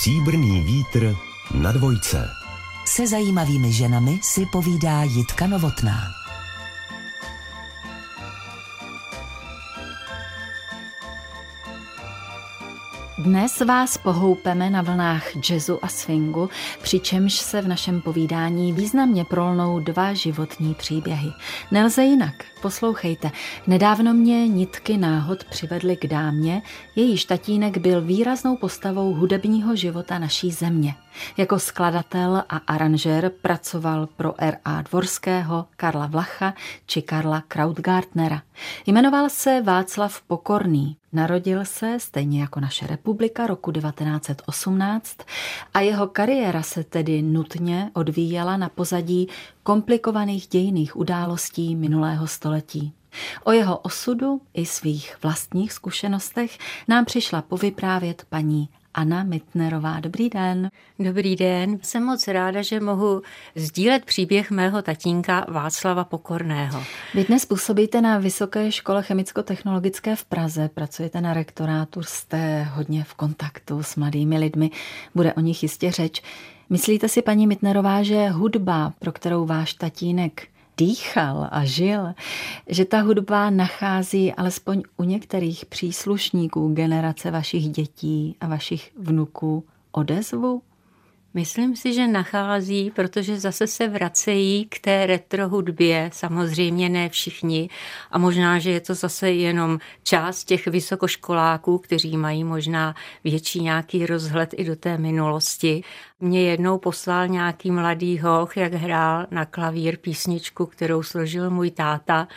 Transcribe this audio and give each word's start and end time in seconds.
Stříbrný 0.00 0.60
vítr 0.60 1.16
na 1.54 1.72
dvojce. 1.72 2.30
Se 2.84 3.06
zajímavými 3.06 3.72
ženami 3.72 4.18
si 4.22 4.46
povídá 4.46 5.02
Jitka 5.02 5.46
Novotná. 5.46 6.19
Dnes 13.30 13.60
vás 13.60 13.98
pohoupeme 13.98 14.70
na 14.70 14.82
vlnách 14.82 15.50
jazzu 15.50 15.78
a 15.82 15.88
swingu, 15.88 16.50
přičemž 16.82 17.34
se 17.34 17.62
v 17.62 17.68
našem 17.68 18.00
povídání 18.00 18.72
významně 18.72 19.24
prolnou 19.24 19.80
dva 19.80 20.14
životní 20.14 20.74
příběhy. 20.74 21.32
Nelze 21.70 22.04
jinak. 22.04 22.34
Poslouchejte, 22.62 23.30
nedávno 23.66 24.14
mě 24.14 24.48
nitky 24.48 24.96
náhod 24.96 25.44
přivedly 25.44 25.96
k 25.96 26.06
dámě, 26.06 26.62
jejíž 26.96 27.24
tatínek 27.24 27.78
byl 27.78 28.02
výraznou 28.02 28.56
postavou 28.56 29.14
hudebního 29.14 29.76
života 29.76 30.18
naší 30.18 30.50
země. 30.50 30.94
Jako 31.36 31.58
skladatel 31.58 32.44
a 32.48 32.56
aranžér 32.56 33.32
pracoval 33.42 34.06
pro 34.06 34.34
R.A. 34.38 34.82
Dvorského, 34.82 35.66
Karla 35.76 36.06
Vlacha 36.06 36.54
či 36.86 37.02
Karla 37.02 37.42
Krautgartnera. 37.48 38.42
Jmenoval 38.86 39.28
se 39.28 39.62
Václav 39.62 40.22
Pokorný. 40.22 40.99
Narodil 41.12 41.64
se, 41.64 42.00
stejně 42.00 42.40
jako 42.40 42.60
naše 42.60 42.86
republika, 42.86 43.46
roku 43.46 43.72
1918 43.72 45.16
a 45.74 45.80
jeho 45.80 46.06
kariéra 46.06 46.62
se 46.62 46.84
tedy 46.84 47.22
nutně 47.22 47.90
odvíjela 47.94 48.56
na 48.56 48.68
pozadí 48.68 49.28
komplikovaných 49.62 50.46
dějných 50.46 50.96
událostí 50.96 51.76
minulého 51.76 52.26
století. 52.26 52.92
O 53.44 53.52
jeho 53.52 53.78
osudu 53.78 54.40
i 54.54 54.66
svých 54.66 55.16
vlastních 55.22 55.72
zkušenostech 55.72 56.58
nám 56.88 57.04
přišla 57.04 57.42
povyprávět 57.42 58.26
paní 58.28 58.68
Anna 58.94 59.24
Mitnerová. 59.24 60.00
Dobrý 60.00 60.30
den. 60.30 60.70
Dobrý 60.98 61.36
den. 61.36 61.78
Jsem 61.82 62.04
moc 62.04 62.28
ráda, 62.28 62.62
že 62.62 62.80
mohu 62.80 63.22
sdílet 63.54 64.04
příběh 64.04 64.50
mého 64.50 64.82
tatínka 64.82 65.46
Václava 65.48 66.04
Pokorného. 66.04 66.82
Vy 67.14 67.24
dnes 67.24 67.44
působíte 67.44 68.00
na 68.00 68.18
Vysoké 68.18 68.72
škole 68.72 69.02
chemicko-technologické 69.02 70.16
v 70.16 70.24
Praze, 70.24 70.70
pracujete 70.74 71.20
na 71.20 71.34
rektorátu, 71.34 72.02
jste 72.02 72.62
hodně 72.62 73.04
v 73.04 73.14
kontaktu 73.14 73.82
s 73.82 73.96
mladými 73.96 74.38
lidmi, 74.38 74.70
bude 75.14 75.34
o 75.34 75.40
nich 75.40 75.62
jistě 75.62 75.90
řeč. 75.90 76.22
Myslíte 76.70 77.08
si, 77.08 77.22
paní 77.22 77.46
Mitnerová, 77.46 78.02
že 78.02 78.28
hudba, 78.28 78.92
pro 78.98 79.12
kterou 79.12 79.46
váš 79.46 79.74
tatínek 79.74 80.46
dýchal 80.76 81.48
a 81.50 81.64
žil, 81.64 82.14
že 82.66 82.84
ta 82.84 83.00
hudba 83.00 83.50
nachází 83.50 84.32
alespoň 84.32 84.82
u 84.96 85.04
některých 85.04 85.66
příslušníků 85.66 86.74
generace 86.74 87.30
vašich 87.30 87.68
dětí 87.68 88.36
a 88.40 88.46
vašich 88.46 88.92
vnuků 88.98 89.64
odezvu? 89.92 90.62
Myslím 91.34 91.76
si, 91.76 91.94
že 91.94 92.06
nachází, 92.08 92.90
protože 92.90 93.40
zase 93.40 93.66
se 93.66 93.88
vracejí 93.88 94.64
k 94.64 94.78
té 94.78 95.06
retro 95.06 95.48
hudbě, 95.48 96.10
samozřejmě 96.12 96.88
ne 96.88 97.08
všichni. 97.08 97.68
A 98.10 98.18
možná, 98.18 98.58
že 98.58 98.70
je 98.70 98.80
to 98.80 98.94
zase 98.94 99.30
jenom 99.30 99.78
část 100.02 100.44
těch 100.44 100.66
vysokoškoláků, 100.66 101.78
kteří 101.78 102.16
mají 102.16 102.44
možná 102.44 102.94
větší 103.24 103.60
nějaký 103.60 104.06
rozhled 104.06 104.54
i 104.56 104.64
do 104.64 104.76
té 104.76 104.98
minulosti. 104.98 105.84
Mě 106.20 106.42
jednou 106.42 106.78
poslal 106.78 107.28
nějaký 107.28 107.70
mladý 107.70 108.18
hoch, 108.18 108.56
jak 108.56 108.72
hrál 108.72 109.26
na 109.30 109.44
klavír 109.44 109.96
písničku, 109.96 110.66
kterou 110.66 111.02
složil 111.02 111.50
můj 111.50 111.70
táta 111.70 112.28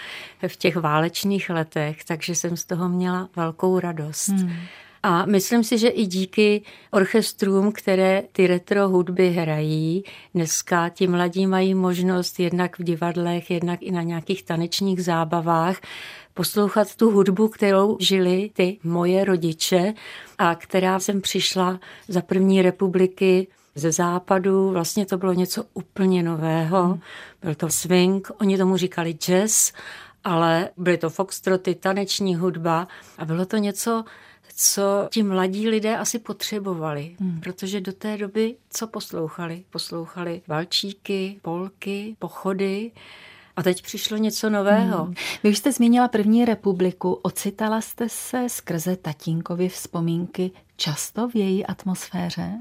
v 0.48 0.56
těch 0.56 0.76
válečných 0.76 1.50
letech, 1.50 2.04
takže 2.04 2.36
jsem 2.36 2.58
z 2.58 2.66
toho 2.66 2.90
měla 2.90 3.30
velkou 3.36 3.80
radost. 3.80 4.30
Hmm. 4.30 4.56
A 5.06 5.26
myslím 5.26 5.64
si, 5.64 5.78
že 5.78 5.88
i 5.88 6.06
díky 6.06 6.62
orchestrům, 6.92 7.72
které 7.72 8.24
ty 8.32 8.48
retro 8.48 8.90
hudby 8.90 9.30
hrají, 9.30 10.04
dneska 10.34 10.90
ti 10.90 11.08
mladí 11.08 11.48
mají 11.48 11.76
možnost 11.76 12.40
jednak 12.40 12.80
v 12.80 12.84
divadlech, 12.84 13.52
jednak 13.52 13.82
i 13.82 13.92
na 13.92 14.02
nějakých 14.02 14.44
tanečních 14.44 15.04
zábavách 15.04 15.82
poslouchat 16.34 16.96
tu 16.96 17.12
hudbu, 17.12 17.48
kterou 17.48 17.98
žili 18.00 18.50
ty 18.54 18.78
moje 18.84 19.26
rodiče 19.26 19.94
a 20.38 20.56
která 20.56 21.00
jsem 21.00 21.22
přišla 21.22 21.80
za 22.08 22.22
první 22.22 22.62
republiky 22.62 23.48
ze 23.76 23.92
západu. 23.92 24.72
Vlastně 24.72 25.06
to 25.06 25.18
bylo 25.18 25.34
něco 25.34 25.64
úplně 25.74 26.24
nového. 26.24 27.00
Byl 27.42 27.56
to 27.56 27.70
swing, 27.70 28.32
oni 28.42 28.58
tomu 28.58 28.78
říkali 28.78 29.14
jazz, 29.14 29.72
ale 30.24 30.70
byly 30.78 30.98
to 30.98 31.10
foxtroty, 31.10 31.76
taneční 31.76 32.36
hudba 32.36 32.88
a 33.18 33.26
bylo 33.26 33.46
to 33.46 33.58
něco 33.58 34.04
co 34.56 35.08
ti 35.12 35.24
mladí 35.24 35.70
lidé 35.70 35.98
asi 35.98 36.20
potřebovali, 36.20 37.16
hmm. 37.20 37.40
protože 37.40 37.82
do 37.82 37.94
té 37.94 38.18
doby 38.18 38.56
co 38.70 38.88
poslouchali? 38.88 39.64
Poslouchali 39.70 40.42
valčíky, 40.48 41.40
polky, 41.42 42.16
pochody, 42.20 42.92
a 43.56 43.64
teď 43.64 43.82
přišlo 43.82 44.18
něco 44.18 44.50
nového. 44.50 45.04
Hmm. 45.04 45.14
Vy 45.44 45.50
už 45.50 45.58
jste 45.58 45.72
zmínila 45.72 46.08
první 46.08 46.46
republiku. 46.46 47.14
Ocitala 47.14 47.82
jste 47.82 48.10
se 48.10 48.50
skrze 48.50 48.96
tatínkovi 48.96 49.70
vzpomínky 49.70 50.52
často 50.76 51.28
v 51.30 51.36
její 51.36 51.66
atmosféře? 51.66 52.52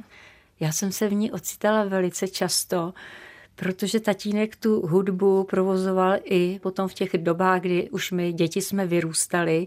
Já 0.60 0.72
jsem 0.72 0.92
se 0.92 1.08
v 1.08 1.12
ní 1.12 1.32
ocitala 1.32 1.84
velice 1.84 2.28
často, 2.28 2.94
protože 3.54 4.00
tatínek 4.00 4.56
tu 4.56 4.86
hudbu 4.86 5.44
provozoval 5.44 6.16
i 6.24 6.60
potom 6.62 6.88
v 6.88 6.94
těch 6.94 7.10
dobách, 7.18 7.60
kdy 7.60 7.90
už 7.90 8.10
my 8.10 8.32
děti 8.32 8.62
jsme 8.62 8.86
vyrůstali 8.86 9.66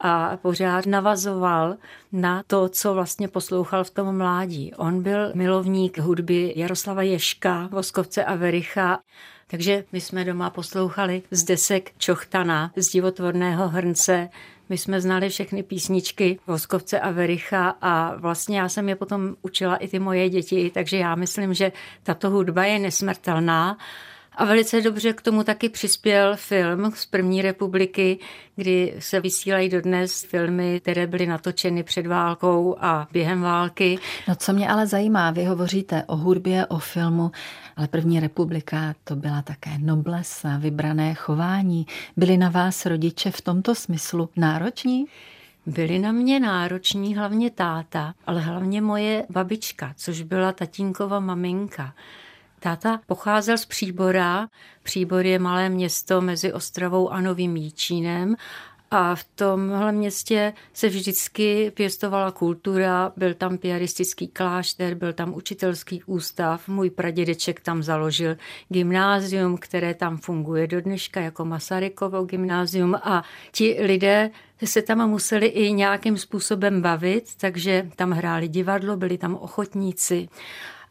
a 0.00 0.36
pořád 0.36 0.86
navazoval 0.86 1.76
na 2.12 2.42
to, 2.46 2.68
co 2.68 2.94
vlastně 2.94 3.28
poslouchal 3.28 3.84
v 3.84 3.90
tom 3.90 4.16
mládí. 4.16 4.74
On 4.74 5.02
byl 5.02 5.32
milovník 5.34 5.98
hudby 5.98 6.52
Jaroslava 6.56 7.02
Ješka, 7.02 7.68
Voskovce 7.72 8.24
a 8.24 8.34
Vericha, 8.34 8.98
takže 9.46 9.84
my 9.92 10.00
jsme 10.00 10.24
doma 10.24 10.50
poslouchali 10.50 11.22
z 11.30 11.44
desek 11.44 11.92
Čochtana, 11.98 12.72
z 12.76 12.88
divotvorného 12.88 13.68
hrnce, 13.68 14.28
my 14.68 14.78
jsme 14.78 15.00
znali 15.00 15.28
všechny 15.28 15.62
písničky 15.62 16.38
Voskovce 16.46 17.00
a 17.00 17.10
Vericha 17.10 17.76
a 17.80 18.16
vlastně 18.16 18.58
já 18.58 18.68
jsem 18.68 18.88
je 18.88 18.96
potom 18.96 19.36
učila 19.42 19.76
i 19.76 19.88
ty 19.88 19.98
moje 19.98 20.30
děti, 20.30 20.70
takže 20.74 20.96
já 20.96 21.14
myslím, 21.14 21.54
že 21.54 21.72
tato 22.02 22.30
hudba 22.30 22.64
je 22.64 22.78
nesmrtelná 22.78 23.78
a 24.36 24.44
velice 24.44 24.80
dobře 24.80 25.12
k 25.12 25.22
tomu 25.22 25.44
taky 25.44 25.68
přispěl 25.68 26.36
film 26.36 26.92
z 26.94 27.06
první 27.06 27.42
republiky, 27.42 28.18
kdy 28.56 28.94
se 28.98 29.20
vysílají 29.20 29.68
dodnes 29.68 30.24
filmy, 30.24 30.80
které 30.80 31.06
byly 31.06 31.26
natočeny 31.26 31.82
před 31.82 32.06
válkou 32.06 32.76
a 32.80 33.08
během 33.12 33.40
války. 33.40 33.98
No 34.28 34.34
co 34.34 34.52
mě 34.52 34.68
ale 34.68 34.86
zajímá, 34.86 35.30
vy 35.30 35.44
hovoříte 35.44 36.04
o 36.06 36.16
hudbě, 36.16 36.66
o 36.66 36.78
filmu, 36.78 37.30
ale 37.76 37.88
první 37.88 38.20
republika 38.20 38.94
to 39.04 39.16
byla 39.16 39.42
také 39.42 39.70
noblesa, 39.78 40.56
vybrané 40.56 41.14
chování. 41.14 41.86
Byli 42.16 42.36
na 42.36 42.48
vás 42.48 42.86
rodiče 42.86 43.30
v 43.30 43.40
tomto 43.40 43.74
smyslu 43.74 44.28
nároční? 44.36 45.06
Byli 45.66 45.98
na 45.98 46.12
mě 46.12 46.40
nároční 46.40 47.16
hlavně 47.16 47.50
táta, 47.50 48.14
ale 48.26 48.40
hlavně 48.40 48.80
moje 48.80 49.26
babička, 49.30 49.92
což 49.96 50.22
byla 50.22 50.52
tatínkova 50.52 51.20
maminka. 51.20 51.94
Táta 52.66 53.00
pocházel 53.06 53.58
z 53.58 53.66
Příbora. 53.66 54.48
Příbor 54.82 55.26
je 55.26 55.38
malé 55.38 55.68
město 55.68 56.20
mezi 56.20 56.52
Ostravou 56.52 57.08
a 57.08 57.20
Novým 57.20 57.56
Jíčínem 57.56 58.36
a 58.90 59.14
v 59.14 59.24
tomhle 59.24 59.92
městě 59.92 60.52
se 60.72 60.88
vždycky 60.88 61.72
pěstovala 61.74 62.30
kultura, 62.30 63.12
byl 63.16 63.34
tam 63.34 63.58
piaristický 63.58 64.28
klášter, 64.28 64.94
byl 64.94 65.12
tam 65.12 65.34
učitelský 65.34 66.02
ústav, 66.04 66.68
můj 66.68 66.90
pradědeček 66.90 67.60
tam 67.60 67.82
založil 67.82 68.36
gymnázium, 68.68 69.58
které 69.58 69.94
tam 69.94 70.16
funguje 70.16 70.66
do 70.66 70.80
dneška 70.80 71.20
jako 71.20 71.44
Masarykovo 71.44 72.24
gymnázium. 72.24 72.94
A 72.94 73.24
ti 73.52 73.76
lidé 73.80 74.30
se 74.64 74.82
tam 74.82 75.10
museli 75.10 75.46
i 75.46 75.72
nějakým 75.72 76.18
způsobem 76.18 76.82
bavit, 76.82 77.24
takže 77.36 77.90
tam 77.96 78.10
hráli 78.10 78.48
divadlo, 78.48 78.96
byli 78.96 79.18
tam 79.18 79.34
ochotníci 79.34 80.28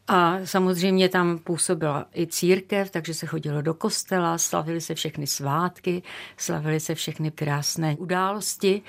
a 0.08 0.38
samozřejmě 0.44 1.10
tam 1.10 1.38
působila 1.38 2.06
i 2.16 2.28
církev, 2.28 2.92
takže 2.92 3.14
se 3.14 3.26
chodilo 3.26 3.62
do 3.62 3.74
kostela, 3.74 4.38
slavily 4.38 4.82
se 4.82 4.96
všechny 4.96 5.28
svátky, 5.28 6.04
slavily 6.38 6.80
se 6.80 6.96
všechny 6.96 7.32
krásné 7.32 7.96
události. 8.00 8.82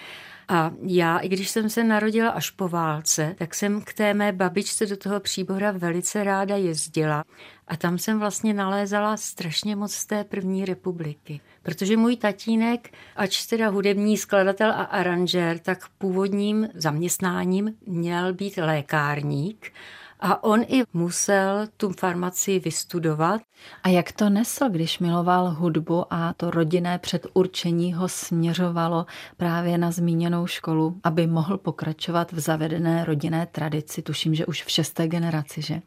A 0.48 0.70
já, 0.82 1.18
i 1.18 1.28
když 1.28 1.50
jsem 1.50 1.70
se 1.70 1.84
narodila 1.84 2.30
až 2.30 2.50
po 2.50 2.68
válce, 2.68 3.34
tak 3.38 3.54
jsem 3.54 3.80
k 3.80 3.92
té 3.92 4.14
mé 4.14 4.32
babičce 4.32 4.86
do 4.86 4.96
toho 4.96 5.20
příbora 5.20 5.72
velice 5.72 6.24
ráda 6.24 6.56
jezdila. 6.56 7.24
A 7.68 7.76
tam 7.76 7.98
jsem 7.98 8.18
vlastně 8.18 8.54
nalézala 8.54 9.16
strašně 9.16 9.76
moc 9.76 9.92
z 9.92 10.06
té 10.06 10.24
první 10.24 10.64
republiky. 10.64 11.40
Protože 11.62 11.96
můj 11.96 12.16
tatínek, 12.16 12.90
ač 13.16 13.46
teda 13.46 13.68
hudební 13.68 14.16
skladatel 14.16 14.70
a 14.70 14.82
aranžér, 14.82 15.58
tak 15.58 15.88
původním 15.98 16.68
zaměstnáním 16.74 17.74
měl 17.86 18.34
být 18.34 18.56
lékárník 18.56 19.72
A 20.20 20.44
on 20.44 20.62
i 20.68 20.82
musel 20.92 21.66
tu 21.76 21.92
farmaci 21.92 22.58
vystudovat. 22.58 23.42
A 23.82 23.88
jak 23.88 24.12
to 24.12 24.30
nesl, 24.30 24.68
když 24.68 24.98
miloval 24.98 25.50
hudbu 25.50 26.04
a 26.10 26.32
to 26.32 26.50
rodinné 26.50 26.98
předurčení 26.98 27.94
ho 27.94 28.08
směřovalo 28.08 29.06
právě 29.36 29.78
na 29.78 29.90
zmíněnou 29.90 30.46
školu, 30.46 31.00
aby 31.04 31.26
mohl 31.26 31.58
pokračovat 31.58 32.32
v 32.32 32.40
zavedené 32.40 33.04
rodinné 33.04 33.46
tradici, 33.46 34.02
tuším, 34.02 34.34
že 34.34 34.46
už 34.46 34.62
v 34.62 34.70
šesté 34.70 35.08
generaci, 35.08 35.62
že? 35.62 35.80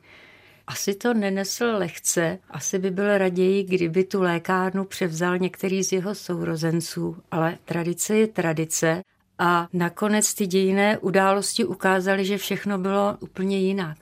Asi 0.67 0.95
to 0.95 1.13
nenesl 1.13 1.65
lehce, 1.65 2.39
asi 2.49 2.79
by 2.79 2.91
byl 2.91 3.17
raději, 3.17 3.63
kdyby 3.63 4.03
tu 4.03 4.21
lékárnu 4.21 4.85
převzal 4.85 5.37
některý 5.37 5.83
z 5.83 5.91
jeho 5.91 6.15
sourozenců, 6.15 7.17
ale 7.31 7.57
tradice 7.65 8.17
je 8.17 8.27
tradice 8.27 9.01
a 9.39 9.67
nakonec 9.73 10.33
ty 10.33 10.47
dějiné 10.47 10.97
události 10.97 11.65
ukázaly, 11.65 12.25
že 12.25 12.37
všechno 12.37 12.77
bylo 12.77 13.17
úplně 13.19 13.59
jinak. 13.59 13.97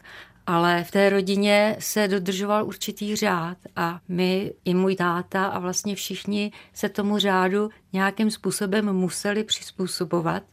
Ale 0.48 0.84
v 0.84 0.92
té 0.92 1.10
rodině 1.10 1.76
se 1.80 2.08
dodržoval 2.08 2.66
určitý 2.66 3.16
řád 3.16 3.58
a 3.76 4.00
my, 4.08 4.54
i 4.66 4.74
můj 4.74 4.96
táta 4.96 5.46
a 5.46 5.60
vlastně 5.60 5.96
všichni 5.96 6.52
se 6.74 6.90
tomu 6.90 7.18
řádu 7.18 7.70
nějakým 7.94 8.32
způsobem 8.32 8.94
museli 8.94 9.44
přizpůsobovat. 9.44 10.44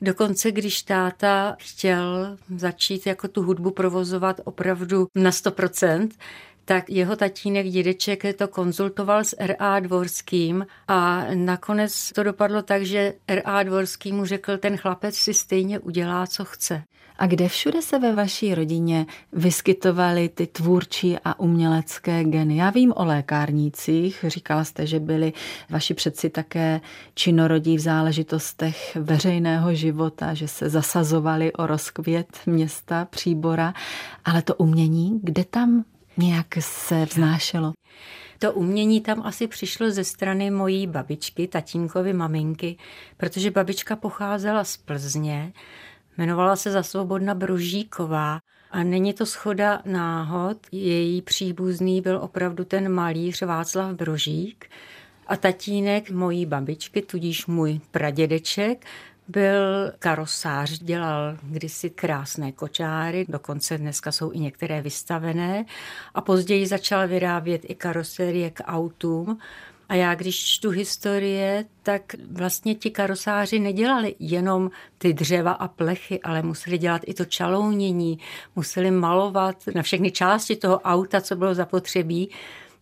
Dokonce, 0.00 0.52
když 0.52 0.82
táta 0.82 1.56
chtěl 1.58 2.36
začít 2.56 3.06
jako 3.06 3.28
tu 3.28 3.42
hudbu 3.42 3.70
provozovat 3.70 4.40
opravdu 4.44 5.06
na 5.14 5.30
100%, 5.30 6.08
tak 6.68 6.90
jeho 6.90 7.16
tatínek, 7.16 7.66
dědeček 7.66 8.36
to 8.36 8.48
konzultoval 8.48 9.24
s 9.24 9.36
R.A. 9.38 9.80
Dvorským 9.80 10.66
a 10.88 11.26
nakonec 11.34 12.12
to 12.12 12.22
dopadlo 12.22 12.62
tak, 12.62 12.82
že 12.82 13.14
R.A. 13.28 13.62
Dvorský 13.62 14.12
mu 14.12 14.24
řekl, 14.24 14.58
ten 14.58 14.76
chlapec 14.76 15.14
si 15.14 15.34
stejně 15.34 15.78
udělá, 15.78 16.26
co 16.26 16.44
chce. 16.44 16.82
A 17.18 17.26
kde 17.26 17.48
všude 17.48 17.82
se 17.82 17.98
ve 17.98 18.14
vaší 18.14 18.54
rodině 18.54 19.06
vyskytovaly 19.32 20.28
ty 20.28 20.46
tvůrčí 20.46 21.16
a 21.24 21.40
umělecké 21.40 22.24
geny? 22.24 22.56
Já 22.56 22.70
vím 22.70 22.92
o 22.96 23.04
lékárnících, 23.04 24.24
říkala 24.28 24.64
jste, 24.64 24.86
že 24.86 25.00
byli 25.00 25.32
vaši 25.70 25.94
předci 25.94 26.30
také 26.30 26.80
činorodí 27.14 27.76
v 27.76 27.80
záležitostech 27.80 28.96
veřejného 29.00 29.74
života, 29.74 30.34
že 30.34 30.48
se 30.48 30.68
zasazovali 30.68 31.52
o 31.52 31.66
rozkvět 31.66 32.38
města 32.46 33.04
Příbora, 33.04 33.74
ale 34.24 34.42
to 34.42 34.54
umění, 34.54 35.20
kde 35.22 35.44
tam 35.44 35.84
nějak 36.18 36.46
se 36.60 37.04
vznášelo? 37.04 37.72
To 38.38 38.52
umění 38.52 39.00
tam 39.00 39.22
asi 39.22 39.46
přišlo 39.46 39.90
ze 39.90 40.04
strany 40.04 40.50
mojí 40.50 40.86
babičky, 40.86 41.48
tatínkovy 41.48 42.12
maminky, 42.12 42.76
protože 43.16 43.50
babička 43.50 43.96
pocházela 43.96 44.64
z 44.64 44.76
Plzně, 44.76 45.52
jmenovala 46.18 46.56
se 46.56 46.70
za 46.70 46.82
Svobodna 46.82 47.34
Brožíková 47.34 48.38
a 48.70 48.82
není 48.82 49.12
to 49.12 49.26
schoda 49.26 49.82
náhod. 49.84 50.58
Její 50.72 51.22
příbuzný 51.22 52.00
byl 52.00 52.18
opravdu 52.22 52.64
ten 52.64 52.88
malíř 52.88 53.42
Václav 53.42 53.94
Brožík 53.94 54.70
a 55.26 55.36
tatínek 55.36 56.10
mojí 56.10 56.46
babičky, 56.46 57.02
tudíž 57.02 57.46
můj 57.46 57.80
pradědeček, 57.90 58.86
byl 59.28 59.92
karosář, 59.98 60.78
dělal 60.78 61.36
kdysi 61.42 61.90
krásné 61.90 62.52
kočáry, 62.52 63.26
dokonce 63.28 63.78
dneska 63.78 64.12
jsou 64.12 64.32
i 64.32 64.38
některé 64.38 64.82
vystavené 64.82 65.64
a 66.14 66.20
později 66.20 66.66
začal 66.66 67.08
vyrábět 67.08 67.60
i 67.64 67.74
karoserie 67.74 68.50
k 68.50 68.62
autům. 68.64 69.38
A 69.88 69.94
já, 69.94 70.14
když 70.14 70.44
čtu 70.44 70.70
historie, 70.70 71.64
tak 71.82 72.02
vlastně 72.32 72.74
ti 72.74 72.90
karosáři 72.90 73.58
nedělali 73.58 74.14
jenom 74.18 74.70
ty 74.98 75.12
dřeva 75.12 75.52
a 75.52 75.68
plechy, 75.68 76.20
ale 76.20 76.42
museli 76.42 76.78
dělat 76.78 77.02
i 77.06 77.14
to 77.14 77.24
čalounění, 77.24 78.18
museli 78.56 78.90
malovat 78.90 79.56
na 79.74 79.82
všechny 79.82 80.10
části 80.10 80.56
toho 80.56 80.80
auta, 80.80 81.20
co 81.20 81.36
bylo 81.36 81.54
zapotřebí. 81.54 82.30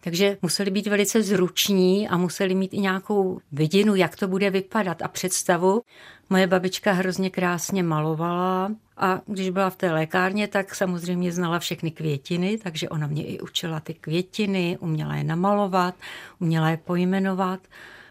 Takže 0.07 0.37
museli 0.43 0.71
být 0.71 0.87
velice 0.87 1.23
zruční 1.23 2.09
a 2.09 2.17
museli 2.17 2.55
mít 2.55 2.75
i 2.75 2.79
nějakou 2.79 3.41
vidinu, 3.53 3.95
jak 3.95 4.17
to 4.17 4.29
bude 4.29 4.51
vypadat 4.51 5.03
a 5.03 5.09
představu. 5.09 5.83
Moje 6.31 6.47
babička 6.47 6.93
hrozně 6.93 7.31
krásně 7.31 7.83
malovala 7.83 8.71
a 8.97 9.21
když 9.27 9.51
byla 9.51 9.71
v 9.71 9.77
té 9.77 9.93
lékárně, 9.93 10.49
tak 10.49 10.75
samozřejmě 10.75 11.33
znala 11.33 11.59
všechny 11.59 11.91
květiny, 11.91 12.59
takže 12.63 12.89
ona 12.89 13.07
mě 13.07 13.25
i 13.25 13.41
učila 13.41 13.81
ty 13.81 13.95
květiny, 13.95 14.79
uměla 14.81 15.17
je 15.17 15.25
namalovat, 15.25 15.95
uměla 16.41 16.71
je 16.71 16.77
pojmenovat, 16.77 17.61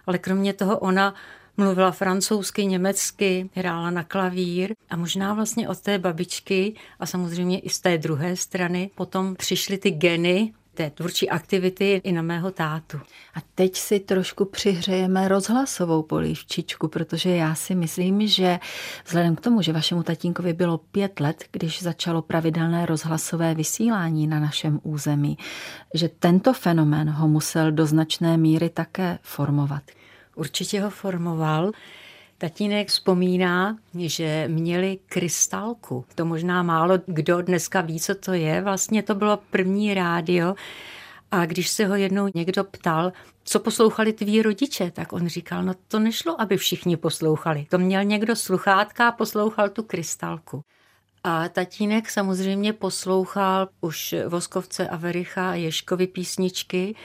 ale 0.08 0.18
kromě 0.18 0.54
toho 0.54 0.80
ona 0.80 1.14
mluvila 1.58 1.92
francouzsky, 1.92 2.66
německy, 2.66 3.50
hrála 3.54 3.90
na 3.90 4.04
klavír 4.04 4.74
a 4.90 4.96
možná 4.96 5.34
vlastně 5.34 5.70
od 5.70 5.80
té 5.80 6.00
babičky 6.00 6.76
a 7.00 7.06
samozřejmě 7.06 7.60
i 7.60 7.70
z 7.70 7.80
té 7.80 7.98
druhé 7.98 8.36
strany 8.36 8.90
potom 8.96 9.36
přišly 9.36 9.78
ty 9.78 9.92
geny 9.92 10.54
té 10.76 10.90
tvůrčí 10.90 11.30
aktivity 11.30 12.02
i 12.04 12.12
na 12.12 12.22
mého 12.22 12.52
tátu. 12.52 12.98
A 13.36 13.40
teď 13.56 13.76
si 13.76 14.00
trošku 14.00 14.46
přihřejeme 14.46 15.28
rozhlasovou 15.28 16.04
polívčičku, 16.04 16.88
protože 16.88 17.30
já 17.30 17.56
si 17.56 17.76
myslím, 17.76 18.28
že 18.28 18.60
vzhledem 19.06 19.36
k 19.36 19.42
tomu, 19.42 19.62
že 19.62 19.74
vašemu 19.74 20.04
tatínkovi 20.04 20.54
bylo 20.54 20.78
pět 20.78 21.20
let, 21.20 21.44
když 21.52 21.82
začalo 21.82 22.22
pravidelné 22.22 22.86
rozhlasové 22.86 23.56
vysílání 23.56 24.28
na 24.28 24.40
našem 24.40 24.80
území, 24.84 25.38
že 25.94 26.10
tento 26.10 26.54
fenomén 26.54 27.10
ho 27.10 27.28
musel 27.28 27.72
do 27.72 27.86
značné 27.86 28.38
míry 28.38 28.70
také 28.70 29.20
formovat. 29.22 29.84
Určitě 30.36 30.82
ho 30.82 30.90
formoval. 30.90 31.72
Tatínek 32.38 32.88
vzpomíná, 32.88 33.78
že 34.00 34.46
měli 34.48 35.00
krystalku. 35.06 36.06
To 36.16 36.26
možná 36.26 36.64
málo 36.64 37.00
kdo 37.06 37.42
dneska 37.42 37.82
ví, 37.82 38.00
co 38.00 38.16
to 38.16 38.34
je. 38.34 38.62
Vlastně 38.62 39.04
to 39.04 39.16
bylo 39.16 39.40
první 39.52 39.94
rádio. 39.94 40.56
A 41.32 41.46
když 41.46 41.70
se 41.70 41.86
ho 41.86 41.96
jednou 41.96 42.30
někdo 42.36 42.64
ptal, 42.64 43.14
co 43.44 43.60
poslouchali 43.60 44.14
tví 44.14 44.42
rodiče, 44.42 44.92
tak 44.92 45.14
on 45.14 45.28
říkal, 45.28 45.64
no 45.64 45.74
to 45.88 46.00
nešlo, 46.00 46.42
aby 46.42 46.58
všichni 46.58 46.98
poslouchali. 46.98 47.66
To 47.70 47.78
měl 47.78 48.04
někdo 48.04 48.36
sluchátka 48.36 49.08
a 49.08 49.12
poslouchal 49.12 49.70
tu 49.70 49.84
krystalku. 49.84 50.62
A 51.24 51.50
tatínek 51.50 52.10
samozřejmě 52.10 52.74
poslouchal 52.74 53.70
už 53.82 54.16
Voskovce 54.28 54.88
a 54.88 54.96
Vericha 54.96 55.52
a 55.52 55.54
Ješkovi 55.54 56.08
písničky 56.08 56.96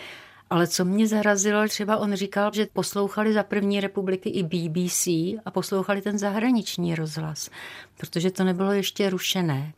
ale 0.51 0.67
co 0.67 0.85
mě 0.85 1.07
zarazilo, 1.07 1.69
třeba 1.69 1.97
on 1.97 2.15
říkal, 2.15 2.51
že 2.55 2.67
poslouchali 2.73 3.33
za 3.33 3.43
první 3.43 3.81
republiky 3.81 4.29
i 4.29 4.43
BBC 4.43 5.07
a 5.45 5.51
poslouchali 5.53 6.03
ten 6.03 6.19
zahraniční 6.19 6.95
rozhlas, 6.95 7.51
protože 7.97 8.31
to 8.31 8.45
nebylo 8.45 8.73
ještě 8.73 9.11
rušené. 9.11 9.73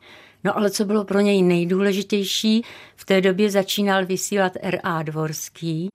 No 0.45 0.57
ale 0.57 0.71
co 0.71 0.85
bylo 0.85 1.05
pro 1.05 1.21
něj 1.21 1.43
nejdůležitější, 1.43 2.63
v 2.97 3.05
té 3.05 3.21
době 3.21 3.51
začínal 3.51 4.07
vysílat 4.07 4.53
R.A. 4.61 5.03
Dvorský 5.03 5.89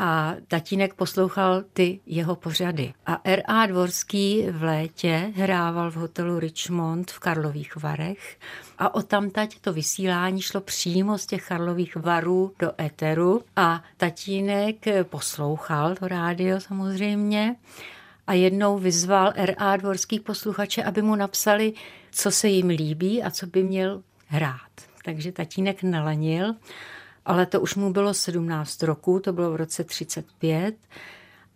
a 0.00 0.34
tatínek 0.48 0.94
poslouchal 0.94 1.62
ty 1.72 2.00
jeho 2.06 2.36
pořady. 2.36 2.94
A 3.06 3.20
R.A. 3.24 3.66
Dvorský 3.66 4.46
v 4.50 4.62
létě 4.62 5.32
hrával 5.36 5.90
v 5.90 5.94
hotelu 5.94 6.38
Richmond 6.38 7.10
v 7.10 7.18
Karlových 7.18 7.76
Varech 7.76 8.38
a 8.78 8.94
o 8.94 9.02
tamtať 9.02 9.60
to 9.60 9.72
vysílání 9.72 10.42
šlo 10.42 10.60
přímo 10.60 11.18
z 11.18 11.26
těch 11.26 11.48
Karlových 11.48 11.96
Varů 11.96 12.52
do 12.58 12.72
Eteru 12.80 13.42
a 13.56 13.84
tatínek 13.96 14.76
poslouchal 15.02 15.94
to 15.94 16.08
rádio 16.08 16.60
samozřejmě 16.60 17.56
a 18.26 18.32
jednou 18.32 18.78
vyzval 18.78 19.32
R.A. 19.36 19.76
Dvorský 19.76 20.20
posluchače, 20.20 20.82
aby 20.82 21.02
mu 21.02 21.16
napsali, 21.16 21.72
co 22.10 22.30
se 22.30 22.48
jim 22.48 22.68
líbí 22.68 23.22
a 23.22 23.30
co 23.30 23.46
by 23.46 23.62
měl 23.62 24.02
hrát. 24.26 24.70
Takže 25.04 25.32
tatínek 25.32 25.82
nalenil 25.82 26.54
ale 27.30 27.46
to 27.46 27.60
už 27.60 27.74
mu 27.74 27.92
bylo 27.92 28.14
17 28.14 28.82
roků, 28.82 29.20
to 29.20 29.32
bylo 29.32 29.50
v 29.50 29.56
roce 29.56 29.84
35 29.84 30.74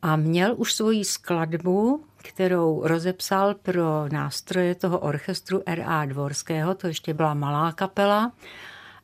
a 0.02 0.16
měl 0.16 0.54
už 0.56 0.72
svoji 0.72 1.04
skladbu, 1.04 2.04
kterou 2.16 2.86
rozepsal 2.86 3.54
pro 3.54 4.08
nástroje 4.12 4.74
toho 4.74 4.98
orchestru 4.98 5.62
R.A. 5.66 6.04
Dvorského, 6.04 6.74
to 6.74 6.86
ještě 6.86 7.14
byla 7.14 7.34
malá 7.34 7.72
kapela, 7.72 8.32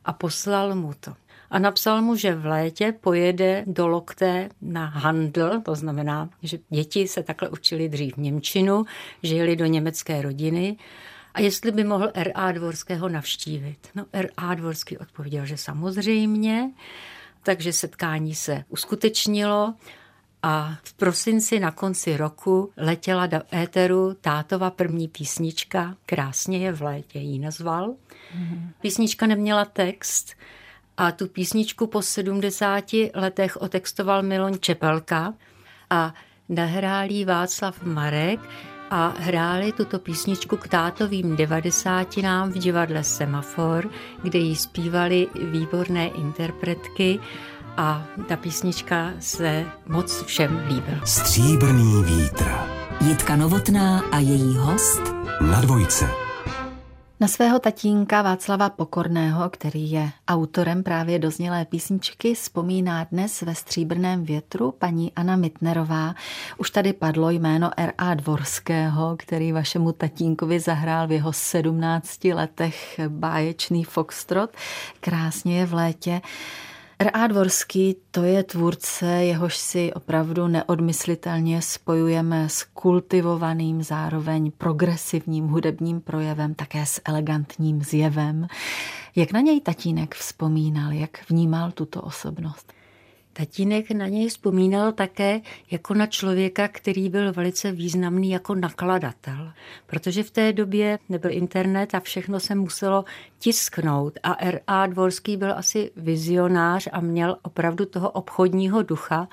a 0.05 0.13
poslal 0.13 0.75
mu 0.75 0.93
to. 0.99 1.13
A 1.49 1.59
napsal 1.59 2.01
mu, 2.01 2.15
že 2.15 2.35
v 2.35 2.45
létě 2.45 2.93
pojede 3.01 3.63
do 3.67 3.87
Lokté 3.87 4.49
na 4.61 4.85
handl, 4.85 5.61
to 5.61 5.75
znamená, 5.75 6.29
že 6.43 6.57
děti 6.69 7.07
se 7.07 7.23
takhle 7.23 7.49
učili 7.49 7.89
dřív 7.89 8.17
Němčinu, 8.17 8.85
že 9.23 9.35
jeli 9.35 9.55
do 9.55 9.65
německé 9.65 10.21
rodiny 10.21 10.77
a 11.33 11.41
jestli 11.41 11.71
by 11.71 11.83
mohl 11.83 12.11
R.A. 12.13 12.51
Dvorského 12.51 13.09
navštívit. 13.09 13.77
No 13.95 14.05
R.A. 14.13 14.53
Dvorský 14.53 14.97
odpověděl, 14.97 15.45
že 15.45 15.57
samozřejmě, 15.57 16.71
takže 17.43 17.73
setkání 17.73 18.35
se 18.35 18.63
uskutečnilo 18.69 19.73
a 20.43 20.77
v 20.83 20.93
prosinci 20.93 21.59
na 21.59 21.71
konci 21.71 22.17
roku 22.17 22.71
letěla 22.77 23.27
do 23.27 23.41
éteru 23.53 24.13
tátova 24.21 24.71
první 24.71 25.07
písnička, 25.07 25.95
krásně 26.05 26.57
je 26.57 26.71
v 26.71 26.81
létě 26.81 27.19
jí 27.19 27.39
nazval. 27.39 27.95
Písnička 28.81 29.25
neměla 29.25 29.65
text 29.65 30.35
a 30.97 31.11
tu 31.11 31.27
písničku 31.27 31.87
po 31.87 32.01
70 32.01 32.83
letech 33.13 33.57
otextoval 33.61 34.23
Milon 34.23 34.59
Čepelka 34.59 35.33
a 35.89 36.13
nahrálí 36.49 37.25
Václav 37.25 37.83
Marek 37.83 38.39
a 38.91 39.15
hráli 39.19 39.71
tuto 39.71 39.99
písničku 39.99 40.57
k 40.57 40.67
tátovým 40.67 41.35
devadesátinám 41.35 42.51
v 42.51 42.57
divadle 42.57 43.03
Semafor, 43.03 43.89
kde 44.23 44.39
ji 44.39 44.55
zpívali 44.55 45.27
výborné 45.51 46.07
interpretky 46.07 47.19
a 47.77 48.03
ta 48.27 48.35
písnička 48.35 49.13
se 49.19 49.65
moc 49.87 50.23
všem 50.23 50.63
líbila. 50.67 51.05
Stříbrný 51.05 52.03
vítr. 52.03 52.51
Jitka 53.01 53.35
Novotná 53.35 53.99
a 54.11 54.19
její 54.19 54.55
host 54.57 55.01
Na 55.41 55.61
dvojce. 55.61 56.30
Na 57.21 57.27
svého 57.27 57.59
tatínka 57.59 58.21
Václava 58.21 58.69
Pokorného, 58.69 59.49
který 59.49 59.91
je 59.91 60.11
autorem 60.27 60.83
právě 60.83 61.19
doznělé 61.19 61.65
písničky, 61.65 62.33
vzpomíná 62.33 63.03
dnes 63.03 63.41
ve 63.41 63.55
Stříbrném 63.55 64.23
větru 64.23 64.71
paní 64.71 65.11
Anna 65.15 65.35
Mitnerová. 65.35 66.15
Už 66.57 66.69
tady 66.69 66.93
padlo 66.93 67.29
jméno 67.29 67.71
R.A. 67.77 68.13
Dvorského, 68.13 69.15
který 69.19 69.51
vašemu 69.51 69.91
tatínkovi 69.91 70.59
zahrál 70.59 71.07
v 71.07 71.11
jeho 71.11 71.33
17 71.33 72.23
letech 72.23 72.99
báječný 73.07 73.83
foxtrot. 73.83 74.49
Krásně 74.99 75.59
je 75.59 75.65
v 75.65 75.73
létě. 75.73 76.21
R.A. 77.01 77.27
Dvorský 77.27 77.95
to 78.11 78.23
je 78.23 78.43
tvůrce, 78.43 79.05
jehož 79.05 79.57
si 79.57 79.93
opravdu 79.93 80.47
neodmyslitelně 80.47 81.61
spojujeme 81.61 82.49
s 82.49 82.63
kultivovaným, 82.63 83.83
zároveň 83.83 84.51
progresivním 84.57 85.47
hudebním 85.47 86.01
projevem, 86.01 86.53
také 86.53 86.85
s 86.85 87.01
elegantním 87.05 87.83
zjevem. 87.83 88.47
Jak 89.15 89.31
na 89.31 89.39
něj 89.39 89.61
tatínek 89.61 90.15
vzpomínal, 90.15 90.91
jak 90.91 91.29
vnímal 91.29 91.71
tuto 91.71 92.01
osobnost? 92.01 92.73
Tatínek 93.33 93.91
na 93.91 94.07
něj 94.07 94.29
vzpomínal 94.29 94.91
také 94.91 95.41
jako 95.71 95.93
na 95.93 96.07
člověka, 96.07 96.67
který 96.67 97.09
byl 97.09 97.33
velice 97.33 97.71
významný 97.71 98.29
jako 98.29 98.55
nakladatel, 98.55 99.51
protože 99.87 100.23
v 100.23 100.31
té 100.31 100.53
době 100.53 100.99
nebyl 101.09 101.31
internet 101.31 101.95
a 101.95 101.99
všechno 101.99 102.39
se 102.39 102.55
muselo 102.55 103.05
tisknout 103.39 104.19
a 104.23 104.45
R.A. 104.45 104.87
Dvorský 104.87 105.37
byl 105.37 105.53
asi 105.53 105.91
vizionář 105.95 106.87
a 106.91 107.01
měl 107.01 107.37
opravdu 107.41 107.85
toho 107.85 108.09
obchodního 108.09 108.83
ducha, 108.83 109.27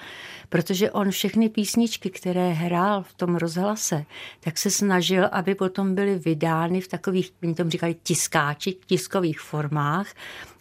protože 0.49 0.91
on 0.91 1.11
všechny 1.11 1.49
písničky, 1.49 2.11
které 2.11 2.53
hrál 2.53 3.03
v 3.03 3.15
tom 3.15 3.37
rozhlase, 3.37 4.05
tak 4.41 4.59
se 4.59 4.71
snažil, 4.71 5.29
aby 5.33 5.55
potom 5.55 5.95
byly 5.95 6.19
vydány 6.19 6.81
v 6.81 6.89
takových, 6.89 7.33
oni 7.43 7.55
tomu 7.55 7.71
říkali 7.71 7.97
tiskáči, 8.03 8.77
tiskových 8.87 9.41
formách 9.41 10.15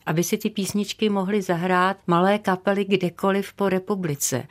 aby 0.08 0.24
si 0.24 0.38
ty 0.38 0.50
písničky 0.50 1.10
mohly 1.10 1.42
zahrát 1.42 1.98
malé 2.08 2.40
kapely 2.40 2.86
kdekoliv 2.86 3.54
po 3.54 3.70
republice. 3.70 4.48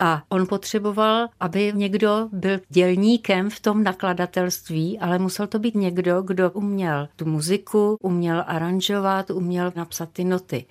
A 0.00 0.22
on 0.28 0.46
potřeboval, 0.46 1.28
aby 1.40 1.72
někdo 1.74 2.28
byl 2.32 2.60
dělníkem 2.68 3.50
v 3.50 3.60
tom 3.60 3.82
nakladatelství, 3.82 4.98
ale 4.98 5.18
musel 5.18 5.46
to 5.46 5.58
být 5.58 5.74
někdo, 5.74 6.22
kdo 6.22 6.50
uměl 6.50 7.08
tu 7.16 7.24
muziku, 7.24 7.96
uměl 8.00 8.44
aranžovat, 8.46 9.30
uměl 9.30 9.72
napsat 9.76 10.08
ty 10.12 10.24
noty. 10.24 10.64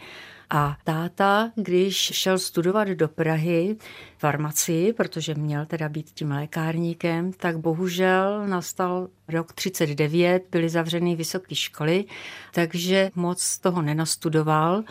A 0.53 0.77
táta, 0.83 1.51
když 1.55 1.95
šel 1.95 2.39
studovat 2.39 2.87
do 2.87 3.07
Prahy 3.07 3.77
farmacii, 4.17 4.93
protože 4.93 5.35
měl 5.35 5.65
teda 5.65 5.89
být 5.89 6.11
tím 6.13 6.31
lékárníkem, 6.31 7.33
tak 7.33 7.57
bohužel 7.57 8.47
nastal 8.47 9.07
rok 9.27 9.53
39, 9.53 10.43
byly 10.51 10.69
zavřeny 10.69 11.15
vysoké 11.15 11.55
školy, 11.55 12.05
takže 12.53 13.11
moc 13.15 13.57
toho 13.57 13.81
nenastudoval. 13.81 14.83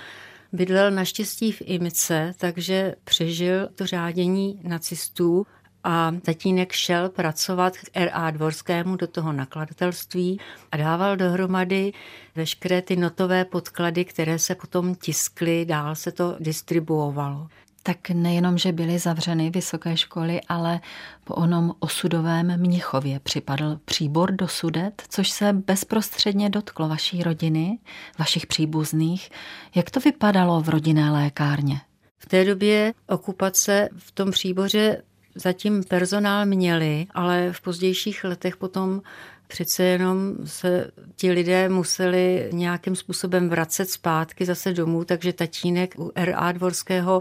Bydlel 0.52 0.90
naštěstí 0.90 1.52
v 1.52 1.62
Imice, 1.64 2.32
takže 2.36 2.94
přežil 3.04 3.68
to 3.74 3.86
řádění 3.86 4.60
nacistů 4.62 5.46
a 5.84 6.12
tatínek 6.22 6.72
šel 6.72 7.08
pracovat 7.08 7.76
k 7.76 7.90
R.A. 7.94 8.30
Dvorskému 8.30 8.96
do 8.96 9.06
toho 9.06 9.32
nakladatelství 9.32 10.40
a 10.72 10.76
dával 10.76 11.16
dohromady 11.16 11.92
veškeré 12.36 12.82
ty 12.82 12.96
notové 12.96 13.44
podklady, 13.44 14.04
které 14.04 14.38
se 14.38 14.54
potom 14.54 14.94
tiskly, 14.94 15.64
dál 15.64 15.94
se 15.94 16.12
to 16.12 16.36
distribuovalo. 16.40 17.48
Tak 17.82 18.10
nejenom, 18.10 18.58
že 18.58 18.72
byly 18.72 18.98
zavřeny 18.98 19.50
vysoké 19.50 19.96
školy, 19.96 20.40
ale 20.48 20.80
po 21.24 21.34
onom 21.34 21.74
osudovém 21.78 22.60
Mnichově 22.60 23.20
připadl 23.20 23.80
příbor 23.84 24.32
do 24.32 24.48
sudet, 24.48 25.02
což 25.08 25.30
se 25.30 25.52
bezprostředně 25.52 26.50
dotklo 26.50 26.88
vaší 26.88 27.22
rodiny, 27.22 27.78
vašich 28.18 28.46
příbuzných. 28.46 29.30
Jak 29.74 29.90
to 29.90 30.00
vypadalo 30.00 30.60
v 30.60 30.68
rodinné 30.68 31.10
lékárně? 31.10 31.80
V 32.18 32.26
té 32.26 32.44
době 32.44 32.94
okupace 33.08 33.88
v 33.96 34.12
tom 34.12 34.30
příboře 34.30 35.02
zatím 35.34 35.84
personál 35.84 36.46
měli, 36.46 37.06
ale 37.10 37.52
v 37.52 37.60
pozdějších 37.60 38.24
letech 38.24 38.56
potom 38.56 39.02
přece 39.46 39.84
jenom 39.84 40.34
se 40.44 40.90
ti 41.16 41.32
lidé 41.32 41.68
museli 41.68 42.50
nějakým 42.52 42.96
způsobem 42.96 43.48
vracet 43.48 43.90
zpátky 43.90 44.44
zase 44.44 44.72
domů, 44.72 45.04
takže 45.04 45.32
tatínek 45.32 45.94
u 45.98 46.12
R.A. 46.14 46.52
Dvorského 46.52 47.20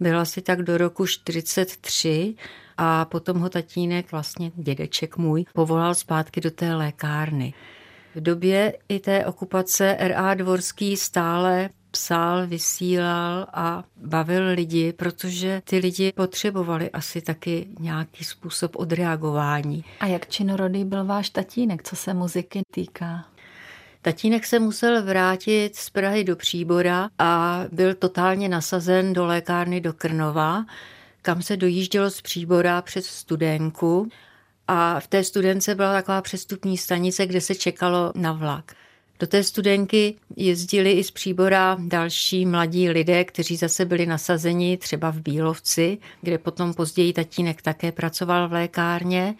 byl 0.00 0.20
asi 0.20 0.42
tak 0.42 0.62
do 0.62 0.78
roku 0.78 1.06
43 1.06 2.34
a 2.76 3.04
potom 3.04 3.38
ho 3.38 3.48
tatínek, 3.48 4.12
vlastně 4.12 4.52
dědeček 4.54 5.16
můj, 5.16 5.44
povolal 5.52 5.94
zpátky 5.94 6.40
do 6.40 6.50
té 6.50 6.74
lékárny. 6.74 7.54
V 8.14 8.20
době 8.20 8.78
i 8.88 8.98
té 8.98 9.26
okupace 9.26 9.96
R.A. 9.98 10.34
Dvorský 10.34 10.96
stále 10.96 11.70
psal, 11.94 12.46
vysílal 12.46 13.46
a 13.52 13.84
bavil 13.96 14.46
lidi, 14.46 14.92
protože 14.92 15.62
ty 15.64 15.78
lidi 15.78 16.12
potřebovali 16.16 16.90
asi 16.90 17.20
taky 17.20 17.68
nějaký 17.80 18.24
způsob 18.24 18.76
odreagování. 18.76 19.84
A 20.00 20.06
jak 20.06 20.28
činorodý 20.28 20.84
byl 20.84 21.04
váš 21.04 21.30
tatínek, 21.30 21.82
co 21.82 21.96
se 21.96 22.14
muziky 22.14 22.62
týká? 22.70 23.24
Tatínek 24.02 24.46
se 24.46 24.58
musel 24.58 25.02
vrátit 25.02 25.76
z 25.76 25.90
Prahy 25.90 26.24
do 26.24 26.36
Příbora 26.36 27.08
a 27.18 27.60
byl 27.72 27.94
totálně 27.94 28.48
nasazen 28.48 29.12
do 29.12 29.26
lékárny 29.26 29.80
do 29.80 29.92
Krnova, 29.92 30.64
kam 31.22 31.42
se 31.42 31.56
dojíždělo 31.56 32.10
z 32.10 32.22
Příbora 32.22 32.82
přes 32.82 33.06
Studenku. 33.06 34.08
A 34.68 35.00
v 35.00 35.06
té 35.06 35.24
studence 35.24 35.74
byla 35.74 35.92
taková 35.92 36.22
přestupní 36.22 36.78
stanice, 36.78 37.26
kde 37.26 37.40
se 37.40 37.54
čekalo 37.54 38.12
na 38.14 38.32
vlak. 38.32 38.72
Do 39.18 39.26
té 39.26 39.42
studenky 39.42 40.14
jezdili 40.36 40.92
i 40.92 41.04
z 41.04 41.10
Příbora 41.10 41.76
další 41.80 42.46
mladí 42.46 42.90
lidé, 42.90 43.24
kteří 43.24 43.56
zase 43.56 43.84
byli 43.84 44.06
nasazeni 44.06 44.76
třeba 44.76 45.10
v 45.10 45.20
Bílovci, 45.20 45.98
kde 46.20 46.38
potom 46.38 46.74
později 46.74 47.12
tatínek 47.12 47.62
také 47.62 47.92
pracoval 47.92 48.48
v 48.48 48.52
lékárně. 48.52 49.34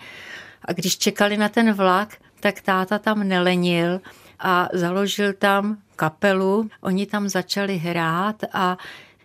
A 0.64 0.72
když 0.72 0.98
čekali 0.98 1.36
na 1.36 1.48
ten 1.48 1.72
vlak, 1.72 2.16
tak 2.40 2.60
táta 2.60 2.98
tam 2.98 3.28
nelenil 3.28 4.00
a 4.38 4.68
založil 4.72 5.32
tam 5.32 5.78
kapelu. 5.96 6.68
Oni 6.80 7.06
tam 7.06 7.28
začali 7.28 7.76
hrát 7.76 8.36
a 8.52 8.78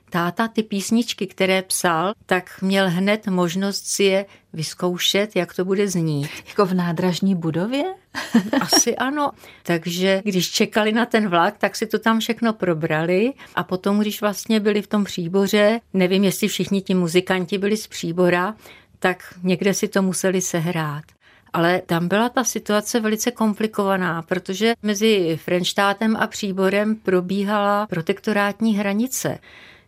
táta 0.10 0.48
ty 0.48 0.64
písničky, 0.64 1.28
které 1.28 1.62
psal, 1.62 2.14
tak 2.26 2.62
měl 2.62 2.90
hned 2.90 3.28
možnost 3.28 3.88
si 3.88 4.04
je 4.04 4.26
vyzkoušet, 4.54 5.36
jak 5.36 5.54
to 5.54 5.66
bude 5.66 5.88
znít. 5.88 6.30
Jako 6.48 6.66
v 6.66 6.74
nádražní 6.74 7.36
budově? 7.36 7.84
Asi 8.62 8.96
ano. 8.96 9.32
Takže 9.64 10.22
když 10.26 10.52
čekali 10.52 10.92
na 10.92 11.06
ten 11.06 11.30
vlak, 11.30 11.58
tak 11.58 11.76
si 11.76 11.88
to 11.88 12.00
tam 12.00 12.20
všechno 12.20 12.54
probrali 12.54 13.34
a 13.56 13.64
potom, 13.64 14.00
když 14.00 14.22
vlastně 14.22 14.60
byli 14.60 14.82
v 14.82 14.88
tom 14.88 15.04
příboře, 15.04 15.80
nevím, 15.94 16.24
jestli 16.24 16.48
všichni 16.48 16.82
ti 16.82 16.94
muzikanti 16.94 17.58
byli 17.58 17.78
z 17.78 17.88
příbora, 17.88 18.56
tak 19.00 19.34
někde 19.44 19.74
si 19.74 19.88
to 19.88 20.02
museli 20.02 20.42
sehrát. 20.42 21.04
Ale 21.54 21.82
tam 21.86 22.08
byla 22.08 22.30
ta 22.30 22.44
situace 22.44 23.00
velice 23.00 23.32
komplikovaná, 23.32 24.22
protože 24.22 24.74
mezi 24.84 25.40
Frenštátem 25.44 26.16
a 26.16 26.28
Příborem 26.28 26.96
probíhala 26.96 27.88
protektorátní 27.88 28.78
hranice. 28.78 29.40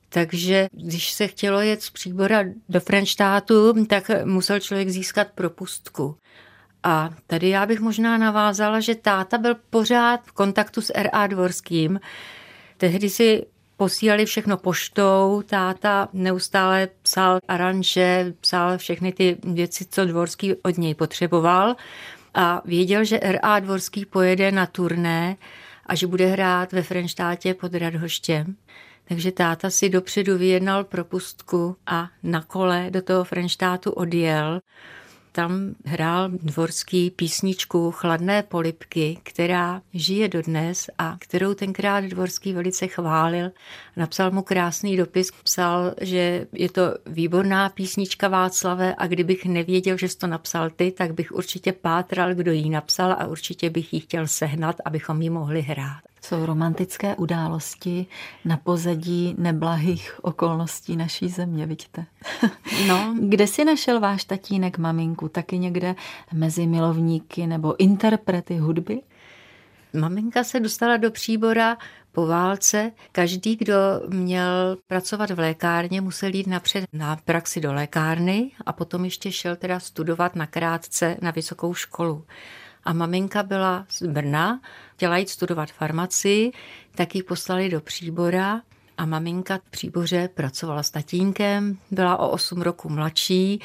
Takže 0.09 0.67
když 0.71 1.11
se 1.11 1.27
chtělo 1.27 1.61
jet 1.61 1.81
z 1.81 1.89
Příbora 1.89 2.43
do 2.69 2.79
Frenštátu, 2.79 3.85
tak 3.85 4.11
musel 4.25 4.59
člověk 4.59 4.89
získat 4.89 5.27
propustku. 5.35 6.15
A 6.83 7.09
tady 7.27 7.49
já 7.49 7.65
bych 7.65 7.79
možná 7.79 8.17
navázala, 8.17 8.79
že 8.79 8.95
táta 8.95 9.37
byl 9.37 9.55
pořád 9.69 10.19
v 10.23 10.31
kontaktu 10.31 10.81
s 10.81 10.93
R.A. 10.95 11.27
Dvorským. 11.27 11.99
Tehdy 12.77 13.09
si 13.09 13.45
posílali 13.77 14.25
všechno 14.25 14.57
poštou, 14.57 15.43
táta 15.45 16.09
neustále 16.13 16.87
psal 17.01 17.39
aranže, 17.47 18.33
psal 18.41 18.77
všechny 18.77 19.11
ty 19.11 19.37
věci, 19.43 19.85
co 19.89 20.05
Dvorský 20.05 20.55
od 20.55 20.77
něj 20.77 20.95
potřeboval 20.95 21.75
a 22.33 22.61
věděl, 22.65 23.03
že 23.03 23.19
R.A. 23.19 23.59
Dvorský 23.59 24.05
pojede 24.05 24.51
na 24.51 24.65
turné 24.65 25.37
a 25.85 25.95
že 25.95 26.07
bude 26.07 26.25
hrát 26.25 26.71
ve 26.71 26.83
Frenštátě 26.83 27.53
pod 27.53 27.73
Radhoštěm. 27.75 28.55
Takže 29.07 29.31
táta 29.31 29.69
si 29.69 29.89
dopředu 29.89 30.37
vyjednal 30.37 30.83
propustku 30.83 31.75
a 31.87 32.09
na 32.23 32.41
kole 32.41 32.87
do 32.89 33.01
toho 33.01 33.23
Frenštátu 33.23 33.91
odjel. 33.91 34.59
Tam 35.31 35.75
hrál 35.85 36.29
dvorský 36.29 37.11
písničku 37.11 37.91
Chladné 37.91 38.43
polipky, 38.43 39.17
která 39.23 39.81
žije 39.93 40.27
dodnes 40.27 40.89
a 40.97 41.15
kterou 41.19 41.53
tenkrát 41.53 42.03
dvorský 42.03 42.53
velice 42.53 42.87
chválil. 42.87 43.51
Napsal 43.97 44.31
mu 44.31 44.41
krásný 44.41 44.97
dopis, 44.97 45.31
psal, 45.43 45.93
že 46.01 46.47
je 46.53 46.69
to 46.69 46.81
výborná 47.05 47.69
písnička 47.69 48.27
Václave 48.27 48.95
a 48.97 49.07
kdybych 49.07 49.45
nevěděl, 49.45 49.97
že 49.97 50.09
jsi 50.09 50.17
to 50.17 50.27
napsal 50.27 50.69
ty, 50.69 50.91
tak 50.91 51.13
bych 51.13 51.31
určitě 51.31 51.71
pátral, 51.71 52.35
kdo 52.35 52.51
ji 52.51 52.69
napsal 52.69 53.11
a 53.11 53.27
určitě 53.27 53.69
bych 53.69 53.93
ji 53.93 53.99
chtěl 53.99 54.27
sehnat, 54.27 54.75
abychom 54.85 55.21
ji 55.21 55.29
mohli 55.29 55.61
hrát. 55.61 56.10
Jsou 56.25 56.45
romantické 56.45 57.15
události 57.15 58.05
na 58.45 58.57
pozadí 58.57 59.35
neblahých 59.37 60.19
okolností 60.21 60.95
naší 60.95 61.29
země, 61.29 61.65
vidíte? 61.65 62.05
No. 62.87 63.15
Kde 63.19 63.47
si 63.47 63.65
našel 63.65 63.99
váš 63.99 64.23
tatínek 64.23 64.77
maminku? 64.77 65.29
Taky 65.29 65.59
někde 65.59 65.95
mezi 66.33 66.67
milovníky 66.67 67.47
nebo 67.47 67.81
interprety 67.81 68.57
hudby? 68.57 69.01
Maminka 69.93 70.43
se 70.43 70.59
dostala 70.59 70.97
do 70.97 71.11
příbora 71.11 71.77
po 72.11 72.27
válce. 72.27 72.91
Každý, 73.11 73.55
kdo 73.55 73.73
měl 74.07 74.77
pracovat 74.87 75.31
v 75.31 75.39
lékárně, 75.39 76.01
musel 76.01 76.33
jít 76.33 76.47
napřed 76.47 76.85
na 76.93 77.15
praxi 77.15 77.61
do 77.61 77.73
lékárny 77.73 78.51
a 78.65 78.73
potom 78.73 79.05
ještě 79.05 79.31
šel 79.31 79.55
teda 79.55 79.79
studovat 79.79 80.35
na 80.35 80.47
krátce 80.47 81.17
na 81.21 81.31
vysokou 81.31 81.73
školu. 81.73 82.25
A 82.83 82.93
maminka 82.93 83.43
byla 83.43 83.85
z 83.89 84.01
Brna, 84.03 84.61
chtěla 84.95 85.17
jít 85.17 85.29
studovat 85.29 85.71
farmacii, 85.71 86.51
tak 86.95 87.15
ji 87.15 87.23
poslali 87.23 87.69
do 87.69 87.81
Příbora. 87.81 88.61
A 88.97 89.05
maminka 89.05 89.57
v 89.57 89.69
Příboře 89.69 90.29
pracovala 90.33 90.83
s 90.83 90.89
tatínkem, 90.89 91.77
byla 91.91 92.17
o 92.17 92.29
8 92.29 92.61
roku 92.61 92.89
mladší 92.89 93.61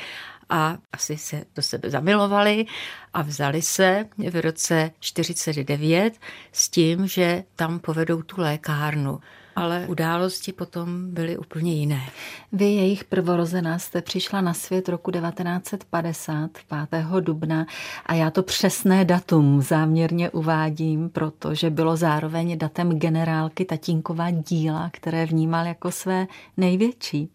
a 0.48 0.78
asi 0.92 1.16
se 1.16 1.44
do 1.56 1.62
sebe 1.62 1.90
zamilovali 1.90 2.66
a 3.14 3.22
vzali 3.22 3.62
se 3.62 4.04
v 4.30 4.40
roce 4.40 4.90
49 5.00 6.14
s 6.52 6.68
tím, 6.68 7.06
že 7.06 7.44
tam 7.56 7.78
povedou 7.78 8.22
tu 8.22 8.40
lékárnu 8.40 9.20
ale 9.56 9.86
události 9.88 10.52
potom 10.52 11.14
byly 11.14 11.38
úplně 11.38 11.74
jiné. 11.74 12.00
Vy, 12.52 12.64
jejich 12.64 13.04
prvorozená, 13.04 13.78
jste 13.78 14.02
přišla 14.02 14.40
na 14.40 14.54
svět 14.54 14.88
roku 14.88 15.10
1950, 15.10 16.50
5. 16.90 17.06
dubna 17.20 17.66
a 18.06 18.14
já 18.14 18.30
to 18.30 18.42
přesné 18.42 19.04
datum 19.04 19.62
záměrně 19.62 20.30
uvádím, 20.30 21.10
protože 21.10 21.70
bylo 21.70 21.96
zároveň 21.96 22.58
datem 22.58 22.98
generálky 22.98 23.64
Tatínkova 23.64 24.30
díla, 24.30 24.90
které 24.92 25.26
vnímal 25.26 25.66
jako 25.66 25.90
své 25.90 26.26
největší. 26.56 27.30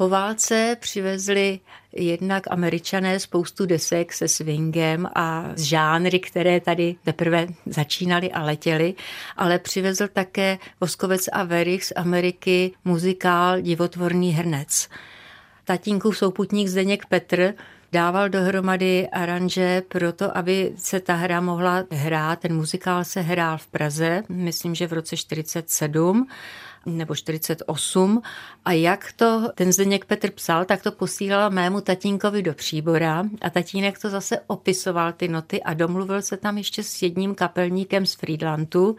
Po 0.00 0.08
válce 0.08 0.76
přivezli 0.80 1.60
jednak 1.92 2.46
američané 2.50 3.20
spoustu 3.20 3.66
desek 3.66 4.12
se 4.12 4.28
swingem 4.28 5.08
a 5.14 5.44
z 5.54 5.62
žánry, 5.62 6.18
které 6.18 6.60
tady 6.60 6.96
teprve 7.04 7.46
začínaly 7.66 8.32
a 8.32 8.42
letěly, 8.42 8.94
ale 9.36 9.58
přivezl 9.58 10.08
také 10.08 10.58
Voskovec 10.80 11.28
a 11.32 11.44
Verich 11.44 11.84
z 11.84 11.92
Ameriky 11.96 12.72
muzikál 12.84 13.60
Divotvorný 13.60 14.32
hrnec. 14.32 14.88
Tatínkův 15.64 16.18
souputník 16.18 16.68
Zdeněk 16.68 17.06
Petr 17.06 17.54
dával 17.92 18.28
dohromady 18.28 19.08
aranže 19.08 19.82
pro 19.88 20.12
to, 20.12 20.36
aby 20.36 20.72
se 20.76 21.00
ta 21.00 21.14
hra 21.14 21.40
mohla 21.40 21.84
hrát. 21.90 22.38
Ten 22.38 22.56
muzikál 22.56 23.04
se 23.04 23.20
hrál 23.20 23.58
v 23.58 23.66
Praze, 23.66 24.22
myslím, 24.28 24.74
že 24.74 24.86
v 24.86 24.92
roce 24.92 25.16
47 25.16 26.26
nebo 26.86 27.14
48 27.14 28.22
a 28.64 28.72
jak 28.72 29.12
to 29.12 29.48
ten 29.54 29.72
Zdeněk 29.72 30.04
Petr 30.04 30.30
psal, 30.30 30.64
tak 30.64 30.82
to 30.82 30.92
posílala 30.92 31.48
mému 31.48 31.80
tatínkovi 31.80 32.42
do 32.42 32.54
Příbora 32.54 33.24
a 33.40 33.50
tatínek 33.50 33.98
to 33.98 34.10
zase 34.10 34.40
opisoval 34.46 35.12
ty 35.12 35.28
noty 35.28 35.62
a 35.62 35.74
domluvil 35.74 36.22
se 36.22 36.36
tam 36.36 36.58
ještě 36.58 36.82
s 36.82 37.02
jedním 37.02 37.34
kapelníkem 37.34 38.06
z 38.06 38.14
Friedlandu 38.14 38.96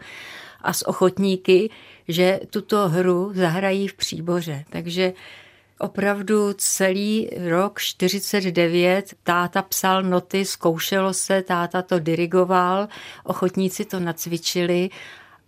a 0.60 0.72
s 0.72 0.88
ochotníky, 0.88 1.70
že 2.08 2.40
tuto 2.50 2.88
hru 2.88 3.32
zahrají 3.34 3.88
v 3.88 3.94
Příboře. 3.94 4.64
Takže 4.70 5.12
opravdu 5.78 6.52
celý 6.52 7.30
rok 7.48 7.80
49 7.80 9.14
táta 9.22 9.62
psal 9.62 10.02
noty, 10.02 10.44
zkoušelo 10.44 11.14
se, 11.14 11.42
táta 11.42 11.82
to 11.82 11.98
dirigoval, 11.98 12.88
ochotníci 13.24 13.84
to 13.84 14.00
nacvičili 14.00 14.90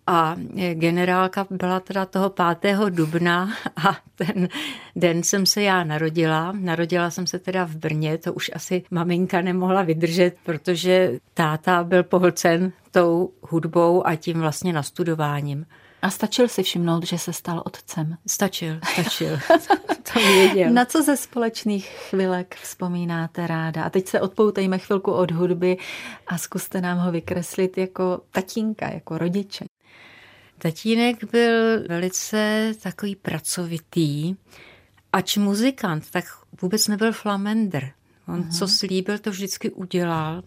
a 0.07 0.37
generálka 0.75 1.47
byla 1.51 1.81
teda 1.81 2.07
toho 2.07 2.33
5. 2.61 2.79
dubna 2.89 3.51
a 3.77 3.97
ten 4.15 4.49
den 4.97 5.23
jsem 5.23 5.47
se 5.47 5.63
já 5.63 5.85
narodila. 5.85 6.53
Narodila 6.53 7.11
jsem 7.11 7.27
se 7.27 7.39
teda 7.39 7.65
v 7.65 7.77
Brně, 7.77 8.19
to 8.19 8.33
už 8.33 8.51
asi 8.55 8.83
maminka 8.91 9.41
nemohla 9.41 9.83
vydržet, 9.83 10.37
protože 10.45 11.19
táta 11.35 11.85
byl 11.85 12.03
pohlcen 12.03 12.73
tou 12.91 13.31
hudbou 13.43 14.07
a 14.07 14.17
tím 14.17 14.41
vlastně 14.41 14.73
nastudováním. 14.73 15.67
A 16.05 16.11
stačil 16.11 16.49
si 16.49 16.63
všimnout, 16.63 17.07
že 17.07 17.19
se 17.19 17.33
stal 17.33 17.63
otcem? 17.67 18.17
Stačil, 18.27 18.79
stačil. 18.93 19.39
to 20.13 20.21
věděl. 20.21 20.71
Na 20.71 20.85
co 20.85 21.03
ze 21.03 21.17
společných 21.17 21.89
chvilek 21.89 22.55
vzpomínáte 22.63 23.47
ráda? 23.47 23.85
A 23.85 23.91
teď 23.91 24.09
se 24.09 24.21
odpoutejme 24.21 24.79
chvilku 24.79 25.13
od 25.13 25.31
hudby 25.31 25.77
a 26.27 26.39
zkuste 26.39 26.81
nám 26.81 26.99
ho 26.99 27.13
vykreslit 27.13 27.79
jako 27.79 28.21
tatínka, 28.31 28.93
jako 28.93 29.19
rodiče. 29.19 29.65
Tatínek 30.65 31.25
byl 31.33 31.89
velice 31.89 32.73
takový 32.83 33.17
pracovitý, 33.17 34.37
ač 35.13 35.37
muzikant, 35.37 36.11
tak 36.11 36.25
vůbec 36.63 36.89
nebyl 36.89 37.13
flamender. 37.13 37.91
On 38.29 38.41
uh-huh. 38.41 38.59
co 38.59 38.69
slíbil, 38.69 39.19
to 39.19 39.31
vždycky 39.31 39.71
udělal. 39.71 40.43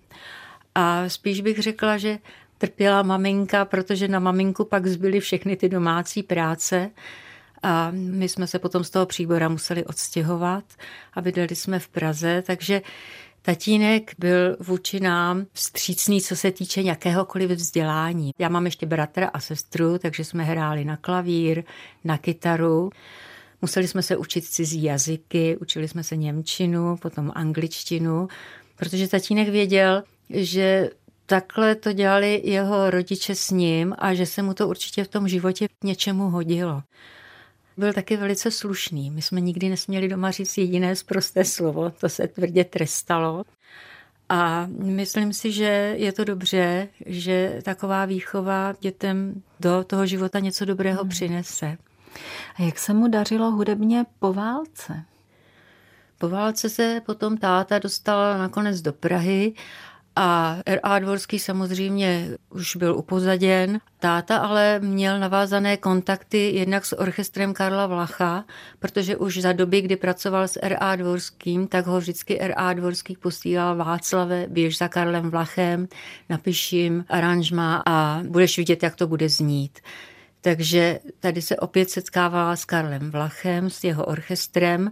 A 0.75 1.09
spíš 1.09 1.41
bych 1.41 1.59
řekla, 1.59 1.97
že 1.97 2.19
trpěla 2.57 3.01
maminka, 3.01 3.65
protože 3.65 4.07
na 4.07 4.19
maminku 4.19 4.65
pak 4.65 4.87
zbyly 4.87 5.19
všechny 5.19 5.55
ty 5.55 5.69
domácí 5.69 6.23
práce. 6.23 6.89
A 7.63 7.91
my 7.91 8.29
jsme 8.29 8.47
se 8.47 8.59
potom 8.59 8.83
z 8.83 8.89
toho 8.89 9.05
příbora 9.05 9.49
museli 9.49 9.85
odstěhovat 9.85 10.63
a 11.13 11.21
bydleli 11.21 11.55
jsme 11.55 11.79
v 11.79 11.87
Praze, 11.87 12.43
takže 12.45 12.81
Tatínek 13.47 14.11
byl 14.19 14.57
vůči 14.59 14.99
nám 14.99 15.45
vstřícný, 15.53 16.21
co 16.21 16.35
se 16.35 16.51
týče 16.51 16.81
jakéhokoliv 16.81 17.51
vzdělání. 17.51 18.31
Já 18.39 18.49
mám 18.49 18.65
ještě 18.65 18.85
bratra 18.85 19.27
a 19.27 19.39
sestru, 19.39 19.97
takže 19.97 20.23
jsme 20.23 20.43
hráli 20.43 20.85
na 20.85 20.97
klavír, 20.97 21.63
na 22.03 22.17
kytaru. 22.17 22.89
Museli 23.61 23.87
jsme 23.87 24.03
se 24.03 24.17
učit 24.17 24.45
cizí 24.45 24.83
jazyky, 24.83 25.57
učili 25.57 25.87
jsme 25.87 26.03
se 26.03 26.15
němčinu, 26.15 26.97
potom 26.97 27.31
angličtinu, 27.35 28.27
protože 28.75 29.07
tatínek 29.07 29.49
věděl, 29.49 30.03
že 30.29 30.89
takhle 31.25 31.75
to 31.75 31.93
dělali 31.93 32.41
jeho 32.43 32.89
rodiče 32.89 33.35
s 33.35 33.51
ním 33.51 33.95
a 33.97 34.13
že 34.13 34.25
se 34.25 34.41
mu 34.41 34.53
to 34.53 34.67
určitě 34.67 35.03
v 35.03 35.07
tom 35.07 35.27
životě 35.27 35.67
k 35.67 35.83
něčemu 35.83 36.29
hodilo 36.29 36.83
byl 37.77 37.93
taky 37.93 38.17
velice 38.17 38.51
slušný. 38.51 39.11
My 39.11 39.21
jsme 39.21 39.41
nikdy 39.41 39.69
nesměli 39.69 40.07
doma 40.07 40.31
říct 40.31 40.57
jediné 40.57 40.95
zprosté 40.95 41.45
slovo, 41.45 41.89
to 41.89 42.09
se 42.09 42.27
tvrdě 42.27 42.63
trestalo. 42.63 43.43
A 44.29 44.67
myslím 44.71 45.33
si, 45.33 45.51
že 45.51 45.93
je 45.97 46.11
to 46.11 46.23
dobře, 46.23 46.87
že 47.05 47.61
taková 47.63 48.05
výchova 48.05 48.73
dětem 48.79 49.41
do 49.59 49.83
toho 49.83 50.05
života 50.05 50.39
něco 50.39 50.65
dobrého 50.65 51.01
hmm. 51.01 51.09
přinese. 51.09 51.77
A 52.55 52.61
jak 52.61 52.79
se 52.79 52.93
mu 52.93 53.07
dařilo 53.07 53.51
hudebně 53.51 54.05
po 54.19 54.33
válce? 54.33 55.03
Po 56.17 56.29
válce 56.29 56.69
se 56.69 57.01
potom 57.05 57.37
táta 57.37 57.79
dostala 57.79 58.37
nakonec 58.37 58.81
do 58.81 58.93
Prahy 58.93 59.53
a 60.17 60.57
R.A. 60.65 60.99
Dvorský 60.99 61.39
samozřejmě 61.39 62.27
už 62.49 62.75
byl 62.75 62.95
upozaděn. 62.95 63.79
Táta 63.99 64.37
ale 64.37 64.79
měl 64.79 65.19
navázané 65.19 65.77
kontakty 65.77 66.51
jednak 66.51 66.85
s 66.85 66.99
orchestrem 66.99 67.53
Karla 67.53 67.87
Vlacha, 67.87 68.45
protože 68.79 69.15
už 69.15 69.41
za 69.41 69.53
doby, 69.53 69.81
kdy 69.81 69.95
pracoval 69.95 70.47
s 70.47 70.59
R.A. 70.63 70.95
Dvorským, 70.95 71.67
tak 71.67 71.85
ho 71.85 71.99
vždycky 71.99 72.39
R.A. 72.39 72.73
Dvorský 72.73 73.15
posílal 73.15 73.75
Václave, 73.75 74.45
běž 74.49 74.77
za 74.77 74.87
Karlem 74.87 75.29
Vlachem, 75.29 75.87
napiš 76.29 76.73
jim 76.73 77.05
aranžma 77.09 77.83
a 77.85 78.21
budeš 78.27 78.57
vidět, 78.57 78.83
jak 78.83 78.95
to 78.95 79.07
bude 79.07 79.29
znít. 79.29 79.79
Takže 80.41 80.99
tady 81.19 81.41
se 81.41 81.57
opět 81.57 81.89
setkávala 81.89 82.55
s 82.55 82.65
Karlem 82.65 83.11
Vlachem, 83.11 83.69
s 83.69 83.83
jeho 83.83 84.05
orchestrem 84.05 84.91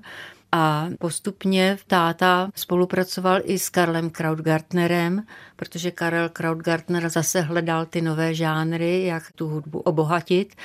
a 0.51 0.88
postupně 0.99 1.77
táta 1.88 2.49
spolupracoval 2.55 3.39
i 3.43 3.60
s 3.60 3.69
Karlem 3.69 4.10
Krautgartnerem, 4.10 5.23
protože 5.55 5.91
Karel 5.91 6.29
Krautgartner 6.29 7.10
zase 7.10 7.41
hledal 7.41 7.86
ty 7.86 8.01
nové 8.01 8.34
žánry, 8.34 9.05
jak 9.05 9.31
tu 9.31 9.47
hudbu 9.47 9.79
obohatit. 9.79 10.55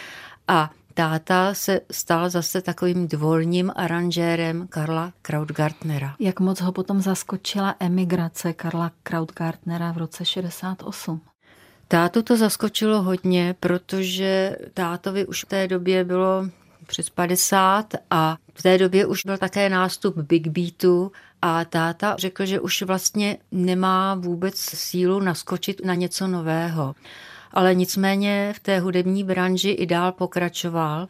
A 0.49 0.71
táta 0.95 1.55
se 1.55 1.81
stal 1.91 2.31
zase 2.31 2.63
takovým 2.63 3.09
dvorním 3.09 3.73
aranžérem 3.77 4.67
Karla 4.69 5.13
Krautgartnera. 5.23 6.15
Jak 6.19 6.41
moc 6.41 6.61
ho 6.61 6.73
potom 6.73 7.01
zaskočila 7.01 7.75
emigrace 7.81 8.53
Karla 8.53 8.93
Krautgartnera 9.03 9.93
v 9.93 9.99
roce 9.99 10.25
68? 10.25 11.21
Tátu 11.89 12.23
to 12.23 12.37
zaskočilo 12.37 13.03
hodně, 13.03 13.55
protože 13.61 14.57
tátovi 14.75 15.27
už 15.27 15.45
v 15.45 15.49
té 15.49 15.69
době 15.69 16.05
bylo 16.05 16.47
přes 16.91 17.11
50 17.11 17.95
a 18.11 18.37
v 18.55 18.63
té 18.63 18.79
době 18.79 19.07
už 19.07 19.25
byl 19.25 19.39
také 19.39 19.69
nástup 19.69 20.19
Big 20.19 20.49
Beatu 20.49 21.13
a 21.43 21.65
táta 21.65 22.17
řekl, 22.19 22.47
že 22.47 22.61
už 22.61 22.83
vlastně 22.83 23.39
nemá 23.53 24.15
vůbec 24.15 24.57
sílu 24.59 25.21
naskočit 25.21 25.85
na 25.85 25.95
něco 25.95 26.27
nového. 26.27 26.95
Ale 27.53 27.75
nicméně 27.75 28.53
v 28.57 28.61
té 28.61 28.81
hudební 28.81 29.25
branži 29.25 29.71
i 29.71 29.87
dál 29.87 30.13
pokračoval 30.13 31.09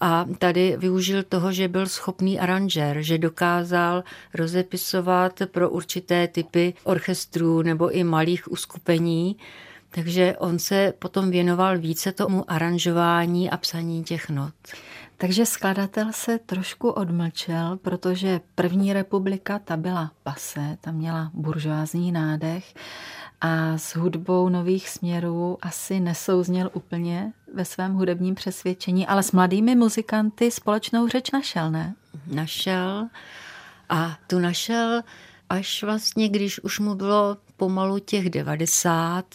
a 0.00 0.24
tady 0.38 0.76
využil 0.76 1.22
toho, 1.22 1.52
že 1.52 1.68
byl 1.68 1.86
schopný 1.86 2.40
aranžer, 2.40 2.96
že 3.00 3.18
dokázal 3.18 4.04
rozepisovat 4.34 5.42
pro 5.50 5.70
určité 5.70 6.28
typy 6.28 6.74
orchestrů 6.84 7.62
nebo 7.62 7.90
i 7.90 8.04
malých 8.04 8.52
uskupení. 8.52 9.36
Takže 9.90 10.36
on 10.38 10.58
se 10.58 10.92
potom 10.98 11.30
věnoval 11.30 11.78
více 11.78 12.12
tomu 12.12 12.50
aranžování 12.50 13.50
a 13.50 13.56
psaní 13.56 14.04
těch 14.04 14.30
not. 14.30 14.54
Takže 15.20 15.46
skladatel 15.46 16.12
se 16.12 16.38
trošku 16.38 16.90
odmlčel, 16.90 17.76
protože 17.82 18.40
první 18.54 18.92
republika 18.92 19.58
ta 19.58 19.76
byla 19.76 20.12
pase, 20.22 20.76
ta 20.80 20.90
měla 20.90 21.30
buržoázní 21.34 22.12
nádech 22.12 22.74
a 23.40 23.78
s 23.78 23.96
hudbou 23.96 24.48
nových 24.48 24.88
směrů 24.88 25.58
asi 25.62 26.00
nesouzněl 26.00 26.70
úplně 26.72 27.32
ve 27.54 27.64
svém 27.64 27.94
hudebním 27.94 28.34
přesvědčení, 28.34 29.06
ale 29.06 29.22
s 29.22 29.32
mladými 29.32 29.76
muzikanty 29.76 30.50
společnou 30.50 31.08
řeč 31.08 31.30
našel, 31.30 31.70
ne? 31.70 31.94
Našel 32.26 33.08
a 33.88 34.16
tu 34.26 34.38
našel 34.38 35.02
až 35.48 35.82
vlastně, 35.82 36.28
když 36.28 36.60
už 36.60 36.78
mu 36.78 36.94
bylo 36.94 37.36
pomalu 37.56 37.98
těch 37.98 38.30
90, 38.30 39.34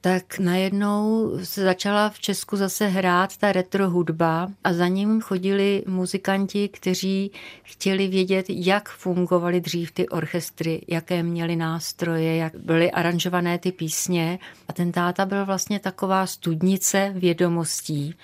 tak 0.00 0.38
najednou 0.38 1.32
se 1.44 1.62
začala 1.62 2.10
v 2.10 2.20
Česku 2.20 2.56
zase 2.56 2.86
hrát 2.86 3.36
ta 3.36 3.52
retro 3.52 3.90
hudba 3.90 4.48
a 4.64 4.72
za 4.72 4.88
ním 4.88 5.20
chodili 5.20 5.82
muzikanti, 5.86 6.68
kteří 6.68 7.32
chtěli 7.62 8.08
vědět, 8.08 8.46
jak 8.48 8.88
fungovaly 8.88 9.60
dřív 9.60 9.92
ty 9.92 10.08
orchestry, 10.08 10.84
jaké 10.88 11.22
měly 11.22 11.56
nástroje, 11.56 12.36
jak 12.36 12.56
byly 12.56 12.90
aranžované 12.90 13.58
ty 13.58 13.72
písně. 13.72 14.38
A 14.68 14.72
ten 14.72 14.92
táta 14.92 15.26
byl 15.26 15.46
vlastně 15.46 15.80
taková 15.80 16.26
studnice 16.26 17.12
vědomostí. 17.16 18.14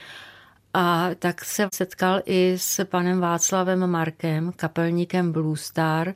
A 0.75 1.11
tak 1.19 1.45
se 1.45 1.69
setkal 1.75 2.21
i 2.27 2.55
s 2.57 2.85
panem 2.85 3.21
Václavem 3.21 3.87
Markem, 3.91 4.53
kapelníkem 4.57 5.33
Blue 5.33 5.57
Star, 5.57 6.15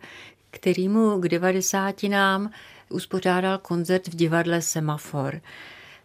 který 0.51 0.89
mu 0.89 1.21
k 1.21 1.29
devadesátinám 1.29 2.51
uspořádal 2.91 3.59
koncert 3.59 4.09
v 4.09 4.17
divadle 4.17 4.63
Semafor. 4.63 5.41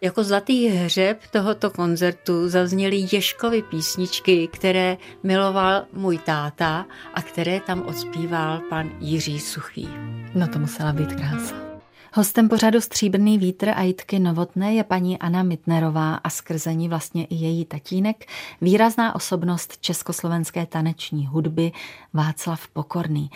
Jako 0.02 0.24
zlatý 0.24 0.68
hřeb 0.68 1.20
tohoto 1.32 1.70
koncertu 1.70 2.50
zazněly 2.50 3.08
Ješkovy 3.12 3.62
písničky, 3.62 4.48
které 4.48 4.98
miloval 5.24 5.86
můj 5.94 6.18
táta 6.18 6.86
a 7.14 7.22
které 7.22 7.60
tam 7.60 7.82
odspíval 7.82 8.62
pan 8.70 8.92
Jiří 9.00 9.40
Suchý. 9.40 9.90
No 10.36 10.48
to 10.48 10.60
musela 10.60 10.94
být 10.94 11.14
krása. 11.14 11.73
Hostem 12.16 12.50
pořadu 12.50 12.82
Stříbrný 12.82 13.38
vítr 13.38 13.70
a 13.70 13.82
Jitky 13.82 14.20
Novotné 14.20 14.74
je 14.74 14.84
paní 14.84 15.20
Anna 15.20 15.44
Mitnerová 15.44 16.16
a 16.16 16.30
skrze 16.30 16.74
ní 16.74 16.90
vlastně 16.90 17.26
i 17.26 17.36
její 17.36 17.66
tatínek, 17.66 18.26
výrazná 18.62 19.16
osobnost 19.16 19.78
československé 19.78 20.66
taneční 20.66 21.28
hudby 21.28 21.72
Václav 22.14 22.68
Pokorný. 22.68 23.30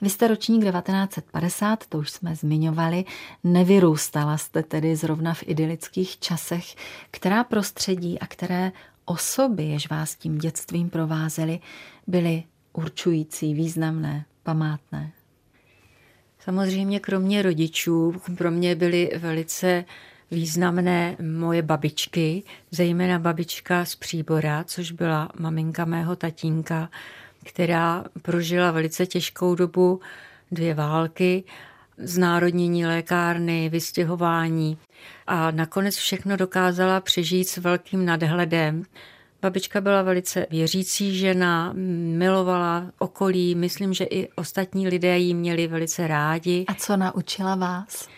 Vy 0.00 0.10
jste 0.10 0.28
ročník 0.28 0.64
1950, 0.64 1.86
to 1.86 1.98
už 1.98 2.10
jsme 2.10 2.36
zmiňovali, 2.36 3.04
nevyrůstala 3.44 4.36
jste 4.36 4.62
tedy 4.62 4.96
zrovna 4.96 5.34
v 5.34 5.44
idylických 5.46 6.18
časech, 6.18 6.64
která 7.10 7.44
prostředí 7.44 8.18
a 8.18 8.26
které 8.26 8.72
osoby, 9.04 9.64
jež 9.64 9.90
vás 9.90 10.14
tím 10.14 10.38
dětstvím 10.38 10.90
provázely, 10.90 11.60
byly 12.06 12.42
určující, 12.72 13.54
významné, 13.54 14.24
památné. 14.42 15.12
Samozřejmě 16.44 17.00
kromě 17.00 17.42
rodičů, 17.42 18.14
pro 18.38 18.50
mě 18.50 18.74
byly 18.74 19.10
velice 19.18 19.84
významné 20.30 21.16
moje 21.22 21.62
babičky, 21.62 22.42
zejména 22.70 23.18
babička 23.18 23.84
z 23.84 23.94
Příbora, 23.94 24.64
což 24.64 24.92
byla 24.92 25.28
maminka 25.38 25.84
mého 25.84 26.16
tatínka, 26.16 26.88
která 27.44 28.04
prožila 28.22 28.70
velice 28.70 29.06
těžkou 29.06 29.54
dobu, 29.54 30.00
dvě 30.52 30.74
války, 30.74 31.44
znárodnění 31.98 32.86
lékárny, 32.86 33.68
vystěhování 33.68 34.78
a 35.26 35.50
nakonec 35.50 35.96
všechno 35.96 36.36
dokázala 36.36 37.00
přežít 37.00 37.48
s 37.48 37.56
velkým 37.56 38.04
nadhledem 38.04 38.84
Babička 39.42 39.80
byla 39.80 40.02
velice 40.02 40.46
věřící 40.50 41.18
žena, 41.18 41.72
milovala 42.16 42.92
okolí, 42.98 43.54
myslím, 43.54 43.94
že 43.94 44.04
i 44.04 44.28
ostatní 44.36 44.88
lidé 44.88 45.18
ji 45.18 45.34
měli 45.34 45.66
velice 45.66 46.06
rádi. 46.06 46.64
A 46.68 46.74
co 46.74 46.96
naučila 46.96 47.54
vás? 47.54 48.08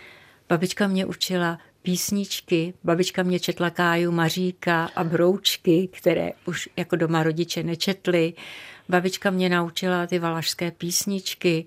Babička 0.49 0.87
mě 0.87 1.07
učila 1.07 1.59
písničky. 1.83 2.75
Babička 2.85 3.23
mě 3.23 3.41
četla 3.41 3.71
Káju 3.71 4.11
Maříka 4.11 4.91
a 4.97 5.05
Broučky, 5.05 5.89
které 5.93 6.31
už 6.47 6.69
jako 6.77 6.97
doma 6.97 7.23
rodiče 7.23 7.63
nečetli. 7.63 8.35
Babička 8.89 9.31
mě 9.31 9.49
naučila 9.49 10.07
ty 10.07 10.19
valašské 10.19 10.71
písničky, 10.71 11.67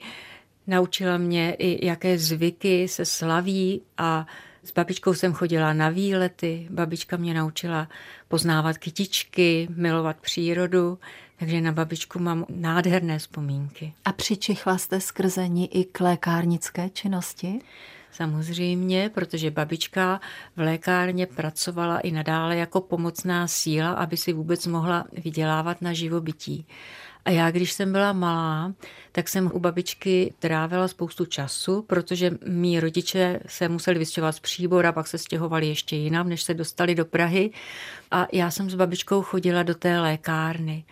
naučila 0.67 1.17
mě 1.17 1.53
i 1.53 1.85
jaké 1.85 2.17
zvyky 2.17 2.87
se 2.87 3.05
slaví 3.05 3.81
a 3.97 4.27
s 4.67 4.73
babičkou 4.73 5.13
jsem 5.13 5.33
chodila 5.33 5.73
na 5.73 5.89
výlety, 5.89 6.67
babička 6.69 7.17
mě 7.17 7.33
naučila 7.33 7.87
poznávat 8.27 8.77
kytičky, 8.77 9.67
milovat 9.75 10.17
přírodu, 10.21 10.99
takže 11.39 11.61
na 11.61 11.71
babičku 11.71 12.19
mám 12.19 12.45
nádherné 12.49 13.19
vzpomínky. 13.19 13.93
A 14.05 14.13
přičichla 14.13 14.77
jste 14.77 15.01
skrze 15.01 15.47
ní 15.47 15.77
i 15.77 15.85
k 15.85 15.99
lékárnické 15.99 16.89
činnosti? 16.89 17.59
Samozřejmě, 18.11 19.11
protože 19.13 19.51
babička 19.51 20.21
v 20.55 20.59
lékárně 20.59 21.25
pracovala 21.25 21.99
i 21.99 22.11
nadále 22.11 22.57
jako 22.57 22.81
pomocná 22.81 23.47
síla, 23.47 23.91
aby 23.91 24.17
si 24.17 24.33
vůbec 24.33 24.67
mohla 24.67 25.05
vydělávat 25.23 25.81
na 25.81 25.93
živobytí. 25.93 26.65
A 27.27 27.31
já, 27.31 27.51
když 27.51 27.71
jsem 27.71 27.91
byla 27.91 28.13
malá, 28.13 28.73
tak 29.11 29.29
jsem 29.29 29.51
u 29.53 29.59
babičky 29.59 30.33
trávila 30.39 30.87
spoustu 30.87 31.25
času, 31.25 31.81
protože 31.81 32.31
mý 32.47 32.79
rodiče 32.79 33.39
se 33.47 33.69
museli 33.69 33.99
vystěhovat 33.99 34.35
z 34.35 34.39
Příbora, 34.39 34.91
pak 34.91 35.07
se 35.07 35.17
stěhovali 35.17 35.67
ještě 35.67 35.95
jinam, 35.95 36.29
než 36.29 36.43
se 36.43 36.53
dostali 36.53 36.95
do 36.95 37.05
Prahy. 37.05 37.51
A 38.11 38.27
já 38.33 38.51
jsem 38.51 38.69
s 38.69 38.75
babičkou 38.75 39.21
chodila 39.21 39.63
do 39.63 39.75
té 39.75 39.99
lékárny. 39.99 40.85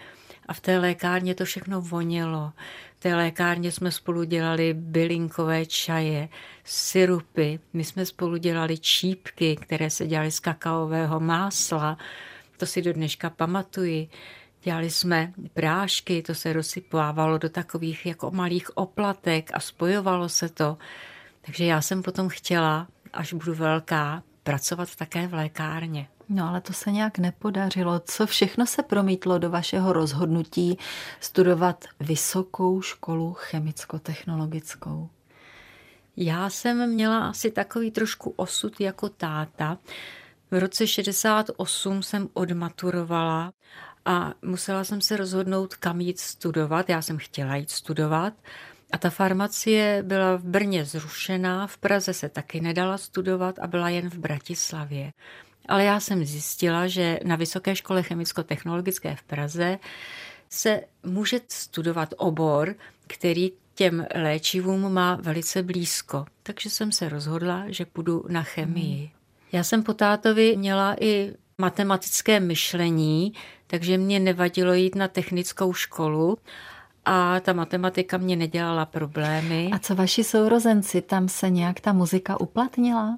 A 0.48 0.54
v 0.54 0.60
té 0.60 0.80
lékárně 0.80 1.36
to 1.36 1.46
všechno 1.46 1.82
vonělo. 1.82 2.52
V 2.98 3.00
té 3.00 3.16
lékárně 3.16 3.72
jsme 3.72 3.92
spolu 3.92 4.24
dělali 4.24 4.74
bylinkové 4.74 5.66
čaje, 5.66 6.30
syrupy, 6.64 7.60
my 7.74 7.84
jsme 7.84 8.06
spolu 8.06 8.38
dělali 8.38 8.78
čípky, 8.78 9.56
které 9.56 9.90
se 9.90 10.08
dělaly 10.08 10.32
z 10.32 10.40
kakaového 10.40 11.20
másla. 11.20 11.98
To 12.58 12.66
si 12.66 12.82
do 12.82 12.94
dneška 12.94 13.30
pamatuji. 13.30 14.10
Dělali 14.66 14.90
jsme 14.90 15.34
prášky, 15.54 16.22
to 16.22 16.36
se 16.36 16.54
rozsypávalo 16.54 17.38
do 17.38 17.50
takových 17.50 18.06
jako 18.06 18.32
malých 18.32 18.78
oplatek 18.78 19.50
a 19.54 19.60
spojovalo 19.60 20.30
se 20.30 20.50
to. 20.50 20.78
Takže 21.42 21.66
já 21.66 21.82
jsem 21.82 22.04
potom 22.04 22.30
chtěla, 22.30 22.88
až 23.14 23.34
budu 23.34 23.54
velká, 23.54 24.24
pracovat 24.44 24.96
také 24.96 25.28
v 25.28 25.34
lékárně. 25.34 26.08
No 26.30 26.50
ale 26.50 26.62
to 26.62 26.74
se 26.74 26.92
nějak 26.92 27.18
nepodařilo. 27.18 28.00
Co 28.00 28.26
všechno 28.28 28.66
se 28.66 28.84
promítlo 28.84 29.38
do 29.38 29.50
vašeho 29.50 29.94
rozhodnutí 29.94 30.78
studovat 31.20 31.86
vysokou 32.00 32.82
školu 32.82 33.34
chemicko-technologickou? 33.34 35.10
Já 36.18 36.50
jsem 36.50 36.90
měla 36.90 37.28
asi 37.28 37.52
takový 37.52 37.92
trošku 37.92 38.34
osud 38.36 38.82
jako 38.82 39.10
táta. 39.10 39.78
V 40.52 40.60
roce 40.60 40.88
68 40.88 42.04
jsem 42.04 42.30
odmaturovala 42.34 43.54
a 44.06 44.34
musela 44.42 44.84
jsem 44.84 45.02
se 45.02 45.18
rozhodnout, 45.18 45.76
kam 45.76 46.02
jít 46.02 46.20
studovat. 46.20 46.90
Já 46.90 47.02
jsem 47.02 47.18
chtěla 47.18 47.56
jít 47.56 47.72
studovat. 47.72 48.34
A 48.92 48.98
ta 48.98 49.10
farmacie 49.10 50.04
byla 50.04 50.36
v 50.36 50.44
Brně 50.44 50.86
zrušená, 50.86 51.68
v 51.68 51.78
Praze 51.78 52.14
se 52.14 52.30
taky 52.30 52.62
nedala 52.62 52.98
studovat 52.98 53.60
a 53.60 53.68
byla 53.68 53.90
jen 53.90 54.10
v 54.10 54.18
Bratislavě. 54.18 55.12
Ale 55.68 55.84
já 55.84 56.00
jsem 56.00 56.26
zjistila, 56.26 56.88
že 56.88 57.20
na 57.24 57.36
Vysoké 57.36 57.76
škole 57.76 58.04
chemicko-technologické 58.04 59.16
v 59.16 59.24
Praze 59.24 59.80
se 60.50 60.82
může 61.04 61.40
studovat 61.50 62.14
obor, 62.18 62.76
který 63.08 63.52
těm 63.76 64.06
léčivům 64.16 64.94
má 64.94 65.16
velice 65.16 65.64
blízko. 65.64 66.26
Takže 66.44 66.70
jsem 66.70 66.92
se 66.92 67.10
rozhodla, 67.10 67.64
že 67.68 67.86
půjdu 67.86 68.26
na 68.30 68.44
chemii. 68.44 68.98
Hmm. 68.98 69.10
Já 69.52 69.64
jsem 69.64 69.84
po 69.84 69.94
tátovi 69.94 70.58
měla 70.58 70.96
i 71.00 71.34
matematické 71.58 72.40
myšlení, 72.40 73.34
takže 73.68 73.98
mě 73.98 74.20
nevadilo 74.20 74.74
jít 74.74 74.96
na 74.96 75.08
technickou 75.08 75.74
školu 75.74 76.38
a 77.06 77.40
ta 77.40 77.54
matematika 77.54 78.18
mě 78.18 78.36
nedělala 78.36 78.86
problémy. 78.86 79.70
A 79.74 79.80
co 79.80 79.96
vaši 79.96 80.24
sourozenci, 80.24 81.02
tam 81.02 81.30
se 81.30 81.50
nějak 81.50 81.80
ta 81.80 81.94
muzika 81.94 82.40
uplatnila? 82.40 83.18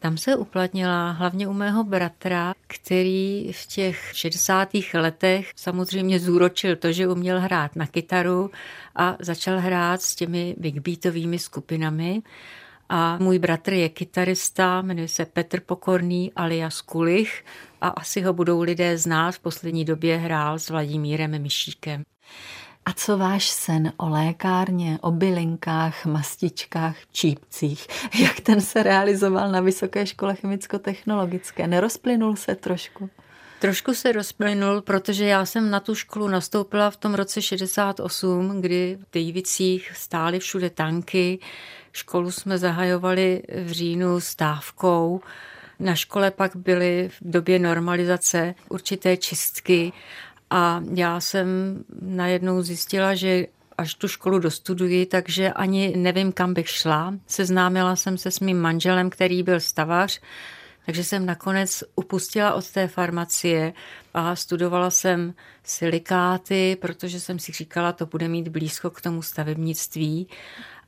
Tam 0.00 0.16
se 0.16 0.36
uplatnila 0.36 1.10
hlavně 1.10 1.48
u 1.48 1.52
mého 1.52 1.84
bratra, 1.84 2.54
který 2.66 3.52
v 3.52 3.66
těch 3.66 4.10
60. 4.12 4.68
letech 4.94 5.52
samozřejmě 5.56 6.20
zúročil 6.20 6.76
to, 6.76 6.92
že 6.92 7.08
uměl 7.08 7.40
hrát 7.40 7.76
na 7.76 7.86
kytaru 7.86 8.50
a 8.96 9.16
začal 9.20 9.60
hrát 9.60 10.02
s 10.02 10.14
těmi 10.14 10.54
big 10.58 10.80
beatovými 10.80 11.38
skupinami. 11.38 12.22
A 12.88 13.18
můj 13.18 13.38
bratr 13.38 13.72
je 13.72 13.88
kytarista, 13.88 14.82
jmenuje 14.82 15.08
se 15.08 15.24
Petr 15.24 15.60
Pokorný 15.60 16.32
alias 16.36 16.80
Kulich 16.80 17.44
a 17.80 17.88
asi 17.88 18.20
ho 18.20 18.32
budou 18.32 18.62
lidé 18.62 18.98
znát. 18.98 19.34
V 19.34 19.38
poslední 19.38 19.84
době 19.84 20.16
hrál 20.16 20.58
s 20.58 20.70
Vladimírem 20.70 21.42
Myšíkem. 21.42 22.02
A 22.84 22.92
co 22.92 23.18
váš 23.18 23.48
sen 23.50 23.92
o 23.96 24.08
lékárně, 24.08 24.98
o 25.00 25.10
bylinkách, 25.10 26.06
mastičkách, 26.06 26.96
čípcích? 27.12 27.86
Jak 28.22 28.40
ten 28.40 28.60
se 28.60 28.82
realizoval 28.82 29.52
na 29.52 29.60
Vysoké 29.60 30.06
škole 30.06 30.34
chemicko-technologické? 30.34 31.66
Nerozplynul 31.66 32.36
se 32.36 32.54
trošku? 32.54 33.10
Trošku 33.60 33.94
se 33.94 34.12
rozplynul, 34.12 34.80
protože 34.80 35.24
já 35.24 35.44
jsem 35.44 35.70
na 35.70 35.80
tu 35.80 35.94
školu 35.94 36.28
nastoupila 36.28 36.90
v 36.90 36.96
tom 36.96 37.14
roce 37.14 37.42
68, 37.42 38.60
kdy 38.60 38.98
v 39.00 39.12
Dejvicích 39.12 39.92
stály 39.96 40.38
všude 40.38 40.70
tanky. 40.70 41.38
Školu 41.92 42.30
jsme 42.30 42.58
zahajovali 42.58 43.42
v 43.64 43.70
říjnu 43.70 44.20
stávkou. 44.20 45.20
Na 45.80 45.94
škole 45.94 46.30
pak 46.30 46.56
byly 46.56 47.08
v 47.08 47.30
době 47.30 47.58
normalizace 47.58 48.54
určité 48.68 49.16
čistky 49.16 49.92
a 50.50 50.82
já 50.94 51.20
jsem 51.20 51.48
najednou 52.02 52.62
zjistila, 52.62 53.14
že 53.14 53.46
až 53.78 53.94
tu 53.94 54.08
školu 54.08 54.38
dostuduji, 54.38 55.06
takže 55.06 55.52
ani 55.52 55.96
nevím, 55.96 56.32
kam 56.32 56.54
bych 56.54 56.68
šla. 56.68 57.14
Seznámila 57.26 57.96
jsem 57.96 58.18
se 58.18 58.30
s 58.30 58.40
mým 58.40 58.60
manželem, 58.60 59.10
který 59.10 59.42
byl 59.42 59.60
stavař, 59.60 60.20
takže 60.88 61.04
jsem 61.04 61.26
nakonec 61.26 61.84
upustila 61.96 62.54
od 62.54 62.70
té 62.70 62.88
farmacie 62.88 63.72
a 64.14 64.36
studovala 64.36 64.90
jsem 64.90 65.34
silikáty, 65.64 66.76
protože 66.80 67.20
jsem 67.20 67.38
si 67.38 67.52
říkala, 67.52 67.92
to 67.92 68.06
bude 68.06 68.28
mít 68.28 68.48
blízko 68.48 68.90
k 68.90 69.00
tomu 69.00 69.22
stavebnictví. 69.22 70.28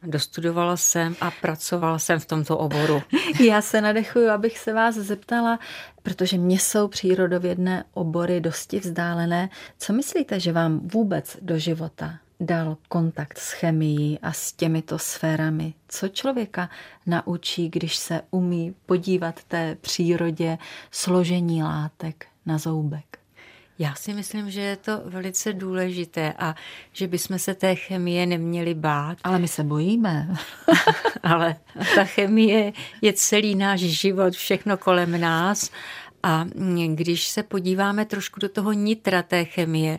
Dostudovala 0.02 0.76
jsem 0.76 1.16
a 1.20 1.30
pracovala 1.30 1.98
jsem 1.98 2.20
v 2.20 2.26
tomto 2.26 2.58
oboru. 2.58 3.02
Já 3.44 3.62
se 3.62 3.80
nadechuju, 3.80 4.30
abych 4.30 4.58
se 4.58 4.72
vás 4.72 4.94
zeptala, 4.94 5.58
protože 6.02 6.38
mě 6.38 6.58
jsou 6.58 6.88
přírodovědné 6.88 7.84
obory 7.94 8.40
dosti 8.40 8.80
vzdálené. 8.80 9.48
Co 9.78 9.92
myslíte, 9.92 10.40
že 10.40 10.52
vám 10.52 10.80
vůbec 10.88 11.36
do 11.40 11.58
života 11.58 12.18
dal 12.40 12.76
kontakt 12.88 13.38
s 13.38 13.53
chemií 13.53 14.18
a 14.22 14.33
s 14.33 14.53
těmito 14.53 14.98
sférami? 14.98 15.74
Co 15.88 16.09
člověka 16.09 16.70
naučí, 17.07 17.68
když 17.68 17.96
se 17.96 18.22
umí 18.31 18.74
podívat 18.87 19.44
té 19.44 19.76
přírodě 19.81 20.59
složení 20.90 21.62
látek 21.62 22.26
na 22.46 22.59
zoubek? 22.59 23.20
Já 23.79 23.94
si 23.94 24.14
myslím, 24.14 24.50
že 24.50 24.61
je 24.61 24.76
to 24.76 25.03
velice 25.05 25.53
důležité 25.53 26.35
a 26.38 26.55
že 26.92 27.07
bychom 27.07 27.38
se 27.38 27.55
té 27.55 27.74
chemie 27.74 28.26
neměli 28.26 28.74
bát. 28.74 29.18
Ale 29.24 29.38
my 29.38 29.48
se 29.48 29.64
bojíme. 29.64 30.29
Ale 31.22 31.57
ta 31.94 32.05
chemie 32.05 32.72
je 33.03 33.12
celý 33.12 33.55
náš 33.55 33.81
život, 33.81 34.35
všechno 34.35 34.76
kolem 34.76 35.20
nás. 35.20 35.70
A 36.22 36.44
když 36.94 37.29
se 37.29 37.42
podíváme 37.42 38.05
trošku 38.05 38.40
do 38.40 38.48
toho 38.48 38.72
nitra 38.72 39.22
té 39.22 39.44
chemie, 39.44 39.98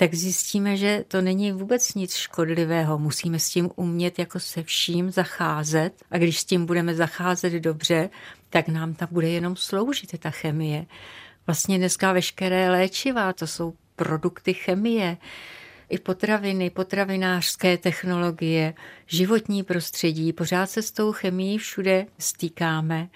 tak 0.00 0.14
zjistíme, 0.14 0.76
že 0.76 1.04
to 1.08 1.22
není 1.22 1.52
vůbec 1.52 1.94
nic 1.94 2.14
škodlivého. 2.14 2.98
Musíme 2.98 3.38
s 3.38 3.50
tím 3.50 3.70
umět 3.76 4.18
jako 4.18 4.40
se 4.40 4.62
vším 4.62 5.10
zacházet 5.10 5.92
a 6.10 6.18
když 6.18 6.40
s 6.40 6.44
tím 6.44 6.66
budeme 6.66 6.94
zacházet 6.94 7.52
dobře, 7.52 8.10
tak 8.50 8.68
nám 8.68 8.94
ta 8.94 9.08
bude 9.10 9.28
jenom 9.28 9.56
sloužit, 9.56 10.20
ta 10.20 10.30
chemie. 10.30 10.86
Vlastně 11.46 11.78
dneska 11.78 12.12
veškeré 12.12 12.70
léčiva, 12.70 13.32
to 13.32 13.46
jsou 13.46 13.74
produkty 13.96 14.54
chemie, 14.54 15.16
i 15.88 15.98
potraviny, 15.98 16.70
potravinářské 16.70 17.78
technologie, 17.78 18.74
životní 19.06 19.62
prostředí, 19.62 20.32
pořád 20.32 20.70
se 20.70 20.82
s 20.82 20.90
tou 20.90 21.12
chemií 21.12 21.58
všude 21.58 22.06
stýkáme. 22.18 23.08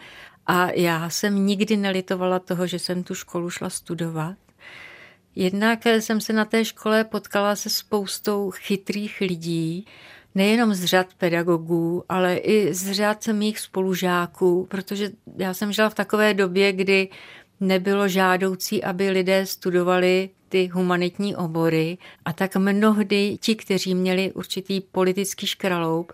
A 0.47 0.71
já 0.71 1.11
jsem 1.11 1.47
nikdy 1.47 1.77
nelitovala 1.77 2.39
toho, 2.39 2.67
že 2.67 2.79
jsem 2.79 3.05
tu 3.05 3.15
školu 3.15 3.51
šla 3.51 3.71
studovat. 3.71 4.42
Jednak 5.37 5.87
jsem 5.87 6.21
se 6.21 6.33
na 6.33 6.45
té 6.45 6.65
škole 6.65 7.05
potkala 7.05 7.57
se 7.57 7.71
spoustou 7.71 8.51
chytrých 8.51 9.21
lidí, 9.21 9.87
nejenom 10.35 10.75
z 10.75 10.85
řad 10.85 11.07
pedagogů, 11.19 12.05
ale 12.09 12.37
i 12.37 12.75
z 12.75 12.93
řad 12.93 13.27
mých 13.27 13.59
spolužáků, 13.61 14.67
protože 14.71 15.11
já 15.37 15.55
jsem 15.55 15.73
žila 15.73 15.89
v 15.89 15.95
takové 15.95 16.35
době, 16.35 16.73
kdy 16.73 17.09
nebylo 17.61 18.09
žádoucí, 18.09 18.85
aby 18.85 19.11
lidé 19.11 19.47
studovali 19.47 20.31
ty 20.49 20.67
humanitní 20.67 21.37
obory 21.37 21.99
a 22.25 22.33
tak 22.33 22.57
mnohdy 22.57 23.39
ti, 23.41 23.57
kteří 23.57 23.95
měli 23.95 24.33
určitý 24.33 24.81
politický 24.81 25.47
škraloup, 25.47 26.13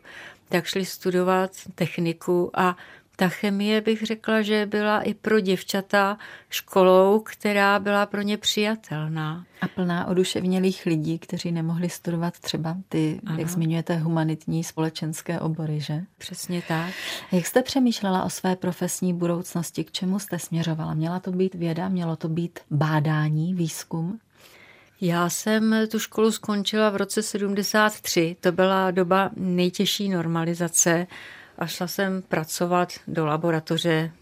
tak 0.48 0.64
šli 0.64 0.84
studovat 0.84 1.50
techniku 1.74 2.50
a 2.54 2.76
ta 3.20 3.28
chemie 3.28 3.80
bych 3.80 4.02
řekla, 4.02 4.42
že 4.42 4.66
byla 4.66 5.00
i 5.02 5.14
pro 5.14 5.40
děvčata 5.40 6.18
školou, 6.50 7.20
která 7.20 7.78
byla 7.78 8.06
pro 8.06 8.22
ně 8.22 8.36
přijatelná. 8.36 9.44
A 9.60 9.68
plná 9.68 10.06
oduševnělých 10.06 10.86
lidí, 10.86 11.18
kteří 11.18 11.52
nemohli 11.52 11.88
studovat 11.88 12.38
třeba 12.38 12.76
ty, 12.88 13.20
ano. 13.26 13.38
jak 13.38 13.48
zmiňujete, 13.48 13.96
humanitní 13.96 14.64
společenské 14.64 15.40
obory, 15.40 15.80
že? 15.80 16.02
Přesně 16.18 16.62
tak. 16.68 16.94
Jak 17.32 17.46
jste 17.46 17.62
přemýšlela 17.62 18.24
o 18.24 18.30
své 18.30 18.56
profesní 18.56 19.14
budoucnosti? 19.14 19.84
K 19.84 19.92
čemu 19.92 20.18
jste 20.18 20.38
směřovala? 20.38 20.94
Měla 20.94 21.20
to 21.20 21.32
být 21.32 21.54
věda? 21.54 21.88
Mělo 21.88 22.16
to 22.16 22.28
být 22.28 22.58
bádání, 22.70 23.54
výzkum? 23.54 24.18
Já 25.00 25.30
jsem 25.30 25.74
tu 25.90 25.98
školu 25.98 26.32
skončila 26.32 26.90
v 26.90 26.96
roce 26.96 27.22
73. 27.22 28.36
To 28.40 28.52
byla 28.52 28.90
doba 28.90 29.30
nejtěžší 29.36 30.08
normalizace 30.08 31.06
a 31.58 31.66
šla 31.66 31.86
jsem 31.86 32.22
pracovat 32.22 32.92
do 33.08 33.26
laboratoře. 33.26 34.12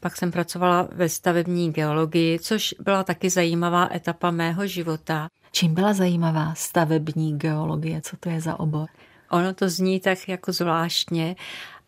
Pak 0.00 0.16
jsem 0.16 0.32
pracovala 0.32 0.88
ve 0.92 1.08
stavební 1.08 1.72
geologii, 1.72 2.38
což 2.38 2.74
byla 2.80 3.04
taky 3.04 3.30
zajímavá 3.30 3.88
etapa 3.94 4.30
mého 4.30 4.66
života. 4.66 5.28
Čím 5.52 5.74
byla 5.74 5.92
zajímavá 5.92 6.54
stavební 6.54 7.38
geologie? 7.38 8.00
Co 8.00 8.16
to 8.16 8.28
je 8.28 8.40
za 8.40 8.60
obor? 8.60 8.88
Ono 9.30 9.54
to 9.54 9.68
zní 9.68 10.00
tak 10.00 10.28
jako 10.28 10.52
zvláštně, 10.52 11.36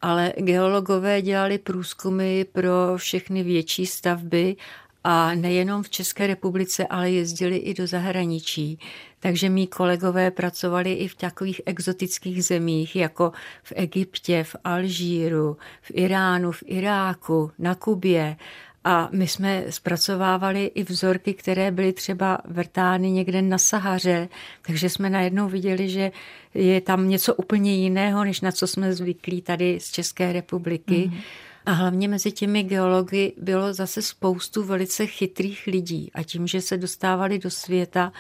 ale 0.03 0.33
geologové 0.37 1.23
dělali 1.23 1.59
průzkumy 1.59 2.45
pro 2.45 2.97
všechny 2.97 3.43
větší 3.43 3.87
stavby 3.87 4.57
a 5.05 5.35
nejenom 5.35 5.83
v 5.83 5.91
České 5.91 6.27
republice, 6.27 6.87
ale 6.87 7.11
jezdili 7.11 7.57
i 7.57 7.75
do 7.75 7.87
zahraničí. 7.87 8.79
Takže 9.21 9.49
mý 9.49 9.67
kolegové 9.67 10.31
pracovali 10.31 10.93
i 10.93 11.09
v 11.09 11.15
takových 11.15 11.61
exotických 11.67 12.45
zemích, 12.45 12.97
jako 12.97 13.33
v 13.63 13.73
Egyptě, 13.77 14.45
v 14.45 14.57
Alžíru, 14.65 15.57
v 15.83 15.91
Iránu, 15.95 16.53
v 16.53 16.63
Iráku, 16.67 17.51
na 17.59 17.75
Kubě. 17.75 18.37
A 18.85 19.09
my 19.13 19.29
jsme 19.29 19.65
zpracovávali 19.71 20.65
i 20.65 20.83
vzorky, 20.83 21.35
které 21.35 21.71
byly 21.71 21.93
třeba 21.93 22.39
vrtány 22.45 23.11
někde 23.11 23.43
na 23.43 23.59
Sahaře, 23.59 24.29
takže 24.63 24.89
jsme 24.89 25.11
najednou 25.11 25.49
viděli, 25.49 25.89
že 25.89 26.13
je 26.55 26.81
tam 26.81 27.09
něco 27.09 27.35
úplně 27.35 27.75
jiného, 27.77 28.25
než 28.25 28.41
na 28.41 28.53
co 28.53 28.67
jsme 28.67 28.93
zvyklí 28.93 29.43
tady 29.43 29.81
z 29.81 29.91
České 29.91 30.33
republiky. 30.33 31.11
Mm-hmm. 31.13 31.21
A 31.71 31.73
hlavně 31.73 32.09
mezi 32.09 32.33
těmi 32.33 32.63
geology 32.63 33.33
bylo 33.37 33.75
zase 33.75 34.03
spoustu 34.03 34.63
velice 34.63 35.07
chytrých 35.07 35.67
lidí. 35.67 36.11
A 36.15 36.23
tím, 36.23 36.47
že 36.47 36.61
se 36.61 36.77
dostávali 36.77 37.39
do 37.39 37.51
světa, 37.51 38.13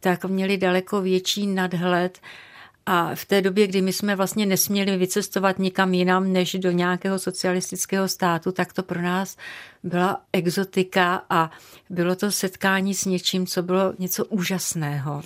tak 0.00 0.24
měli 0.24 0.56
daleko 0.56 1.00
větší 1.00 1.46
nadhled. 1.46 2.18
A 2.86 3.14
v 3.14 3.24
té 3.24 3.42
době, 3.42 3.66
kdy 3.66 3.82
my 3.82 3.92
jsme 3.92 4.16
vlastně 4.16 4.46
nesměli 4.46 4.96
vycestovat 4.96 5.58
nikam 5.58 5.94
jinam 5.94 6.32
než 6.32 6.54
do 6.54 6.70
nějakého 6.70 7.18
socialistického 7.18 8.08
státu, 8.08 8.52
tak 8.52 8.72
to 8.72 8.82
pro 8.82 9.02
nás 9.02 9.36
byla 9.84 10.20
exotika 10.32 11.22
a 11.30 11.50
bylo 11.90 12.16
to 12.16 12.30
setkání 12.30 12.94
s 12.94 13.04
něčím, 13.04 13.46
co 13.46 13.62
bylo 13.62 13.94
něco 13.98 14.24
úžasného. 14.24 15.22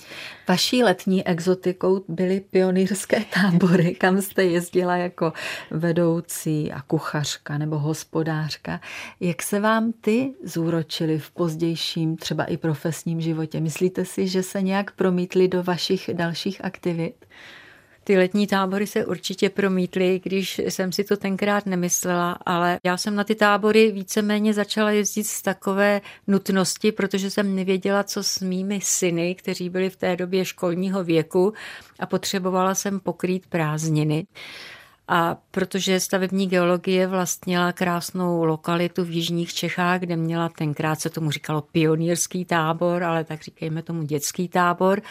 Vaší 0.47 0.83
letní 0.83 1.27
exotikou 1.27 2.03
byly 2.07 2.39
pionýrské 2.39 3.25
tábory, 3.33 3.95
kam 3.95 4.21
jste 4.21 4.43
jezdila 4.43 4.95
jako 4.95 5.33
vedoucí 5.71 6.71
a 6.71 6.81
kuchařka 6.81 7.57
nebo 7.57 7.79
hospodářka. 7.79 8.81
Jak 9.19 9.43
se 9.43 9.59
vám 9.59 9.91
ty 10.01 10.33
zúročily 10.43 11.19
v 11.19 11.31
pozdějším, 11.31 12.17
třeba 12.17 12.43
i 12.43 12.57
profesním 12.57 13.21
životě? 13.21 13.59
Myslíte 13.59 14.05
si, 14.05 14.27
že 14.27 14.43
se 14.43 14.61
nějak 14.61 14.91
promítly 14.91 15.47
do 15.47 15.63
vašich 15.63 16.09
dalších 16.13 16.65
aktivit? 16.65 17.25
Ty 18.09 18.17
letní 18.17 18.47
tábory 18.47 18.87
se 18.87 19.05
určitě 19.05 19.49
promítly, 19.49 20.21
když 20.23 20.59
jsem 20.59 20.91
si 20.91 21.03
to 21.03 21.17
tenkrát 21.17 21.65
nemyslela, 21.65 22.31
ale 22.45 22.79
já 22.83 22.97
jsem 22.97 23.15
na 23.15 23.23
ty 23.23 23.35
tábory 23.35 23.91
víceméně 23.91 24.53
začala 24.53 24.91
jezdit 24.91 25.23
z 25.23 25.41
takové 25.41 26.01
nutnosti, 26.27 26.91
protože 26.91 27.29
jsem 27.29 27.55
nevěděla, 27.55 28.03
co 28.03 28.23
s 28.23 28.39
mými 28.39 28.79
syny, 28.83 29.35
kteří 29.35 29.69
byli 29.69 29.89
v 29.89 29.95
té 29.95 30.15
době 30.15 30.45
školního 30.45 31.03
věku 31.03 31.53
a 31.99 32.05
potřebovala 32.05 32.75
jsem 32.75 32.99
pokrýt 32.99 33.47
prázdniny. 33.47 34.25
A 35.07 35.37
protože 35.51 35.99
stavební 35.99 36.47
geologie 36.47 37.07
vlastnila 37.07 37.71
krásnou 37.71 38.43
lokalitu 38.43 39.03
v 39.03 39.11
jižních 39.11 39.53
Čechách, 39.53 39.99
kde 39.99 40.15
měla 40.15 40.49
tenkrát 40.49 41.01
se 41.01 41.09
tomu 41.09 41.31
říkalo 41.31 41.61
pionýrský 41.61 42.45
tábor, 42.45 43.03
ale 43.03 43.23
tak 43.23 43.43
říkejme 43.43 43.83
tomu 43.83 44.03
dětský 44.03 44.47
tábor, 44.47 45.01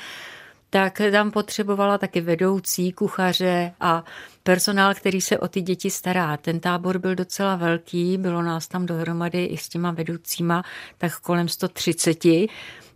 tak 0.70 1.00
tam 1.12 1.31
potřebovala 1.31 1.98
taky 1.98 2.20
vedoucí, 2.20 2.92
kuchaře 2.92 3.72
a 3.81 4.04
personál, 4.42 4.94
který 4.94 5.20
se 5.20 5.38
o 5.38 5.48
ty 5.48 5.61
děti 5.61 5.90
stará. 5.90 6.37
Ten 6.37 6.61
tábor 6.61 6.98
byl 6.98 7.14
docela 7.14 7.57
velký, 7.57 8.18
bylo 8.18 8.42
nás 8.42 8.68
tam 8.68 8.87
dohromady 8.87 9.44
i 9.44 9.57
s 9.57 9.68
těma 9.68 9.90
vedoucíma 9.90 10.64
tak 10.98 11.20
kolem 11.20 11.48
130. 11.48 12.18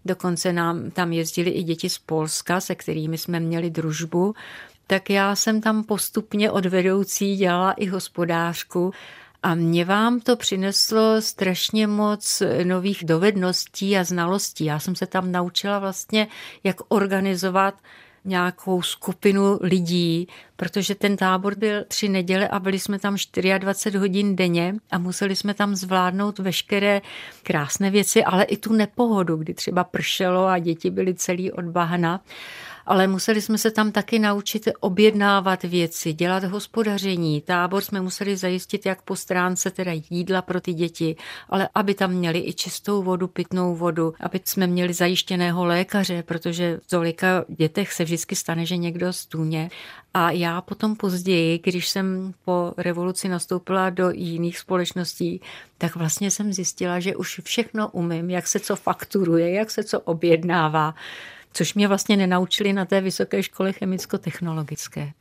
Dokonce 0.04 0.52
nám 0.52 0.90
tam 0.90 1.12
jezdili 1.12 1.50
i 1.50 1.62
děti 1.62 1.88
z 1.88 1.98
Polska, 1.98 2.60
se 2.60 2.74
kterými 2.74 3.18
jsme 3.18 3.40
měli 3.40 3.70
družbu. 3.70 4.34
Tak 4.86 5.10
já 5.10 5.36
jsem 5.36 5.60
tam 5.60 5.84
postupně 5.84 6.50
od 6.50 6.66
vedoucí 6.66 7.36
dělala 7.36 7.72
i 7.72 7.86
hospodářku 7.86 8.92
a 9.42 9.54
mě 9.54 9.84
vám 9.84 10.20
to 10.20 10.36
přineslo 10.36 11.22
strašně 11.22 11.86
moc 11.86 12.42
nových 12.64 13.04
dovedností 13.04 13.96
a 13.96 14.04
znalostí. 14.04 14.64
Já 14.64 14.78
jsem 14.78 14.96
se 14.96 15.06
tam 15.06 15.32
naučila 15.32 15.78
vlastně, 15.78 16.28
jak 16.64 16.76
organizovat 16.88 17.74
nějakou 18.24 18.82
skupinu 18.82 19.58
lidí, 19.62 20.28
protože 20.56 20.94
ten 20.94 21.16
tábor 21.16 21.54
byl 21.54 21.84
tři 21.88 22.08
neděle 22.08 22.48
a 22.48 22.58
byli 22.58 22.78
jsme 22.78 22.98
tam 22.98 23.16
24 23.58 23.98
hodin 23.98 24.36
denně 24.36 24.74
a 24.90 24.98
museli 24.98 25.36
jsme 25.36 25.54
tam 25.54 25.74
zvládnout 25.74 26.38
veškeré 26.38 27.00
krásné 27.42 27.90
věci, 27.90 28.24
ale 28.24 28.44
i 28.44 28.56
tu 28.56 28.72
nepohodu, 28.72 29.36
kdy 29.36 29.54
třeba 29.54 29.84
pršelo 29.84 30.46
a 30.46 30.58
děti 30.58 30.90
byly 30.90 31.14
celý 31.14 31.52
od 31.52 31.64
bahna 31.64 32.20
ale 32.86 33.06
museli 33.06 33.40
jsme 33.40 33.58
se 33.58 33.70
tam 33.70 33.92
taky 33.92 34.18
naučit 34.18 34.68
objednávat 34.80 35.62
věci, 35.62 36.12
dělat 36.12 36.44
hospodaření. 36.44 37.40
Tábor 37.40 37.82
jsme 37.82 38.00
museli 38.00 38.36
zajistit 38.36 38.86
jak 38.86 39.02
po 39.02 39.16
stránce 39.16 39.70
teda 39.70 39.92
jídla 40.10 40.42
pro 40.42 40.60
ty 40.60 40.72
děti, 40.72 41.16
ale 41.48 41.68
aby 41.74 41.94
tam 41.94 42.10
měli 42.10 42.38
i 42.46 42.52
čistou 42.52 43.02
vodu, 43.02 43.28
pitnou 43.28 43.76
vodu, 43.76 44.14
aby 44.20 44.40
jsme 44.44 44.66
měli 44.66 44.92
zajištěného 44.92 45.64
lékaře, 45.64 46.22
protože 46.22 46.80
v 46.82 46.86
tolika 46.86 47.44
dětech 47.48 47.92
se 47.92 48.04
vždycky 48.04 48.36
stane, 48.36 48.66
že 48.66 48.76
někdo 48.76 49.12
stůně. 49.12 49.70
A 50.14 50.30
já 50.30 50.60
potom 50.60 50.96
později, 50.96 51.58
když 51.58 51.88
jsem 51.88 52.34
po 52.44 52.74
revoluci 52.76 53.28
nastoupila 53.28 53.90
do 53.90 54.10
jiných 54.10 54.58
společností, 54.58 55.40
tak 55.78 55.96
vlastně 55.96 56.30
jsem 56.30 56.52
zjistila, 56.52 57.00
že 57.00 57.16
už 57.16 57.40
všechno 57.44 57.88
umím, 57.88 58.30
jak 58.30 58.46
se 58.46 58.60
co 58.60 58.76
fakturuje, 58.76 59.50
jak 59.50 59.70
se 59.70 59.84
co 59.84 60.00
objednává 60.00 60.94
což 61.52 61.74
mě 61.74 61.88
vlastně 61.88 62.16
nenaučili 62.16 62.72
na 62.72 62.84
té 62.84 63.00
vysoké 63.00 63.42
škole 63.42 63.72
chemicko-technologické. 63.72 65.12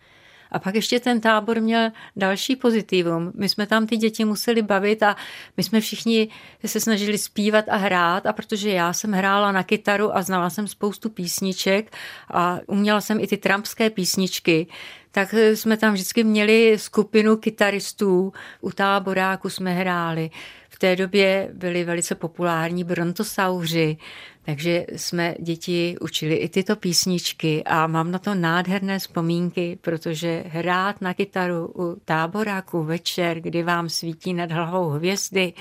A 0.52 0.60
pak 0.60 0.76
ještě 0.76 1.00
ten 1.00 1.22
tábor 1.22 1.62
měl 1.62 1.90
další 2.16 2.56
pozitivum. 2.56 3.32
My 3.36 3.50
jsme 3.50 3.68
tam 3.68 3.88
ty 3.88 3.98
děti 3.98 4.26
museli 4.26 4.62
bavit 4.62 5.04
a 5.04 5.16
my 5.58 5.64
jsme 5.64 5.82
všichni 5.82 6.28
se 6.66 6.80
snažili 6.80 7.18
zpívat 7.18 7.66
a 7.70 7.76
hrát 7.76 8.26
a 8.26 8.34
protože 8.34 8.70
já 8.70 8.94
jsem 8.94 9.12
hrála 9.12 9.52
na 9.52 9.64
kytaru 9.64 10.16
a 10.16 10.22
znala 10.22 10.50
jsem 10.50 10.68
spoustu 10.68 11.10
písniček 11.10 11.96
a 12.30 12.60
uměla 12.68 13.02
jsem 13.02 13.20
i 13.20 13.28
ty 13.28 13.38
trampské 13.38 13.90
písničky, 13.90 14.68
tak 15.12 15.34
jsme 15.34 15.78
tam 15.78 15.94
vždycky 15.94 16.24
měli 16.24 16.78
skupinu 16.80 17.38
kytaristů. 17.38 18.34
U 18.62 18.72
táboráku 18.72 19.50
jsme 19.50 19.74
hráli. 19.74 20.30
V 20.70 20.80
té 20.80 20.96
době 20.96 21.50
byli 21.54 21.84
velice 21.84 22.16
populární 22.16 22.84
brontosauři, 22.84 23.98
takže 24.46 24.86
jsme 24.96 25.36
děti 25.40 25.96
učili 26.02 26.36
i 26.36 26.50
tyto 26.50 26.76
písničky 26.76 27.64
a 27.64 27.88
mám 27.88 28.12
na 28.12 28.20
to 28.20 28.36
nádherné 28.36 29.00
vzpomínky, 29.00 29.78
protože 29.82 30.44
hrát 30.48 31.02
na 31.02 31.14
kytaru 31.14 31.72
u 31.76 31.98
táboráku 32.06 32.84
večer, 32.84 33.40
kdy 33.40 33.64
vám 33.64 33.90
svítí 33.90 34.34
nad 34.34 34.52
hlavou 34.52 34.90
hvězdy 34.90 35.54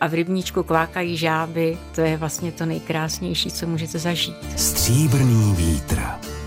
a 0.00 0.06
v 0.06 0.14
rybníčku 0.14 0.62
kvákají 0.62 1.16
žáby, 1.16 1.78
to 1.94 2.00
je 2.00 2.16
vlastně 2.16 2.52
to 2.52 2.66
nejkrásnější, 2.66 3.50
co 3.50 3.66
můžete 3.66 3.98
zažít. 3.98 4.36
Stříbrný 4.56 5.54
vítr. 5.56 6.02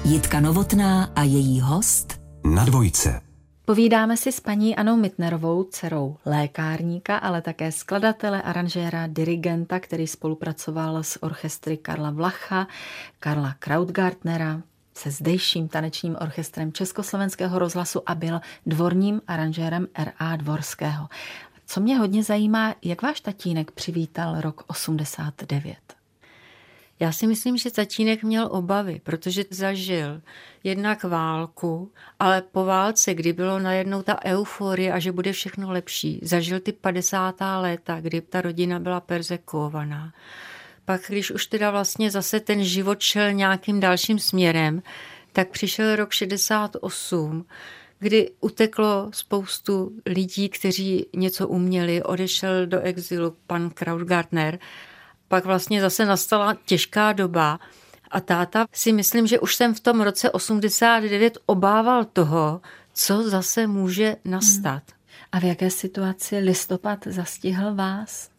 Jitka 0.06 0.40
Novotná 0.40 1.12
a 1.16 1.24
její 1.24 1.62
host 1.62 2.22
na 2.46 2.66
dvojce. 2.66 3.31
Povídáme 3.72 4.18
si 4.18 4.32
s 4.32 4.40
paní 4.40 4.76
Anou 4.76 4.98
Mitnerovou, 4.98 5.64
dcerou 5.64 6.18
lékárníka, 6.26 7.18
ale 7.18 7.42
také 7.42 7.72
skladatele, 7.72 8.42
aranžéra, 8.42 9.08
dirigenta, 9.08 9.80
který 9.80 10.08
spolupracoval 10.08 11.04
s 11.04 11.24
orchestry 11.24 11.78
Karla 11.78 12.12
Vlacha, 12.12 12.68
Karla 13.20 13.56
Krautgartnera, 13.60 14.62
se 14.94 15.12
zdejším 15.12 15.68
tanečním 15.68 16.18
orchestrem 16.22 16.74
Československého 16.74 17.60
rozhlasu 17.60 18.10
a 18.10 18.16
byl 18.16 18.42
dvorním 18.66 19.22
aranžérem 19.28 19.88
R.A. 19.94 20.36
Dvorského. 20.36 21.08
Co 21.66 21.82
mě 21.82 21.98
hodně 21.98 22.24
zajímá, 22.24 22.76
jak 22.82 23.02
váš 23.02 23.22
tatínek 23.22 23.72
přivítal 23.72 24.42
rok 24.42 24.64
89? 24.68 26.01
Já 27.02 27.12
si 27.12 27.28
myslím, 27.28 27.58
že 27.58 27.72
tatínek 27.72 28.24
měl 28.24 28.48
obavy, 28.52 29.02
protože 29.04 29.44
zažil 29.50 30.22
jednak 30.64 31.04
válku, 31.04 31.92
ale 32.20 32.42
po 32.42 32.66
válce, 32.66 33.14
kdy 33.14 33.34
bylo 33.34 33.60
najednou 33.60 34.02
ta 34.02 34.26
euforie 34.26 34.94
a 34.94 35.00
že 35.00 35.12
bude 35.12 35.34
všechno 35.34 35.72
lepší, 35.72 36.20
zažil 36.24 36.60
ty 36.60 36.72
50. 36.72 37.36
léta, 37.60 38.02
kdy 38.02 38.22
ta 38.22 38.42
rodina 38.42 38.80
byla 38.80 39.00
perzekovaná. 39.00 40.14
Pak, 40.86 41.02
když 41.08 41.32
už 41.32 41.46
teda 41.46 41.72
vlastně 41.72 42.12
zase 42.12 42.40
ten 42.40 42.64
život 42.64 43.00
šel 43.00 43.32
nějakým 43.32 43.80
dalším 43.80 44.20
směrem, 44.20 44.84
tak 45.34 45.50
přišel 45.50 45.96
rok 45.96 46.12
68, 46.12 47.46
kdy 48.00 48.32
uteklo 48.40 49.10
spoustu 49.14 49.92
lidí, 50.06 50.50
kteří 50.50 51.06
něco 51.16 51.48
uměli, 51.48 52.04
odešel 52.04 52.68
do 52.68 52.82
exilu 52.82 53.36
pan 53.48 53.70
Krautgartner 53.70 54.60
pak 55.32 55.46
vlastně 55.46 55.82
zase 55.82 56.06
nastala 56.06 56.58
těžká 56.66 57.14
doba 57.14 57.60
a 58.12 58.20
táta 58.20 58.66
si 58.74 58.92
myslím, 58.92 59.28
že 59.28 59.40
už 59.40 59.56
jsem 59.56 59.74
v 59.74 59.80
tom 59.80 60.02
roce 60.02 60.32
89 60.32 61.38
obával 61.46 62.06
toho, 62.06 62.62
co 62.94 63.30
zase 63.30 63.68
může 63.68 64.16
nastat. 64.26 64.84
A 65.32 65.40
v 65.40 65.44
jaké 65.44 65.70
situaci 65.70 66.38
listopad 66.38 67.00
zastihl 67.08 67.76
vás? 67.76 68.30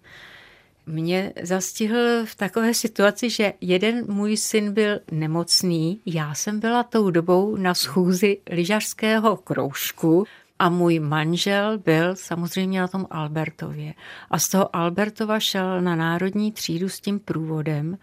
Mě 0.86 1.32
zastihl 1.42 2.26
v 2.26 2.34
takové 2.34 2.74
situaci, 2.74 3.30
že 3.30 3.52
jeden 3.60 4.12
můj 4.12 4.36
syn 4.36 4.72
byl 4.72 5.00
nemocný, 5.10 6.00
já 6.06 6.34
jsem 6.34 6.60
byla 6.60 6.82
tou 6.82 7.10
dobou 7.10 7.56
na 7.56 7.74
schůzi 7.74 8.38
lyžařského 8.50 9.36
kroužku 9.36 10.24
a 10.62 10.68
můj 10.68 10.98
manžel 10.98 11.78
byl 11.78 12.16
samozřejmě 12.16 12.80
na 12.80 12.88
tom 12.88 13.06
Albertově. 13.10 13.94
A 14.30 14.38
z 14.38 14.48
toho 14.48 14.76
Albertova 14.76 15.40
šel 15.40 15.80
na 15.82 15.96
národní 15.96 16.52
třídu 16.52 16.88
s 16.88 17.00
tím 17.00 17.18
průvodem. 17.18 17.98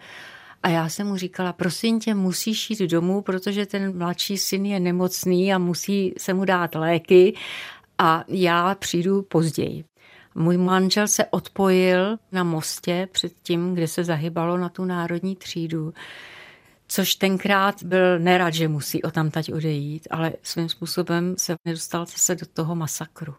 A 0.64 0.70
já 0.70 0.90
jsem 0.90 1.08
mu 1.08 1.18
říkala, 1.18 1.54
prosím 1.54 2.00
tě, 2.00 2.16
musíš 2.16 2.70
jít 2.70 2.82
domů, 2.82 3.22
protože 3.22 3.66
ten 3.66 3.98
mladší 3.98 4.38
syn 4.38 4.66
je 4.66 4.80
nemocný 4.80 5.54
a 5.54 5.58
musí 5.58 6.14
se 6.18 6.34
mu 6.34 6.46
dát 6.46 6.76
léky 6.76 7.34
a 7.98 8.24
já 8.28 8.76
přijdu 8.76 9.22
později. 9.22 9.84
Můj 10.36 10.58
manžel 10.58 11.08
se 11.08 11.26
odpojil 11.26 12.18
na 12.32 12.44
mostě 12.44 13.08
před 13.12 13.34
tím, 13.44 13.74
kde 13.74 13.88
se 13.88 14.04
zahybalo 14.04 14.58
na 14.58 14.70
tu 14.70 14.86
národní 14.86 15.36
třídu 15.36 15.94
což 16.90 17.16
tenkrát 17.16 17.84
byl 17.84 18.20
nerad, 18.20 18.54
že 18.54 18.68
musí 18.68 19.04
o 19.04 19.12
tam 19.12 19.32
tať 19.32 19.54
odejít, 19.54 20.08
ale 20.12 20.34
svým 20.44 20.70
způsobem 20.70 21.36
se 21.38 21.56
nedostal 21.66 22.06
se 22.06 22.36
do 22.36 22.46
toho 22.46 22.76
masakru. 22.76 23.36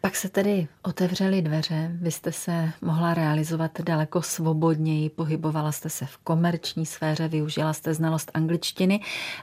Pak 0.00 0.16
se 0.16 0.28
tedy 0.28 0.68
otevřely 0.82 1.42
dveře, 1.42 1.90
vy 1.94 2.10
jste 2.10 2.32
se 2.32 2.72
mohla 2.82 3.14
realizovat 3.14 3.80
daleko 3.80 4.22
svobodněji, 4.22 5.10
pohybovala 5.10 5.72
jste 5.72 5.90
se 5.90 6.06
v 6.06 6.16
komerční 6.16 6.86
sféře, 6.86 7.28
využila 7.28 7.72
jste 7.72 7.94
znalost 7.94 8.30
angličtiny 8.34 9.00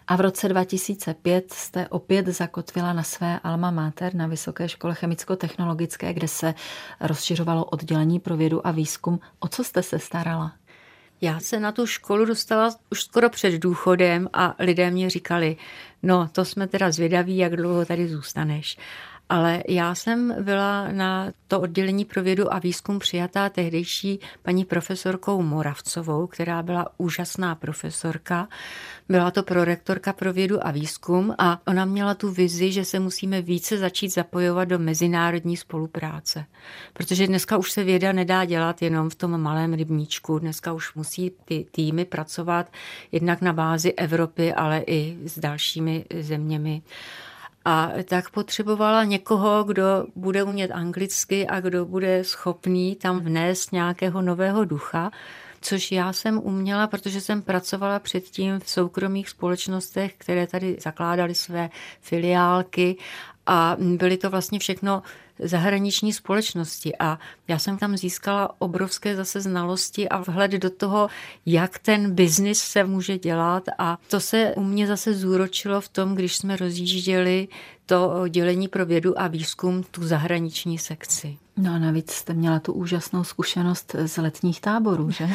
a 0.08 0.16
v 0.16 0.22
roce 0.22 0.50
2005 0.50 1.54
jste 1.54 1.88
opět 1.88 2.28
zakotvila 2.28 2.94
na 2.94 3.04
své 3.04 3.40
alma 3.40 3.72
mater 3.72 4.16
na 4.16 4.28
Vysoké 4.28 4.70
škole 4.70 4.96
chemicko-technologické, 4.96 6.14
kde 6.14 6.28
se 6.28 6.54
rozšiřovalo 7.02 7.66
oddělení 7.66 8.20
pro 8.20 8.38
vědu 8.38 8.68
a 8.68 8.72
výzkum. 8.72 9.20
O 9.40 9.48
co 9.48 9.64
jste 9.64 9.84
se 9.84 10.00
starala? 10.00 10.54
Já 11.22 11.40
se 11.40 11.60
na 11.60 11.72
tu 11.72 11.88
školu 11.88 12.26
dostala 12.26 12.76
už 12.92 13.04
skoro 13.04 13.30
před 13.30 13.54
důchodem 13.60 14.30
a 14.34 14.56
lidé 14.60 14.92
mě 14.92 15.10
říkali, 15.10 15.58
no 16.04 16.30
to 16.32 16.46
jsme 16.46 16.68
teda 16.68 16.92
zvědaví, 16.92 17.38
jak 17.38 17.56
dlouho 17.56 17.86
tady 17.86 18.08
zůstaneš 18.08 18.78
ale 19.30 19.64
já 19.68 19.96
jsem 19.96 20.44
byla 20.44 20.92
na 20.92 21.32
to 21.48 21.62
oddělení 21.62 22.06
pro 22.06 22.24
vědu 22.24 22.54
a 22.54 22.60
výzkum 22.60 23.00
přijatá 23.00 23.50
tehdejší 23.50 24.20
paní 24.44 24.66
profesorkou 24.66 25.42
Moravcovou, 25.42 26.28
která 26.28 26.64
byla 26.64 26.88
úžasná 26.98 27.56
profesorka. 27.56 28.48
Byla 29.10 29.32
to 29.32 29.44
prorektorka 29.44 30.14
pro 30.14 30.34
vědu 30.34 30.68
a 30.68 30.72
výzkum 30.72 31.36
a 31.38 31.62
ona 31.68 31.86
měla 31.86 32.14
tu 32.14 32.32
vizi, 32.32 32.72
že 32.72 32.86
se 32.86 33.00
musíme 33.00 33.42
více 33.42 33.78
začít 33.78 34.10
zapojovat 34.10 34.68
do 34.68 34.80
mezinárodní 34.80 35.58
spolupráce. 35.58 36.46
Protože 36.94 37.28
dneska 37.28 37.58
už 37.58 37.72
se 37.72 37.84
věda 37.84 38.12
nedá 38.12 38.46
dělat 38.46 38.82
jenom 38.82 39.10
v 39.10 39.16
tom 39.16 39.42
malém 39.42 39.74
rybníčku. 39.74 40.40
Dneska 40.40 40.74
už 40.74 40.94
musí 40.94 41.32
ty 41.46 41.66
týmy 41.72 42.06
pracovat 42.06 42.72
jednak 43.12 43.42
na 43.42 43.54
bázi 43.54 43.94
Evropy, 43.94 44.54
ale 44.54 44.84
i 44.88 45.18
s 45.26 45.40
dalšími 45.40 46.06
zeměmi. 46.20 46.82
A 47.66 47.92
tak 48.06 48.30
potřebovala 48.30 49.04
někoho, 49.04 49.64
kdo 49.64 50.06
bude 50.16 50.44
umět 50.44 50.72
anglicky 50.72 51.48
a 51.48 51.60
kdo 51.60 51.86
bude 51.86 52.24
schopný 52.24 52.96
tam 52.96 53.20
vnést 53.20 53.72
nějakého 53.72 54.22
nového 54.22 54.66
ducha 54.66 55.12
což 55.66 55.92
já 55.92 56.14
jsem 56.14 56.38
uměla, 56.44 56.88
protože 56.88 57.22
jsem 57.22 57.42
pracovala 57.42 58.00
předtím 58.00 58.60
v 58.60 58.70
soukromých 58.70 59.30
společnostech, 59.30 60.14
které 60.18 60.48
tady 60.48 60.78
zakládaly 60.80 61.36
své 61.36 61.70
filiálky. 62.02 62.98
A 63.46 63.78
byly 63.80 64.18
to 64.18 64.30
vlastně 64.30 64.60
všechno 64.60 65.04
zahraniční 65.40 66.14
společnosti 66.14 66.94
a 67.00 67.20
já 67.48 67.60
jsem 67.60 67.78
tam 67.78 67.98
získala 67.98 68.56
obrovské 68.62 69.16
zase 69.16 69.42
znalosti 69.42 70.10
a 70.10 70.18
vhled 70.18 70.52
do 70.52 70.70
toho, 70.70 71.10
jak 71.46 71.80
ten 71.80 72.16
biznis 72.16 72.60
se 72.60 72.84
může 72.84 73.18
dělat 73.18 73.64
a 73.78 73.98
to 74.10 74.20
se 74.20 74.54
u 74.56 74.64
mě 74.64 74.88
zase 74.88 75.14
zúročilo 75.14 75.82
v 75.82 75.90
tom, 75.90 76.16
když 76.16 76.36
jsme 76.36 76.56
rozjížděli 76.56 77.48
to 77.86 78.10
oddělení 78.22 78.68
pro 78.68 78.86
vědu 78.86 79.22
a 79.22 79.28
výzkum, 79.28 79.84
tu 79.84 80.08
zahraniční 80.08 80.78
sekci. 80.78 81.38
No 81.58 81.74
a 81.74 81.78
navíc 81.78 82.12
jste 82.12 82.34
měla 82.34 82.60
tu 82.60 82.74
úžasnou 82.74 83.24
zkušenost 83.24 83.96
z 84.06 84.18
letních 84.18 84.62
táborů, 84.62 85.12
že? 85.12 85.30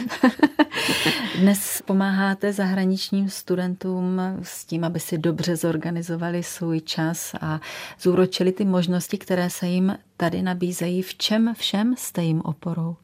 Dnes 1.40 1.82
pomáháte 1.86 2.52
zahraničním 2.52 3.28
studentům 3.28 4.20
s 4.42 4.64
tím, 4.64 4.84
aby 4.84 5.00
si 5.00 5.18
dobře 5.18 5.56
zorganizovali 5.56 6.42
svůj 6.42 6.80
čas 6.80 7.34
a 7.40 7.60
zúročili 8.00 8.52
ty 8.52 8.64
možnosti, 8.64 9.18
které 9.18 9.50
se 9.50 9.66
jim 9.66 9.98
tady 10.16 10.42
nabízejí. 10.42 11.02
V 11.02 11.14
čem 11.14 11.54
všem 11.54 11.94
jste 11.98 12.22
jim 12.22 12.40
oporou? 12.40 12.96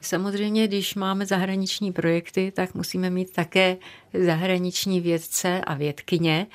Samozřejmě, 0.00 0.68
když 0.68 0.94
máme 0.94 1.26
zahraniční 1.26 1.92
projekty, 1.92 2.52
tak 2.56 2.74
musíme 2.74 3.10
mít 3.10 3.32
také 3.32 3.76
zahraniční 4.26 5.00
vědce 5.00 5.60
a 5.60 5.74
vědkyně. 5.74 6.46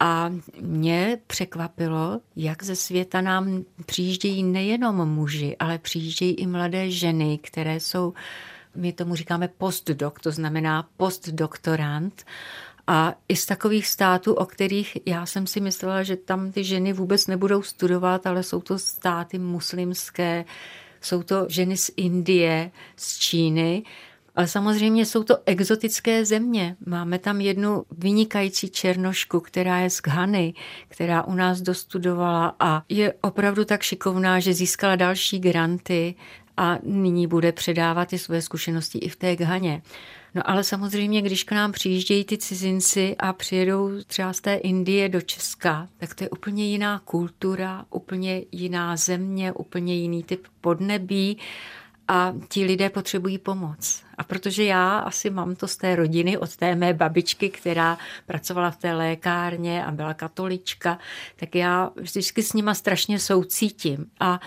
A 0.00 0.30
mě 0.60 1.18
překvapilo, 1.26 2.20
jak 2.36 2.62
ze 2.62 2.76
světa 2.76 3.20
nám 3.20 3.64
přijíždějí 3.86 4.42
nejenom 4.42 5.08
muži, 5.08 5.56
ale 5.58 5.78
přijíždějí 5.78 6.34
i 6.34 6.46
mladé 6.46 6.90
ženy, 6.90 7.38
které 7.38 7.80
jsou, 7.80 8.14
my 8.76 8.92
tomu 8.92 9.14
říkáme 9.14 9.48
postdoc, 9.48 10.14
to 10.22 10.30
znamená 10.30 10.88
postdoktorant. 10.96 12.24
A 12.86 13.14
i 13.28 13.36
z 13.36 13.46
takových 13.46 13.86
států, 13.86 14.34
o 14.34 14.46
kterých 14.46 14.96
já 15.06 15.26
jsem 15.26 15.46
si 15.46 15.60
myslela, 15.60 16.02
že 16.02 16.16
tam 16.16 16.52
ty 16.52 16.64
ženy 16.64 16.92
vůbec 16.92 17.26
nebudou 17.26 17.62
studovat, 17.62 18.26
ale 18.26 18.42
jsou 18.42 18.60
to 18.60 18.78
státy 18.78 19.38
muslimské, 19.38 20.44
jsou 21.00 21.22
to 21.22 21.46
ženy 21.48 21.76
z 21.76 21.90
Indie, 21.96 22.70
z 22.96 23.18
Číny, 23.18 23.82
ale 24.38 24.48
samozřejmě 24.48 25.06
jsou 25.06 25.24
to 25.24 25.36
exotické 25.46 26.24
země. 26.24 26.76
Máme 26.86 27.18
tam 27.18 27.40
jednu 27.40 27.84
vynikající 27.90 28.70
černošku, 28.70 29.40
která 29.40 29.78
je 29.78 29.90
z 29.90 30.00
Ghany, 30.00 30.54
která 30.88 31.22
u 31.22 31.34
nás 31.34 31.60
dostudovala 31.60 32.56
a 32.60 32.82
je 32.88 33.14
opravdu 33.20 33.64
tak 33.64 33.82
šikovná, 33.82 34.40
že 34.40 34.54
získala 34.54 34.96
další 34.96 35.38
granty 35.38 36.14
a 36.56 36.78
nyní 36.82 37.26
bude 37.26 37.52
předávat 37.52 38.08
ty 38.08 38.18
své 38.18 38.42
zkušenosti 38.42 38.98
i 38.98 39.08
v 39.08 39.16
té 39.16 39.36
Ghaně. 39.36 39.82
No 40.34 40.50
ale 40.50 40.64
samozřejmě, 40.64 41.22
když 41.22 41.44
k 41.44 41.52
nám 41.52 41.72
přijíždějí 41.72 42.24
ty 42.24 42.38
cizinci 42.38 43.16
a 43.18 43.32
přijedou 43.32 43.90
třeba 44.06 44.32
z 44.32 44.40
té 44.40 44.54
Indie 44.54 45.08
do 45.08 45.20
Česka, 45.20 45.88
tak 45.96 46.14
to 46.14 46.24
je 46.24 46.30
úplně 46.30 46.66
jiná 46.66 47.02
kultura, 47.04 47.84
úplně 47.90 48.42
jiná 48.52 48.96
země, 48.96 49.52
úplně 49.52 49.94
jiný 49.94 50.22
typ 50.22 50.46
podnebí 50.60 51.38
a 52.08 52.34
ti 52.48 52.64
lidé 52.64 52.90
potřebují 52.90 53.38
pomoc. 53.38 54.02
A 54.18 54.24
protože 54.24 54.64
já 54.64 54.98
asi 54.98 55.30
mám 55.30 55.56
to 55.56 55.68
z 55.68 55.76
té 55.76 55.96
rodiny, 55.96 56.38
od 56.38 56.56
té 56.56 56.74
mé 56.74 56.94
babičky, 56.94 57.48
která 57.48 57.98
pracovala 58.26 58.70
v 58.70 58.76
té 58.76 58.94
lékárně 58.94 59.84
a 59.84 59.90
byla 59.90 60.14
katolička, 60.14 60.98
tak 61.36 61.54
já 61.54 61.90
vždycky 61.96 62.42
s 62.42 62.52
nima 62.52 62.74
strašně 62.74 63.18
soucítím. 63.18 64.06
A 64.20 64.40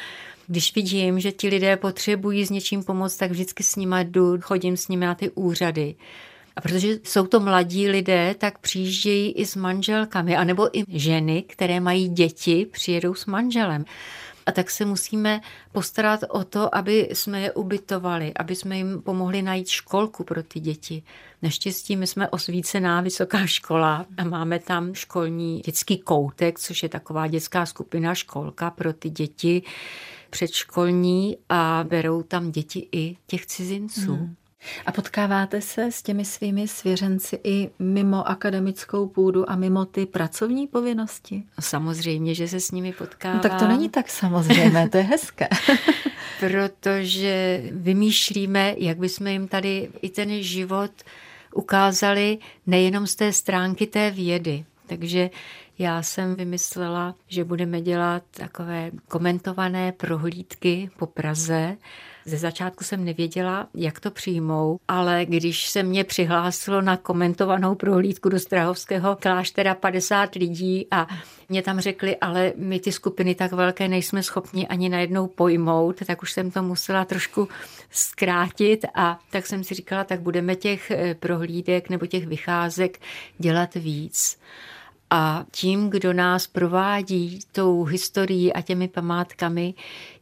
když 0.47 0.75
vidím, 0.75 1.19
že 1.19 1.31
ti 1.31 1.47
lidé 1.47 1.77
potřebují 1.77 2.45
s 2.45 2.49
něčím 2.49 2.83
pomoct, 2.83 3.17
tak 3.17 3.31
vždycky 3.31 3.63
s 3.63 3.75
nimi 3.75 3.95
jdu, 4.03 4.37
chodím 4.41 4.77
s 4.77 4.87
nimi 4.87 5.05
na 5.05 5.15
ty 5.15 5.29
úřady. 5.29 5.95
A 6.55 6.61
protože 6.61 6.99
jsou 7.03 7.27
to 7.27 7.39
mladí 7.39 7.89
lidé, 7.89 8.35
tak 8.37 8.57
přijíždějí 8.57 9.31
i 9.31 9.45
s 9.45 9.55
manželkami, 9.55 10.37
anebo 10.37 10.77
i 10.77 10.83
ženy, 10.87 11.41
které 11.41 11.79
mají 11.79 12.09
děti, 12.09 12.67
přijedou 12.71 13.13
s 13.13 13.25
manželem. 13.25 13.85
A 14.45 14.51
tak 14.51 14.71
se 14.71 14.85
musíme 14.85 15.41
postarat 15.71 16.19
o 16.29 16.43
to, 16.43 16.75
aby 16.75 17.09
jsme 17.13 17.41
je 17.41 17.51
ubytovali, 17.51 18.33
aby 18.33 18.55
jsme 18.55 18.77
jim 18.77 19.01
pomohli 19.01 19.41
najít 19.41 19.67
školku 19.67 20.23
pro 20.23 20.43
ty 20.43 20.59
děti. 20.59 21.03
Naštěstí 21.41 21.95
my 21.95 22.07
jsme 22.07 22.29
osvícená 22.29 23.01
vysoká 23.01 23.45
škola 23.45 24.05
a 24.17 24.23
máme 24.23 24.59
tam 24.59 24.93
školní 24.93 25.59
dětský 25.59 25.97
koutek, 25.97 26.59
což 26.59 26.83
je 26.83 26.89
taková 26.89 27.27
dětská 27.27 27.65
skupina 27.65 28.15
školka 28.15 28.69
pro 28.69 28.93
ty 28.93 29.09
děti 29.09 29.61
předškolní 30.29 31.37
a 31.49 31.85
berou 31.89 32.23
tam 32.23 32.51
děti 32.51 32.87
i 32.91 33.17
těch 33.27 33.45
cizinců. 33.45 34.15
Hmm. 34.15 34.35
A 34.85 34.91
potkáváte 34.91 35.61
se 35.61 35.91
s 35.91 36.03
těmi 36.03 36.25
svými 36.25 36.67
svěřenci 36.67 37.39
i 37.43 37.69
mimo 37.79 38.29
akademickou 38.29 39.07
půdu 39.07 39.49
a 39.49 39.55
mimo 39.55 39.85
ty 39.85 40.05
pracovní 40.05 40.67
povinnosti? 40.67 41.43
Samozřejmě, 41.59 42.35
že 42.35 42.47
se 42.47 42.59
s 42.59 42.71
nimi 42.71 42.93
potkávám. 42.93 43.37
No, 43.37 43.43
tak 43.43 43.59
to 43.59 43.67
není 43.67 43.89
tak 43.89 44.09
samozřejmé, 44.09 44.89
to 44.89 44.97
je 44.97 45.03
hezké. 45.03 45.47
Protože 46.39 47.63
vymýšlíme, 47.71 48.75
jak 48.77 48.97
bychom 48.97 49.27
jim 49.27 49.47
tady 49.47 49.89
i 50.01 50.09
ten 50.09 50.43
život 50.43 50.91
ukázali 51.53 52.37
nejenom 52.67 53.07
z 53.07 53.15
té 53.15 53.33
stránky 53.33 53.87
té 53.87 54.11
vědy. 54.11 54.65
Takže 54.87 55.29
já 55.79 56.03
jsem 56.03 56.35
vymyslela, 56.35 57.15
že 57.27 57.43
budeme 57.43 57.81
dělat 57.81 58.23
takové 58.31 58.91
komentované 59.07 59.91
prohlídky 59.91 60.89
po 60.97 61.05
Praze. 61.05 61.77
Ze 62.25 62.37
začátku 62.37 62.83
jsem 62.83 63.05
nevěděla, 63.05 63.67
jak 63.73 63.99
to 63.99 64.11
přijmou, 64.11 64.79
ale 64.87 65.25
když 65.25 65.69
se 65.69 65.83
mě 65.83 66.03
přihlásilo 66.03 66.81
na 66.81 66.97
komentovanou 66.97 67.75
prohlídku 67.75 68.29
do 68.29 68.39
Strahovského 68.39 69.15
kláštera 69.15 69.75
50 69.75 70.35
lidí 70.35 70.87
a 70.91 71.07
mě 71.49 71.61
tam 71.61 71.79
řekli, 71.79 72.17
ale 72.17 72.53
my 72.55 72.79
ty 72.79 72.91
skupiny 72.91 73.35
tak 73.35 73.51
velké 73.51 73.87
nejsme 73.87 74.23
schopni 74.23 74.67
ani 74.67 74.89
najednou 74.89 75.27
pojmout, 75.27 75.95
tak 76.05 76.21
už 76.21 76.31
jsem 76.31 76.51
to 76.51 76.63
musela 76.63 77.05
trošku 77.05 77.47
zkrátit 77.91 78.85
a 78.95 79.19
tak 79.29 79.47
jsem 79.47 79.63
si 79.63 79.73
říkala, 79.73 80.03
tak 80.03 80.21
budeme 80.21 80.55
těch 80.55 80.91
eh, 80.91 81.15
prohlídek 81.15 81.89
nebo 81.89 82.05
těch 82.05 82.27
vycházek 82.27 82.99
dělat 83.37 83.75
víc. 83.75 84.37
A 85.13 85.45
tím, 85.51 85.89
kdo 85.89 86.13
nás 86.13 86.47
provádí 86.47 87.39
tou 87.51 87.83
historií 87.83 88.53
a 88.53 88.61
těmi 88.61 88.87
památkami, 88.87 89.73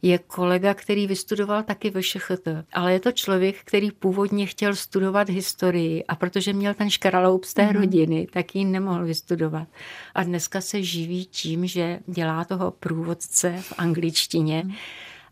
je 0.02 0.18
kolega, 0.18 0.74
který 0.74 1.06
vystudoval 1.06 1.62
taky 1.62 1.90
VŠHT. 1.90 2.48
Ale 2.72 2.92
je 2.92 3.00
to 3.00 3.12
člověk, 3.12 3.56
který 3.64 3.90
původně 3.90 4.46
chtěl 4.46 4.74
studovat 4.74 5.28
historii 5.28 6.04
a 6.04 6.14
protože 6.14 6.52
měl 6.52 6.74
ten 6.74 6.90
škraloup 6.90 7.44
z 7.44 7.54
té 7.54 7.66
mm. 7.66 7.72
rodiny, 7.72 8.26
tak 8.32 8.54
ji 8.54 8.64
nemohl 8.64 9.04
vystudovat. 9.04 9.68
A 10.14 10.22
dneska 10.22 10.60
se 10.60 10.82
živí 10.82 11.26
tím, 11.26 11.66
že 11.66 12.00
dělá 12.06 12.44
toho 12.44 12.70
průvodce 12.70 13.56
v 13.60 13.72
angličtině. 13.78 14.62
Mm. 14.64 14.72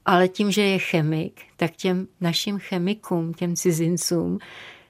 Ale 0.07 0.29
tím, 0.29 0.53
že 0.53 0.63
je 0.63 0.79
chemik, 0.79 1.41
tak 1.57 1.71
těm 1.71 2.07
našim 2.21 2.59
chemikům, 2.59 3.35
těm 3.35 3.57
cizincům, 3.57 4.39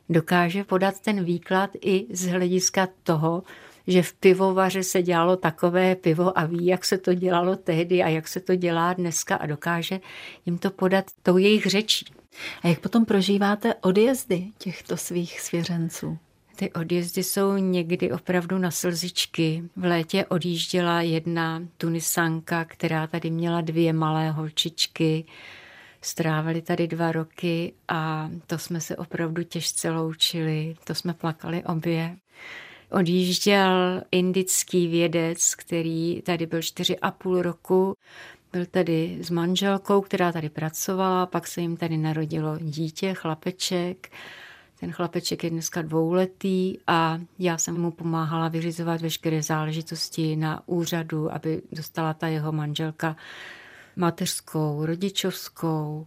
dokáže 0.09 0.65
podat 0.65 1.01
ten 1.01 1.25
výklad 1.25 1.71
i 1.81 2.07
z 2.11 2.27
hlediska 2.27 2.89
toho, 3.03 3.43
že 3.89 4.03
v 4.03 4.13
pivovaře 4.13 4.83
se 4.83 5.03
dělalo 5.03 5.37
takové 5.37 5.97
pivo 5.97 6.39
a 6.39 6.45
ví, 6.45 6.67
jak 6.67 6.85
se 6.85 6.99
to 6.99 7.15
dělalo 7.15 7.57
tehdy 7.57 8.03
a 8.03 8.09
jak 8.09 8.29
se 8.29 8.41
to 8.41 8.55
dělá 8.55 8.93
dneska 8.93 9.37
a 9.37 9.47
dokáže 9.47 10.01
jim 10.47 10.59
to 10.59 10.71
podat 10.71 11.05
tou 11.23 11.37
jejich 11.37 11.67
řečí. 11.67 12.05
A 12.63 12.69
jak 12.69 12.81
potom 12.81 13.05
prožíváte 13.05 13.75
odjezdy 13.75 14.47
těchto 14.59 14.97
svých 14.97 15.41
svěřenců? 15.41 16.19
Ty 16.57 16.73
odjezdy 16.73 17.23
jsou 17.23 17.57
někdy 17.57 18.13
opravdu 18.13 18.59
na 18.59 18.71
slzičky. 18.71 19.63
V 19.77 19.85
létě 19.85 20.27
odjížděla 20.27 21.03
jedna 21.03 21.63
tunisanka, 21.77 22.65
která 22.65 23.07
tady 23.07 23.31
měla 23.31 23.61
dvě 23.61 23.93
malé 23.93 24.31
holčičky. 24.31 25.25
Strávili 26.03 26.63
tady 26.63 26.87
dva 26.87 27.13
roky 27.13 27.73
a 27.89 28.31
to 28.47 28.59
jsme 28.59 28.81
se 28.81 28.97
opravdu 28.97 29.43
těžce 29.43 29.91
loučili. 29.91 30.77
To 30.85 30.95
jsme 30.95 31.15
plakali 31.15 31.65
obě 31.65 32.17
odjížděl 32.91 34.03
indický 34.11 34.87
vědec, 34.87 35.55
který 35.55 36.23
tady 36.23 36.47
byl 36.47 36.63
čtyři 36.63 36.99
a 36.99 37.11
půl 37.11 37.43
roku. 37.43 37.95
Byl 38.53 38.67
tady 38.67 39.19
s 39.21 39.31
manželkou, 39.31 40.01
která 40.01 40.33
tady 40.33 40.49
pracovala, 40.49 41.27
pak 41.27 41.47
se 41.47 41.61
jim 41.61 41.77
tady 41.77 41.97
narodilo 41.97 42.59
dítě, 42.59 43.15
chlapeček. 43.15 44.11
Ten 44.81 44.93
chlapeček 44.93 45.45
je 45.45 45.51
dneska 45.51 45.83
dvouletý 45.83 46.79
a 46.87 47.21
já 47.39 47.59
jsem 47.59 47.81
mu 47.81 47.91
pomáhala 47.91 48.49
vyřizovat 48.49 49.01
veškeré 49.01 49.43
záležitosti 49.43 50.37
na 50.37 50.63
úřadu, 50.67 51.33
aby 51.33 51.63
dostala 51.73 52.15
ta 52.15 52.27
jeho 52.27 52.53
manželka 52.53 53.17
mateřskou, 53.97 54.87
rodičovskou. 54.87 56.07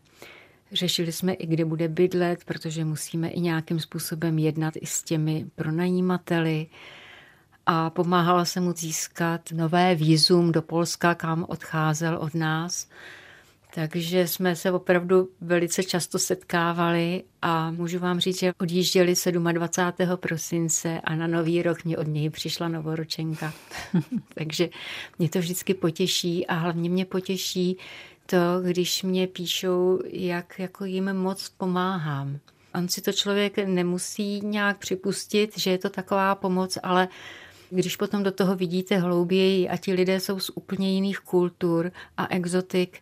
Řešili 0.72 1.12
jsme 1.12 1.34
i, 1.34 1.48
kde 1.48 1.66
bude 1.66 1.88
bydlet, 1.88 2.44
protože 2.46 2.86
musíme 2.86 3.30
i 3.30 3.40
nějakým 3.40 3.80
způsobem 3.80 4.40
jednat 4.40 4.74
i 4.82 4.86
s 4.86 5.04
těmi 5.04 5.46
pronajímateli. 5.56 6.68
a 7.66 7.90
pomáhala 7.90 8.46
se 8.46 8.60
mu 8.60 8.72
získat 8.72 9.42
nové 9.52 9.96
výzum 9.96 10.52
do 10.52 10.62
Polska, 10.62 11.16
kam 11.16 11.46
odcházel 11.50 12.18
od 12.18 12.36
nás. 12.36 12.88
Takže 13.74 14.28
jsme 14.28 14.56
se 14.56 14.72
opravdu 14.72 15.30
velice 15.42 15.84
často 15.84 16.20
setkávali 16.20 17.24
a 17.42 17.72
můžu 17.72 18.00
vám 18.00 18.20
říct, 18.20 18.40
že 18.40 18.54
odjížděli 18.62 19.14
27. 19.52 20.18
prosince 20.18 21.02
a 21.04 21.16
na 21.16 21.28
nový 21.28 21.62
rok 21.62 21.84
mě 21.84 21.98
od 21.98 22.08
něj 22.08 22.30
přišla 22.30 22.68
novoročenka. 22.68 23.54
Takže 24.34 24.70
mě 25.20 25.30
to 25.30 25.40
vždycky 25.40 25.74
potěší 25.74 26.48
a 26.48 26.54
hlavně 26.54 26.90
mě 26.90 27.06
potěší 27.06 27.78
to, 28.32 28.62
když 28.62 29.04
mě 29.04 29.28
píšou, 29.28 30.00
jak 30.10 30.60
jako 30.60 30.86
jim 30.86 31.14
moc 31.14 31.50
pomáhám. 31.50 32.40
On 32.76 32.88
si 32.88 33.02
to 33.02 33.12
člověk 33.12 33.58
nemusí 33.58 34.42
nějak 34.42 34.78
připustit, 34.78 35.58
že 35.58 35.72
je 35.72 35.78
to 35.78 35.90
taková 35.90 36.36
pomoc, 36.36 36.78
ale 36.84 37.08
když 37.70 37.96
potom 37.96 38.24
do 38.24 38.32
toho 38.32 38.56
vidíte 38.56 38.98
hlouběji 38.98 39.70
a 39.70 39.78
ti 39.78 39.94
lidé 39.94 40.20
jsou 40.20 40.40
z 40.40 40.52
úplně 40.56 40.94
jiných 40.94 41.20
kultur 41.20 41.92
a 42.18 42.28
exotik, 42.28 43.02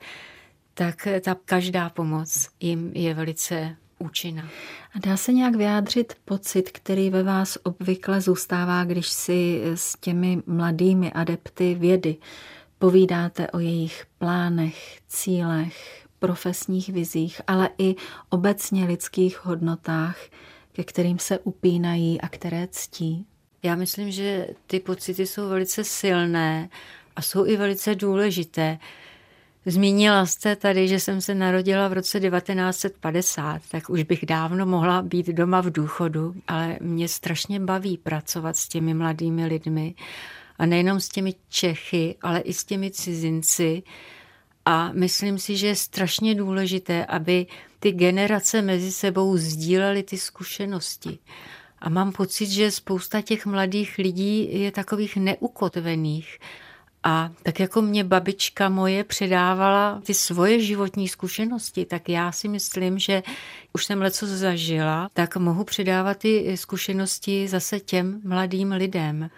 tak 0.73 1.07
ta 1.21 1.36
každá 1.45 1.89
pomoc 1.89 2.49
jim 2.59 2.91
je 2.95 3.13
velice 3.13 3.75
účinná. 3.99 4.49
A 4.95 4.99
dá 4.99 5.17
se 5.17 5.34
nějak 5.34 5.55
vyjádřit 5.55 6.13
pocit, 6.25 6.71
který 6.71 7.09
ve 7.09 7.23
vás 7.23 7.57
obvykle 7.63 8.21
zůstává, 8.21 8.84
když 8.84 9.07
si 9.07 9.61
s 9.75 9.95
těmi 9.99 10.41
mladými 10.45 11.11
adepty 11.11 11.75
vědy 11.75 12.17
povídáte 12.80 13.51
o 13.51 13.59
jejich 13.59 14.05
plánech, 14.17 14.99
cílech, 15.07 16.05
profesních 16.19 16.89
vizích, 16.89 17.41
ale 17.47 17.69
i 17.77 17.95
obecně 18.30 18.86
lidských 18.86 19.45
hodnotách, 19.45 20.17
ke 20.71 20.84
kterým 20.84 21.19
se 21.19 21.39
upínají 21.39 22.21
a 22.21 22.30
které 22.30 22.67
ctí? 22.71 23.25
Já 23.63 23.75
myslím, 23.75 24.11
že 24.11 24.47
ty 24.67 24.80
pocity 24.80 25.27
jsou 25.27 25.49
velice 25.49 25.84
silné 25.84 26.69
a 27.15 27.21
jsou 27.21 27.45
i 27.45 27.57
velice 27.57 27.95
důležité. 27.95 28.77
Zmínila 29.65 30.25
jste 30.25 30.55
tady, 30.55 30.88
že 30.88 30.99
jsem 30.99 31.21
se 31.21 31.36
narodila 31.36 31.88
v 31.88 31.93
roce 31.93 32.19
1950, 32.19 33.61
tak 33.71 33.89
už 33.89 34.03
bych 34.03 34.25
dávno 34.25 34.65
mohla 34.65 35.01
být 35.01 35.27
doma 35.27 35.61
v 35.61 35.69
důchodu, 35.71 36.36
ale 36.47 36.77
mě 36.82 37.07
strašně 37.07 37.59
baví 37.59 37.97
pracovat 37.97 38.57
s 38.57 38.67
těmi 38.67 38.93
mladými 38.93 39.45
lidmi 39.45 39.95
a 40.60 40.66
nejenom 40.66 40.99
s 40.99 41.10
těmi 41.10 41.34
Čechy, 41.49 42.16
ale 42.22 42.39
i 42.39 42.53
s 42.53 42.64
těmi 42.64 42.91
cizinci. 42.91 43.84
A 44.66 44.91
myslím 44.93 45.39
si, 45.39 45.57
že 45.57 45.68
je 45.68 45.76
strašně 45.76 46.36
důležité, 46.36 47.05
aby 47.05 47.45
ty 47.80 47.91
generace 47.91 48.62
mezi 48.62 48.91
sebou 48.91 49.38
sdílely 49.38 50.03
ty 50.03 50.18
zkušenosti. 50.18 51.20
A 51.80 51.89
mám 51.89 52.12
pocit, 52.12 52.49
že 52.49 52.72
spousta 52.72 53.22
těch 53.22 53.45
mladých 53.45 53.97
lidí 53.97 54.62
je 54.62 54.72
takových 54.72 55.18
neukotvených. 55.18 56.39
A 57.03 57.32
tak 57.43 57.60
jako 57.60 57.82
mě 57.82 58.03
babička 58.03 58.70
moje 58.70 59.03
předávala 59.03 60.01
ty 60.05 60.14
svoje 60.14 60.60
životní 60.60 61.07
zkušenosti, 61.07 61.86
tak 61.86 62.10
já 62.10 62.32
si 62.32 62.47
myslím, 62.47 62.99
že 62.99 63.24
už 63.74 63.86
jsem 63.86 64.01
leco 64.01 64.28
zažila, 64.28 65.10
tak 65.14 65.38
mohu 65.38 65.64
předávat 65.64 66.18
ty 66.18 66.57
zkušenosti 66.57 67.47
zase 67.47 67.80
těm 67.80 68.22
mladým 68.24 68.72
lidem. 68.72 69.30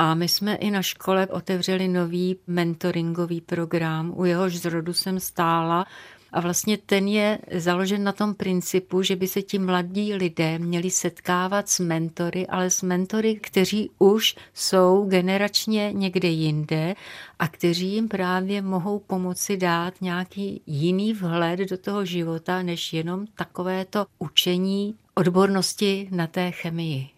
A 0.00 0.14
my 0.14 0.28
jsme 0.28 0.54
i 0.54 0.70
na 0.70 0.82
škole 0.82 1.26
otevřeli 1.26 1.88
nový 1.88 2.36
mentoringový 2.46 3.40
program, 3.40 4.12
u 4.16 4.24
jehož 4.24 4.56
zrodu 4.56 4.92
jsem 4.92 5.20
stála 5.20 5.86
a 6.32 6.40
vlastně 6.40 6.78
ten 6.78 7.08
je 7.08 7.38
založen 7.56 8.04
na 8.04 8.12
tom 8.12 8.34
principu, 8.34 9.02
že 9.02 9.16
by 9.16 9.28
se 9.28 9.42
ti 9.42 9.58
mladí 9.58 10.14
lidé 10.14 10.58
měli 10.58 10.90
setkávat 10.90 11.68
s 11.68 11.80
mentory, 11.80 12.46
ale 12.46 12.70
s 12.70 12.82
mentory, 12.82 13.34
kteří 13.34 13.90
už 13.98 14.36
jsou 14.54 15.06
generačně 15.08 15.92
někde 15.92 16.28
jinde 16.28 16.94
a 17.38 17.48
kteří 17.48 17.92
jim 17.92 18.08
právě 18.08 18.62
mohou 18.62 18.98
pomoci 18.98 19.56
dát 19.56 19.94
nějaký 20.00 20.62
jiný 20.66 21.12
vhled 21.12 21.60
do 21.60 21.78
toho 21.78 22.04
života, 22.04 22.62
než 22.62 22.92
jenom 22.92 23.26
takovéto 23.26 24.06
učení 24.18 24.94
odbornosti 25.14 26.08
na 26.10 26.26
té 26.26 26.50
chemii. 26.50 27.17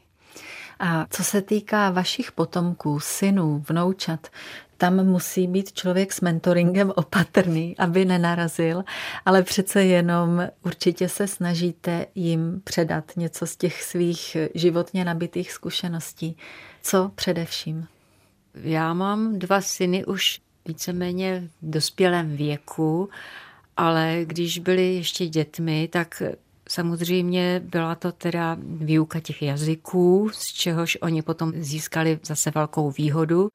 A 0.80 1.06
co 1.10 1.24
se 1.24 1.42
týká 1.42 1.90
vašich 1.90 2.32
potomků, 2.32 3.00
synů, 3.00 3.64
vnoučat, 3.68 4.28
tam 4.76 5.06
musí 5.06 5.46
být 5.46 5.72
člověk 5.72 6.12
s 6.12 6.20
mentoringem 6.20 6.92
opatrný, 6.96 7.76
aby 7.78 8.04
nenarazil, 8.04 8.84
ale 9.24 9.42
přece 9.42 9.84
jenom 9.84 10.48
určitě 10.64 11.08
se 11.08 11.26
snažíte 11.26 12.06
jim 12.14 12.60
předat 12.64 13.12
něco 13.16 13.46
z 13.46 13.56
těch 13.56 13.82
svých 13.82 14.36
životně 14.54 15.04
nabitých 15.04 15.52
zkušeností. 15.52 16.36
Co 16.82 17.10
především? 17.14 17.86
Já 18.54 18.94
mám 18.94 19.38
dva 19.38 19.60
syny 19.60 20.04
už 20.04 20.40
víceméně 20.66 21.48
v 21.62 21.70
dospělém 21.70 22.36
věku, 22.36 23.08
ale 23.76 24.20
když 24.24 24.58
byli 24.58 24.94
ještě 24.94 25.26
dětmi, 25.26 25.88
tak 25.92 26.22
Samozřejmě 26.70 27.60
byla 27.64 27.94
to 27.94 28.12
teda 28.12 28.56
výuka 28.60 29.20
těch 29.20 29.42
jazyků, 29.42 30.30
z 30.32 30.46
čehož 30.46 30.98
oni 31.00 31.22
potom 31.22 31.52
získali 31.56 32.20
zase 32.22 32.50
velkou 32.50 32.90
výhodu. 32.90 33.48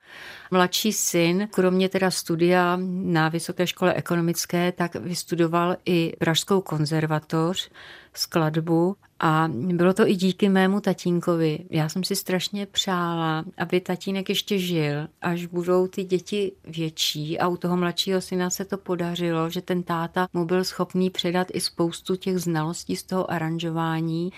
Mladší 0.52 0.94
syn, 0.94 1.48
kromě 1.52 1.90
teda 1.90 2.12
studia 2.12 2.78
na 2.88 3.30
Vysoké 3.30 3.68
škole 3.68 3.94
ekonomické, 3.94 4.72
tak 4.72 4.96
vystudoval 4.96 5.76
i 5.86 6.14
Pražskou 6.20 6.62
konzervatoř, 6.62 7.70
skladbu 8.14 8.96
a 9.20 9.48
bylo 9.52 9.94
to 9.94 10.08
i 10.08 10.16
díky 10.16 10.50
mému 10.50 10.82
tatínkovi. 10.82 11.60
Já 11.70 11.90
jsem 11.90 12.04
si 12.04 12.16
strašně 12.16 12.66
přála, 12.66 13.46
aby 13.58 13.82
tatínek 13.82 14.30
ještě 14.30 14.60
žil, 14.60 15.08
až 15.22 15.46
budou 15.46 15.88
ty 15.88 16.04
děti 16.04 16.52
větší 16.64 17.40
a 17.40 17.48
u 17.48 17.58
toho 17.58 17.78
mladšího 17.78 18.22
syna 18.22 18.50
se 18.50 18.66
to 18.66 18.78
podařilo, 18.78 19.50
že 19.50 19.62
ten 19.62 19.84
táta 19.84 20.28
mu 20.34 20.46
byl 20.46 20.64
schopný 20.64 21.10
předat 21.10 21.48
i 21.54 21.62
spoustu 21.62 22.16
těch 22.16 22.40
znalostí 22.40 22.96
z 22.96 23.04
toho 23.04 23.32
aranžování 23.32 24.32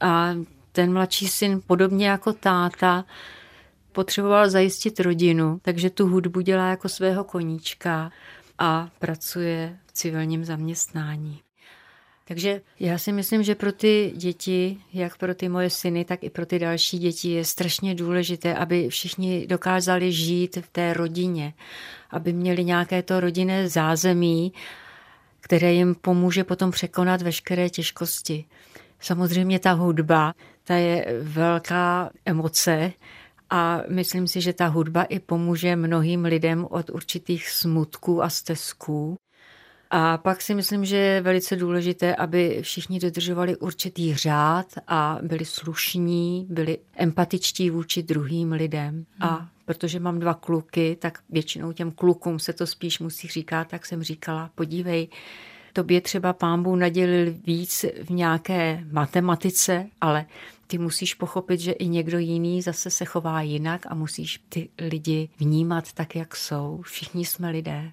a 0.00 0.34
ten 0.72 0.92
mladší 0.92 1.28
syn, 1.28 1.60
podobně 1.66 2.08
jako 2.08 2.32
táta, 2.32 3.04
potřeboval 3.92 4.50
zajistit 4.50 5.00
rodinu, 5.00 5.58
takže 5.62 5.90
tu 5.90 6.06
hudbu 6.06 6.40
dělá 6.40 6.68
jako 6.68 6.88
svého 6.88 7.24
koníčka 7.24 8.10
a 8.58 8.88
pracuje 8.98 9.78
v 9.86 9.92
civilním 9.92 10.44
zaměstnání. 10.44 11.40
Takže 12.28 12.60
já 12.80 12.98
si 12.98 13.12
myslím, 13.12 13.42
že 13.42 13.54
pro 13.54 13.72
ty 13.72 14.12
děti, 14.16 14.78
jak 14.92 15.16
pro 15.16 15.34
ty 15.34 15.48
moje 15.48 15.70
syny, 15.70 16.04
tak 16.04 16.24
i 16.24 16.30
pro 16.30 16.46
ty 16.46 16.58
další 16.58 16.98
děti 16.98 17.30
je 17.30 17.44
strašně 17.44 17.94
důležité, 17.94 18.54
aby 18.54 18.88
všichni 18.88 19.46
dokázali 19.46 20.12
žít 20.12 20.56
v 20.56 20.68
té 20.68 20.94
rodině, 20.94 21.54
aby 22.10 22.32
měli 22.32 22.64
nějaké 22.64 23.02
to 23.02 23.20
rodinné 23.20 23.68
zázemí, 23.68 24.52
které 25.40 25.72
jim 25.72 25.94
pomůže 25.94 26.44
potom 26.44 26.70
překonat 26.70 27.22
veškeré 27.22 27.70
těžkosti. 27.70 28.44
Samozřejmě 29.00 29.58
ta 29.58 29.72
hudba, 29.72 30.34
ta 30.64 30.74
je 30.74 31.06
velká 31.22 32.10
emoce 32.24 32.92
a 33.50 33.82
myslím 33.88 34.26
si, 34.26 34.40
že 34.40 34.52
ta 34.52 34.66
hudba 34.66 35.02
i 35.02 35.18
pomůže 35.18 35.76
mnohým 35.76 36.24
lidem 36.24 36.66
od 36.70 36.90
určitých 36.90 37.50
smutků 37.50 38.22
a 38.22 38.30
stezků. 38.30 39.16
A 39.90 40.18
pak 40.18 40.42
si 40.42 40.54
myslím, 40.54 40.84
že 40.84 40.96
je 40.96 41.20
velice 41.20 41.56
důležité, 41.56 42.16
aby 42.16 42.58
všichni 42.62 42.98
dodržovali 42.98 43.56
určitý 43.56 44.14
řád 44.14 44.66
a 44.88 45.18
byli 45.22 45.44
slušní, 45.44 46.46
byli 46.50 46.78
empatičtí 46.96 47.70
vůči 47.70 48.02
druhým 48.02 48.52
lidem. 48.52 48.94
Hmm. 48.94 49.04
A 49.20 49.48
protože 49.64 50.00
mám 50.00 50.18
dva 50.18 50.34
kluky, 50.34 50.96
tak 51.00 51.18
většinou 51.30 51.72
těm 51.72 51.90
klukům 51.90 52.38
se 52.38 52.52
to 52.52 52.66
spíš 52.66 52.98
musí 52.98 53.28
říkat, 53.28 53.68
tak 53.68 53.86
jsem 53.86 54.02
říkala, 54.02 54.50
podívej, 54.54 55.08
tobě 55.72 56.00
třeba 56.00 56.32
pámbu 56.32 56.76
nadělil 56.76 57.34
víc 57.46 57.84
v 58.02 58.10
nějaké 58.10 58.84
matematice, 58.92 59.86
ale 60.00 60.26
ty 60.66 60.78
musíš 60.78 61.14
pochopit, 61.14 61.60
že 61.60 61.72
i 61.72 61.88
někdo 61.88 62.18
jiný 62.18 62.62
zase 62.62 62.90
se 62.90 63.04
chová 63.04 63.42
jinak 63.42 63.86
a 63.88 63.94
musíš 63.94 64.40
ty 64.48 64.68
lidi 64.78 65.28
vnímat 65.38 65.92
tak, 65.92 66.16
jak 66.16 66.36
jsou. 66.36 66.80
Všichni 66.82 67.24
jsme 67.24 67.50
lidé. 67.50 67.92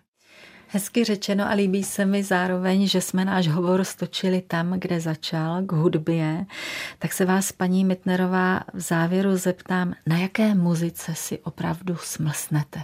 Hezky 0.76 1.04
řečeno 1.04 1.50
a 1.50 1.54
líbí 1.54 1.84
se 1.84 2.06
mi 2.06 2.24
zároveň, 2.24 2.88
že 2.88 3.02
jsme 3.02 3.26
náš 3.26 3.48
hovor 3.48 3.84
stočili 3.84 4.42
tam, 4.42 4.80
kde 4.80 5.00
začal, 5.00 5.64
k 5.64 5.72
hudbě. 5.72 6.46
Tak 7.00 7.14
se 7.14 7.26
vás, 7.26 7.52
paní 7.52 7.86
Mitnerová, 7.86 8.62
v 8.74 8.80
závěru 8.80 9.38
zeptám, 9.38 9.94
na 10.08 10.18
jaké 10.18 10.56
muzice 10.56 11.16
si 11.16 11.40
opravdu 11.40 11.96
smlsnete? 11.96 12.82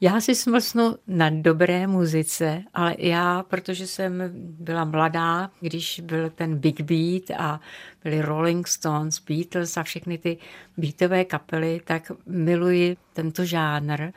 Já 0.00 0.20
si 0.20 0.34
smlsnu 0.34 0.94
na 1.06 1.30
dobré 1.30 1.86
muzice, 1.86 2.62
ale 2.74 2.94
já, 2.98 3.42
protože 3.42 3.86
jsem 3.86 4.22
byla 4.36 4.84
mladá, 4.84 5.50
když 5.60 6.00
byl 6.04 6.30
ten 6.30 6.58
Big 6.58 6.80
Beat 6.80 7.40
a 7.40 7.60
byli 8.04 8.22
Rolling 8.22 8.68
Stones, 8.68 9.18
Beatles 9.28 9.76
a 9.76 9.82
všechny 9.82 10.18
ty 10.18 10.38
beatové 10.76 11.24
kapely, 11.24 11.80
tak 11.84 12.12
miluji 12.26 12.96
tento 13.12 13.44
žánr 13.44 14.12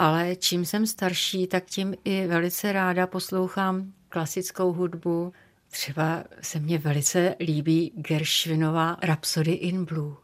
ale 0.00 0.36
čím 0.36 0.64
jsem 0.64 0.86
starší, 0.86 1.46
tak 1.46 1.64
tím 1.64 1.94
i 2.04 2.26
velice 2.26 2.72
ráda 2.72 3.06
poslouchám 3.06 3.92
klasickou 4.08 4.72
hudbu. 4.72 5.32
Třeba 5.70 6.24
se 6.40 6.58
mně 6.58 6.78
velice 6.78 7.34
líbí 7.40 7.92
Gershwinova 7.94 8.96
Rhapsody 9.02 9.52
in 9.52 9.84
Blue. 9.84 10.14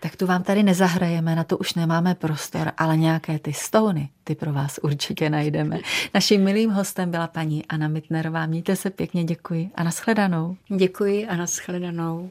Tak 0.00 0.16
tu 0.16 0.26
vám 0.26 0.42
tady 0.42 0.62
nezahrajeme, 0.62 1.36
na 1.36 1.44
to 1.44 1.58
už 1.58 1.74
nemáme 1.74 2.14
prostor, 2.14 2.72
ale 2.78 2.96
nějaké 2.96 3.38
ty 3.38 3.52
stony, 3.52 4.08
ty 4.24 4.34
pro 4.34 4.52
vás 4.52 4.78
určitě 4.82 5.30
najdeme. 5.30 5.78
Naším 6.14 6.44
milým 6.44 6.70
hostem 6.70 7.10
byla 7.10 7.26
paní 7.26 7.66
Anna 7.66 7.88
Mitnerová. 7.88 8.46
Mějte 8.46 8.76
se 8.76 8.90
pěkně, 8.90 9.24
děkuji 9.24 9.70
a 9.74 9.82
nashledanou. 9.82 10.56
Děkuji 10.76 11.26
a 11.26 11.36
nashledanou. 11.36 12.30